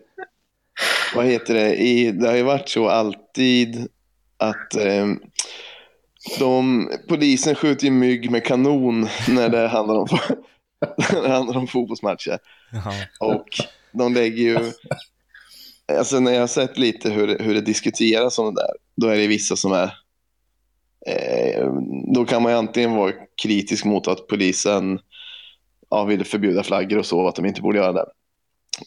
vad 1.16 1.26
heter 1.26 1.54
det? 1.54 1.76
I, 1.76 2.12
det 2.12 2.28
har 2.28 2.36
ju 2.36 2.44
varit 2.44 2.70
så 2.70 2.90
alltid 2.90 3.88
att 4.38 4.76
eh, 4.76 5.08
de, 6.40 6.90
polisen 7.10 7.56
skjuter 7.56 7.86
ju 7.86 7.92
mygg 7.92 8.32
med 8.32 8.46
kanon 8.46 9.02
när 9.28 9.50
det 9.50 9.68
handlar 9.68 9.96
om, 9.96 10.08
när 11.14 11.22
det 11.22 11.30
handlar 11.30 11.58
om 11.58 11.68
fotbollsmatcher. 11.68 12.40
Ja. 12.72 12.94
Och 13.20 13.48
de 13.92 14.14
lägger 14.14 14.44
ju... 14.44 14.72
Alltså 15.92 16.20
när 16.20 16.32
jag 16.32 16.40
har 16.40 16.48
sett 16.48 16.78
lite 16.78 17.10
hur, 17.10 17.40
hur 17.40 17.54
det 17.54 17.62
diskuteras 17.62 18.40
om 18.40 18.56
det 18.56 18.62
där, 18.62 18.74
då 18.96 19.08
är 19.08 19.18
det 19.18 19.28
vissa 19.28 19.56
som 19.56 19.72
är... 19.72 19.94
Eh, 21.08 21.68
då 22.14 22.26
kan 22.26 22.44
man 22.44 22.52
ju 22.52 22.58
antingen 22.58 22.96
vara 22.96 23.14
kritisk 23.44 23.86
mot 23.86 24.08
att 24.08 24.28
polisen 24.28 25.00
ja, 25.90 26.04
vill 26.04 26.26
förbjuda 26.26 26.64
flaggor 26.64 26.98
och 26.98 27.06
så, 27.06 27.28
att 27.28 27.36
de 27.36 27.46
inte 27.46 27.62
borde 27.62 27.78
göra 27.78 27.94
det. 27.94 28.06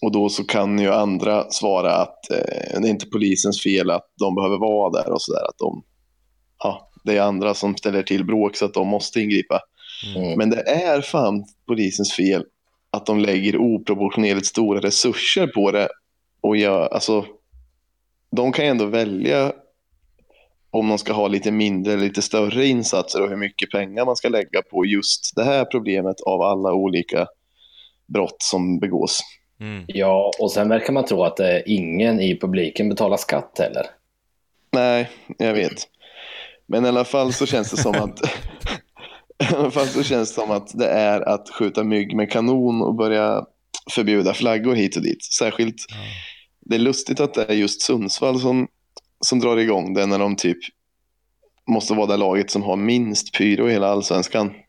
Och 0.02 0.12
då 0.12 0.28
så 0.28 0.44
kan 0.44 0.78
ju 0.78 0.92
andra 0.92 1.50
svara 1.50 1.94
att 1.94 2.30
eh, 2.30 2.80
det 2.80 2.88
är 2.88 2.90
inte 2.90 3.06
polisens 3.06 3.62
fel 3.62 3.90
att 3.90 4.06
de 4.18 4.34
behöver 4.34 4.58
vara 4.58 4.90
där 4.90 5.12
och 5.12 5.22
sådär. 5.22 5.44
Att 5.48 5.58
de, 5.58 5.82
ja, 6.58 6.90
det 7.04 7.16
är 7.16 7.20
andra 7.20 7.54
som 7.54 7.76
ställer 7.76 8.02
till 8.02 8.24
bråk 8.24 8.56
så 8.56 8.64
att 8.64 8.74
de 8.74 8.88
måste 8.88 9.20
ingripa. 9.20 9.60
Mm. 10.16 10.38
Men 10.38 10.50
det 10.50 10.60
är 10.60 11.00
fan 11.00 11.44
polisens 11.66 12.12
fel 12.12 12.44
att 12.90 13.06
de 13.06 13.18
lägger 13.18 13.56
oproportionerligt 13.56 14.46
stora 14.46 14.80
resurser 14.80 15.46
på 15.46 15.70
det. 15.70 15.88
Och 16.46 16.56
jag, 16.56 16.92
alltså, 16.92 17.26
de 18.30 18.52
kan 18.52 18.64
ju 18.64 18.70
ändå 18.70 18.86
välja 18.86 19.52
om 20.70 20.88
de 20.88 20.98
ska 20.98 21.12
ha 21.12 21.28
lite 21.28 21.50
mindre 21.50 21.92
eller 21.92 22.04
lite 22.04 22.22
större 22.22 22.66
insatser 22.66 23.22
och 23.22 23.28
hur 23.28 23.36
mycket 23.36 23.70
pengar 23.70 24.04
man 24.04 24.16
ska 24.16 24.28
lägga 24.28 24.62
på 24.62 24.84
just 24.84 25.36
det 25.36 25.44
här 25.44 25.64
problemet 25.64 26.20
av 26.20 26.42
alla 26.42 26.72
olika 26.72 27.26
brott 28.06 28.36
som 28.38 28.78
begås. 28.78 29.20
Mm. 29.60 29.84
Ja, 29.86 30.32
och 30.40 30.52
sen 30.52 30.68
verkar 30.68 30.92
man 30.92 31.04
tro 31.04 31.22
att 31.22 31.40
eh, 31.40 31.58
ingen 31.66 32.20
i 32.20 32.38
publiken 32.40 32.88
betalar 32.88 33.16
skatt 33.16 33.58
heller. 33.58 33.86
Nej, 34.72 35.10
jag 35.38 35.54
vet. 35.54 35.88
Men 36.66 36.84
i 36.84 36.88
alla 36.88 37.04
fall 37.04 37.32
så 37.32 37.46
känns 37.46 37.70
det 37.70 37.76
som 37.76 37.94
att 37.94 38.20
i 39.52 39.54
alla 39.54 39.70
fall 39.70 39.86
så 39.86 40.02
känns 40.02 40.28
det 40.28 40.34
som 40.34 40.50
att 40.50 40.78
det 40.78 40.88
är 40.88 41.28
att 41.28 41.48
skjuta 41.50 41.84
mygg 41.84 42.16
med 42.16 42.30
kanon 42.30 42.82
och 42.82 42.94
börja 42.94 43.44
förbjuda 43.90 44.34
flaggor 44.34 44.74
hit 44.74 44.96
och 44.96 45.02
dit. 45.02 45.24
Särskilt. 45.24 45.76
Det 46.68 46.74
är 46.74 46.78
lustigt 46.78 47.20
att 47.20 47.34
det 47.34 47.44
är 47.44 47.54
just 47.54 47.82
Sundsvall 47.82 48.40
som, 48.40 48.68
som 49.20 49.38
drar 49.40 49.56
igång 49.56 49.94
det 49.94 50.06
när 50.06 50.18
de 50.18 50.36
typ 50.36 50.58
måste 51.68 51.94
vara 51.94 52.06
det 52.06 52.16
laget 52.16 52.50
som 52.50 52.62
har 52.62 52.76
minst 52.76 53.32
pyro 53.38 53.68
i 53.68 53.72
hela 53.72 53.88
allsvenskan. 53.88 54.52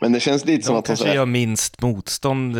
Men 0.00 0.12
det 0.12 0.20
känns 0.20 0.44
lite 0.44 0.62
som 0.66 0.74
De 0.74 0.78
att 0.78 0.84
de 0.84 0.88
kanske 0.88 1.14
gör 1.14 1.26
minst 1.26 1.82
motstånd 1.82 2.56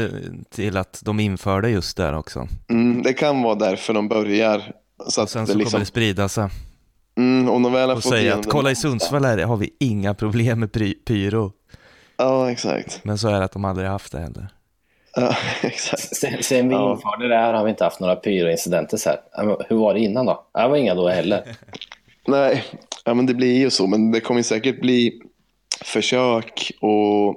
till 0.51 0.77
att 0.77 1.01
de 1.05 1.21
inför 1.21 1.61
det 1.63 1.71
just 1.71 1.97
där 1.97 2.15
också. 2.15 2.49
mm, 2.69 3.03
det 3.03 3.13
kan 3.13 3.43
vara 3.43 3.55
därför 3.55 3.95
de 3.95 4.09
börjar. 4.09 4.73
Så 5.09 5.21
Och 5.21 5.25
att 5.25 5.31
sen 5.31 5.45
det 5.45 5.53
så 5.53 5.59
liksom, 5.59 5.71
kommer 5.71 5.81
det 5.81 5.87
sprida 5.87 6.29
sig. 6.29 6.49
mm, 7.19 7.49
om 7.49 7.63
de 7.63 7.73
väl 7.73 7.89
har 7.89 7.97
Och 7.97 8.03
fått 8.03 8.13
säga 8.13 8.35
att 8.35 8.47
kolla 8.51 8.71
i 8.71 8.77
Sundsvall 8.77 9.25
här 9.25 9.39
har 9.39 9.57
vi 9.57 9.71
inga 9.81 10.15
problem 10.15 10.61
med 10.61 10.73
pyro. 11.07 11.53
Ja, 12.17 12.51
exakt. 12.51 13.01
Men 13.05 13.19
så 13.19 13.29
är 13.29 13.39
det 13.39 13.45
att 13.45 13.53
de 13.53 13.65
aldrig 13.65 13.89
haft 13.89 14.13
det 14.13 14.21
heller. 14.21 14.49
Ja, 15.17 15.37
exakt. 15.63 16.17
Sen, 16.17 16.43
sen 16.43 16.69
vi 16.69 16.75
Ja. 16.75 16.93
införde 16.93 17.29
det 17.29 17.37
här 17.37 17.53
har 17.55 17.65
vi 17.65 17.71
inte 17.71 17.85
haft 17.85 18.01
några 18.01 18.17
pyroincidenter. 18.17 18.97
Så 18.97 19.11
här. 19.11 19.21
Hur 19.69 19.77
var 19.77 19.95
det 19.95 20.01
innan 20.01 20.27
då? 20.27 20.47
Det 20.55 20.69
var 20.69 20.77
inga 20.77 20.95
då 20.95 21.09
heller. 21.09 21.45
Nej, 22.29 22.65
ja, 23.05 23.15
men 23.15 23.27
det 23.27 23.35
blir 23.35 23.59
ju 23.59 23.71
så. 23.71 23.87
Men 23.87 24.11
det 24.13 24.21
kommer 24.21 24.43
säkert 24.43 24.81
bli 24.81 25.21
försök 25.85 26.71
att 26.77 27.37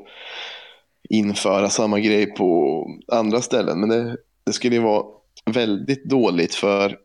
införa 1.10 1.70
samma 1.70 2.00
grej 2.00 2.26
på 2.26 2.86
andra 3.12 3.42
ställen. 3.42 3.80
Men 3.80 3.90
det, 3.90 4.18
det 4.44 4.54
skulle 4.54 4.76
ju 4.76 4.82
vara 4.82 5.04
väldigt 5.46 6.04
dåligt 6.06 6.56
för 6.56 6.98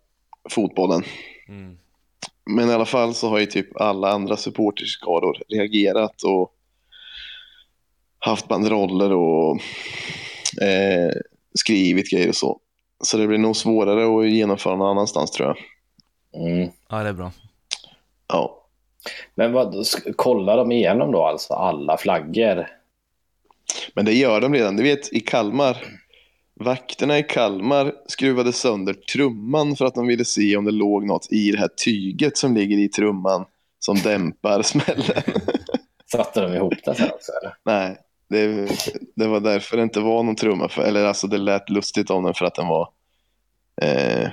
fotbollen. 0.50 1.02
Mm. 1.48 1.78
Men 2.50 2.70
i 2.70 2.72
alla 2.72 2.84
fall 2.86 3.14
så 3.14 3.28
har 3.28 3.38
ju 3.38 3.46
typ 3.46 3.80
alla 3.80 4.08
andra 4.08 4.36
supporterskaror 4.36 5.38
reagerat 5.48 6.22
och 6.22 6.52
haft 8.18 8.48
banderoller 8.48 9.12
och 9.12 9.60
eh, 10.62 11.10
skrivit 11.54 12.10
grejer 12.10 12.28
och 12.28 12.36
så. 12.36 12.60
Så 13.04 13.16
det 13.16 13.26
blir 13.26 13.38
nog 13.38 13.56
svårare 13.56 14.20
att 14.20 14.30
genomföra 14.30 14.76
någon 14.76 14.88
annanstans 14.88 15.30
tror 15.30 15.48
jag. 15.48 15.56
Mm. 16.46 16.70
Ja, 16.88 17.02
det 17.02 17.08
är 17.08 17.12
bra. 17.12 17.32
Ja. 18.28 18.60
Men 19.34 19.52
vad, 19.52 19.86
kollar 20.16 20.56
de 20.56 20.72
igenom 20.72 21.12
då 21.12 21.24
alltså 21.24 21.54
alla 21.54 21.96
flaggor? 21.96 22.66
Men 23.94 24.04
det 24.04 24.12
gör 24.12 24.40
de 24.40 24.54
redan. 24.54 24.76
Du 24.76 24.82
vet 24.82 25.12
i 25.12 25.20
Kalmar. 25.20 25.76
Vakterna 26.60 27.18
i 27.18 27.22
Kalmar 27.22 27.94
skruvade 28.06 28.52
sönder 28.52 28.94
trumman 28.94 29.76
för 29.76 29.84
att 29.84 29.94
de 29.94 30.06
ville 30.06 30.24
se 30.24 30.56
om 30.56 30.64
det 30.64 30.70
låg 30.70 31.06
något 31.06 31.32
i 31.32 31.50
det 31.50 31.58
här 31.58 31.68
tyget 31.84 32.36
som 32.36 32.54
ligger 32.54 32.78
i 32.78 32.88
trumman 32.88 33.44
som 33.78 33.96
dämpar 33.96 34.62
smällen. 34.62 35.22
Satte 36.12 36.40
de 36.40 36.54
ihop 36.54 36.74
det 36.84 36.94
sen 36.94 37.10
också 37.10 37.32
eller? 37.42 37.54
Nej, 37.64 37.96
det, 38.28 38.68
det 39.16 39.26
var 39.26 39.40
därför 39.40 39.76
det 39.76 39.82
inte 39.82 40.00
var 40.00 40.22
någon 40.22 40.36
trumma. 40.36 40.68
För, 40.68 40.82
eller 40.82 41.04
alltså 41.04 41.26
det 41.26 41.38
lät 41.38 41.70
lustigt 41.70 42.10
om 42.10 42.24
den 42.24 42.34
för 42.34 42.44
att 42.44 42.54
den 42.54 42.66
var... 42.66 42.88
Eh, 43.82 44.28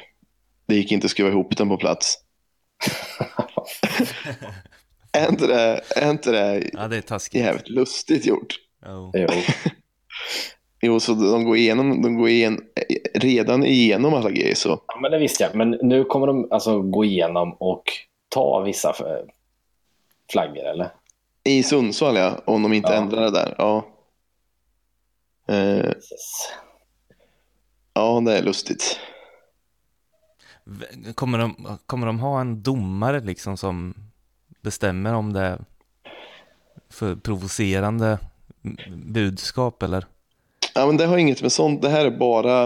det 0.66 0.76
gick 0.76 0.92
inte 0.92 1.06
att 1.06 1.12
skruva 1.12 1.30
ihop 1.30 1.58
den 1.58 1.70
på 1.70 1.78
plats. 1.78 2.18
är, 5.12 5.30
inte 5.30 5.48
det, 5.48 5.82
är 5.96 6.10
inte 6.12 6.32
det 6.32 6.70
Ja, 6.74 6.88
det 6.88 6.98
är 6.98 7.02
taskigt. 7.02 7.42
jävligt 7.42 7.70
lustigt 7.70 8.26
gjort? 8.26 8.56
Jo. 8.86 9.12
Jo. 9.14 9.28
Jo, 10.84 11.00
så 11.00 11.14
de 11.14 11.44
går 11.44 11.58
igenom, 11.58 12.02
de 12.02 12.18
går 12.18 12.30
igen, 12.30 12.60
redan 13.14 13.66
igenom 13.66 14.14
alla 14.14 14.32
grejer 14.32 14.56
så. 14.56 14.82
Ja, 14.88 15.00
men 15.02 15.12
det 15.12 15.20
visste 15.20 15.44
jag. 15.44 15.56
Men 15.56 15.70
nu 15.70 16.04
kommer 16.04 16.28
de 16.28 16.48
alltså 16.52 16.82
gå 16.82 17.06
igenom 17.06 17.54
och 17.54 17.84
ta 18.30 18.60
vissa 18.60 18.90
eh, 18.90 19.26
flaggor 20.32 20.66
eller? 20.66 20.90
I 21.44 21.64
Sundsvall 21.64 22.16
ja, 22.16 22.42
om 22.46 22.64
de 22.64 22.74
inte 22.74 22.90
Ja. 22.94 22.98
ändrar 22.98 23.22
det 23.22 23.32
där. 23.32 23.56
Ja. 23.58 23.88
Eh, 25.48 25.86
Yes. 25.86 26.50
ja, 27.94 28.22
det 28.26 28.38
är 28.38 28.44
lustigt. 28.44 29.00
Kommer 31.16 31.38
de, 31.38 31.78
kommer 31.86 32.08
de 32.08 32.20
ha 32.20 32.42
en 32.42 32.64
domare 32.64 33.20
liksom 33.20 33.58
som 33.58 33.94
bestämmer 34.62 35.14
om 35.14 35.34
det 35.34 35.42
är 35.42 35.60
för 36.90 37.16
provocerande 37.16 38.20
budskap 39.06 39.84
eller? 39.84 40.06
Ja, 40.76 40.86
men 40.88 40.98
det 40.98 41.06
har 41.06 41.18
inget 41.18 41.42
med 41.42 41.52
sånt. 41.52 41.82
Det 41.82 41.90
här 41.90 42.06
är 42.06 42.12
bara... 42.18 42.64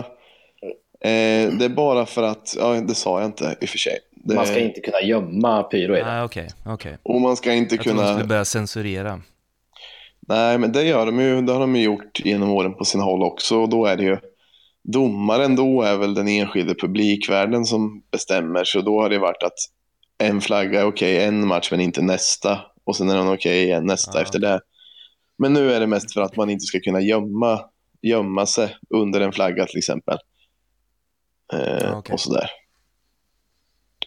Eh, 1.00 1.54
det 1.54 1.66
är 1.66 1.76
bara 1.76 2.06
för 2.06 2.24
att, 2.24 2.56
ja 2.60 2.74
det 2.74 2.96
sa 2.96 3.20
jag 3.20 3.28
inte 3.28 3.58
i 3.62 3.66
och 3.66 3.70
för 3.70 3.78
sig. 3.78 4.00
Det, 4.28 4.36
Man 4.36 4.46
ska 4.46 4.60
inte 4.60 4.82
kunna 4.82 5.02
gömma 5.02 5.64
pyro 5.64 5.96
i 5.96 6.00
det. 6.00 6.06
Nej, 6.06 6.24
okej, 6.24 6.48
okej. 6.66 6.98
Och 7.04 7.22
man 7.22 7.36
ska 7.36 7.54
inte 7.54 7.76
Jag 7.76 7.84
kunna... 7.84 8.08
skulle 8.08 8.28
börja 8.28 8.46
censurera. 8.46 9.22
Nej, 10.28 10.58
men 10.58 10.72
det 10.72 10.84
gör 10.84 11.06
de 11.06 11.20
ju. 11.20 11.42
Det 11.42 11.52
har 11.54 11.60
de 11.60 11.76
ju 11.76 11.84
gjort 11.84 12.20
genom 12.20 12.50
åren 12.52 12.74
på 12.74 12.86
sina 12.86 13.04
håll 13.04 13.24
också. 13.24 13.58
Och 13.58 13.70
då 13.70 13.86
är 13.86 13.98
det 13.98 14.04
ju... 14.04 14.18
Domaren 14.84 15.56
då 15.56 15.82
är 15.82 15.98
väl 15.98 16.14
den 16.14 16.28
enskilde 16.28 16.76
publikvärden 16.76 17.66
som 17.66 18.04
bestämmer. 18.12 18.64
Så 18.64 18.82
då 18.82 19.02
har 19.02 19.10
det 19.10 19.18
varit 19.20 19.44
att 19.44 19.54
en 20.18 20.42
flagga 20.42 20.82
är 20.82 20.86
okej 20.86 21.24
en 21.24 21.48
match 21.48 21.68
men 21.72 21.80
inte 21.82 22.02
nästa. 22.02 22.60
Och 22.84 22.96
sen 22.96 23.10
är 23.10 23.16
den 23.16 23.28
okej 23.34 23.64
igen 23.64 23.86
nästa 23.86 24.18
Ja. 24.18 24.22
efter 24.24 24.40
det. 24.40 24.60
Men 25.38 25.54
nu 25.54 25.74
är 25.74 25.80
det 25.80 25.88
mest 25.88 26.14
för 26.14 26.22
att 26.22 26.36
man 26.36 26.50
inte 26.50 26.66
ska 26.66 26.80
kunna 26.80 27.02
gömma, 27.02 27.60
gömma 28.02 28.46
sig 28.46 28.76
under 28.90 29.22
en 29.22 29.32
flagga 29.32 29.66
till 29.66 29.78
exempel. 29.78 30.18
Eh, 31.54 31.60
Ja, 31.82 31.98
okej. 31.98 32.14
Och 32.14 32.20
sådär. 32.20 32.50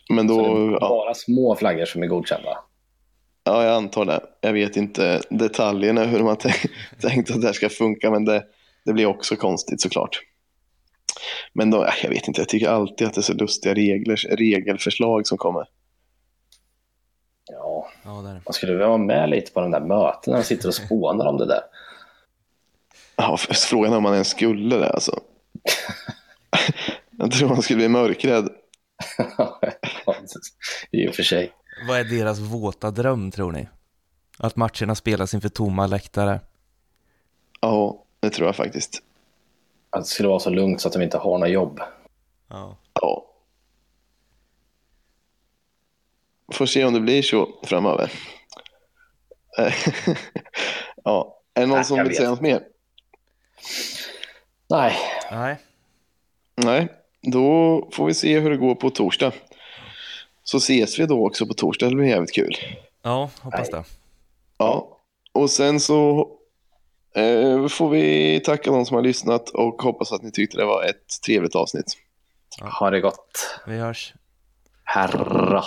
Men 0.09 0.29
Så 0.29 0.37
då, 0.37 0.55
det 0.55 0.65
är 0.65 0.73
ja, 0.73 0.79
bara 0.89 1.15
små 1.15 1.57
flaggor 1.57 1.85
som 1.85 2.03
är 2.03 2.07
godkända. 2.07 2.59
ja, 3.45 3.65
jag 3.65 3.75
antar 3.75 4.05
det. 4.05 4.21
Jag 4.41 4.53
vet 4.53 4.77
inte 4.77 5.21
detaljerna 5.31 6.05
hur 6.05 6.21
har 6.21 6.35
tänkt, 7.01 7.31
att 7.31 7.41
det 7.41 7.47
här 7.47 7.53
ska 7.55 7.69
funka, 7.69 8.11
men 8.11 8.25
det, 8.25 8.45
det 8.85 8.93
blir 8.93 9.07
också 9.07 9.37
konstigt 9.37 9.81
såklart. 9.81 10.21
Men 11.53 11.71
då, 11.71 11.89
jag 12.03 12.11
vet 12.11 12.29
inte, 12.29 12.41
jag 12.41 12.49
tycker 12.49 12.69
alltid 12.69 13.07
att 13.07 13.15
det 13.15 13.21
är 13.21 13.23
så 13.23 13.35
lustiga 13.35 13.75
regler, 13.75 14.17
regelförslag 14.37 15.27
som 15.27 15.39
kommer. 15.39 15.67
Ja, 17.51 17.89
Ja, 18.05 18.11
där. 18.11 18.41
man 18.47 18.53
skulle 18.53 18.73
vilja 18.73 18.87
vara 18.89 18.99
med 18.99 19.31
lite 19.31 19.53
på 19.53 19.61
de 19.61 19.71
där 19.71 19.81
mötena 19.81 20.39
och 20.39 20.45
sitter 20.45 20.69
och 20.69 20.75
spånar 20.87 21.27
om 21.27 21.37
det 21.37 21.47
där. 21.47 21.61
Ja, 23.17 23.37
frågan 23.37 23.93
är 23.93 23.97
om 23.97 24.03
man 24.03 24.13
ens 24.13 24.29
skulle 24.29 24.77
det 24.77 24.91
alltså. 24.91 25.21
Jag 27.11 27.33
tror 27.33 27.49
man 27.49 27.63
skulle 27.63 27.77
bli 27.77 27.89
mörkrädd. 27.89 28.49
I 30.91 31.09
och 31.09 31.15
för 31.15 31.23
sig. 31.23 31.53
Vad 31.89 31.99
är 32.01 32.05
deras 32.05 32.39
våta 32.39 32.91
dröm 32.91 33.31
tror 33.31 33.53
ni? 33.53 33.69
Att 34.39 34.57
matcherna 34.57 34.95
spelas 34.95 35.35
inför 35.35 35.49
tomma 35.49 35.87
läktare? 35.87 36.41
Ja, 37.61 38.05
det 38.21 38.31
tror 38.31 38.49
jag 38.49 38.57
faktiskt. 38.57 39.03
Att 39.91 40.03
det 40.03 40.09
skulle 40.09 40.29
vara 40.29 40.39
så 40.41 40.51
lugnt 40.51 40.81
så 40.81 40.89
att 40.89 40.95
de 40.95 41.03
inte 41.03 41.19
har 41.19 41.39
några 41.39 41.49
jobb. 41.49 41.81
Ja. 42.49 42.77
Ja. 42.93 43.25
Får 46.53 46.67
se 46.67 46.85
om 46.85 46.95
det 46.95 47.01
blir 47.01 47.23
så 47.23 47.49
framöver. 47.65 48.13
ja, 51.05 51.41
är 51.55 51.61
det 51.61 51.67
någon 51.67 51.77
Nej, 51.77 51.85
som 51.85 51.99
vill 51.99 52.07
vet. 52.09 52.17
säga 52.17 52.31
något 52.31 52.41
mer? 52.41 52.63
Nej, 54.71 54.97
Nej. 55.31 55.57
Nej, 56.57 56.89
då 57.23 57.89
får 57.93 58.07
vi 58.07 58.15
se 58.15 58.39
hur 58.39 58.51
det 58.51 58.57
går 58.57 58.75
på 58.75 58.91
torsdag. 58.91 59.33
Så 60.45 60.57
ses 60.57 60.99
vi 60.99 61.07
då 61.07 61.27
också 61.27 61.47
på 61.47 61.55
torsdag, 61.55 61.89
det 61.89 61.97
blir 61.97 62.07
jävligt 62.07 62.35
kul. 62.35 62.55
Ja, 63.03 63.31
hoppas 63.41 63.71
det. 63.71 63.85
Ja, 64.59 64.99
och 65.33 65.51
sen 65.51 65.81
så 65.81 66.29
eh, 67.15 67.69
får 67.69 67.89
vi 67.89 68.41
tacka 68.45 68.71
de 68.71 68.87
som 68.87 68.95
har 68.95 69.03
lyssnat 69.03 69.49
och 69.49 69.83
hoppas 69.83 70.13
att 70.13 70.23
ni 70.23 70.31
tyckte 70.31 70.57
det 70.57 70.65
var 70.65 70.85
ett 70.85 71.23
trevligt 71.27 71.55
avsnitt. 71.55 71.97
ha 72.81 72.91
det 72.91 73.01
gott. 73.01 73.61
Vi 73.67 73.77
hörs. 73.77 74.15
Herra. 74.85 75.65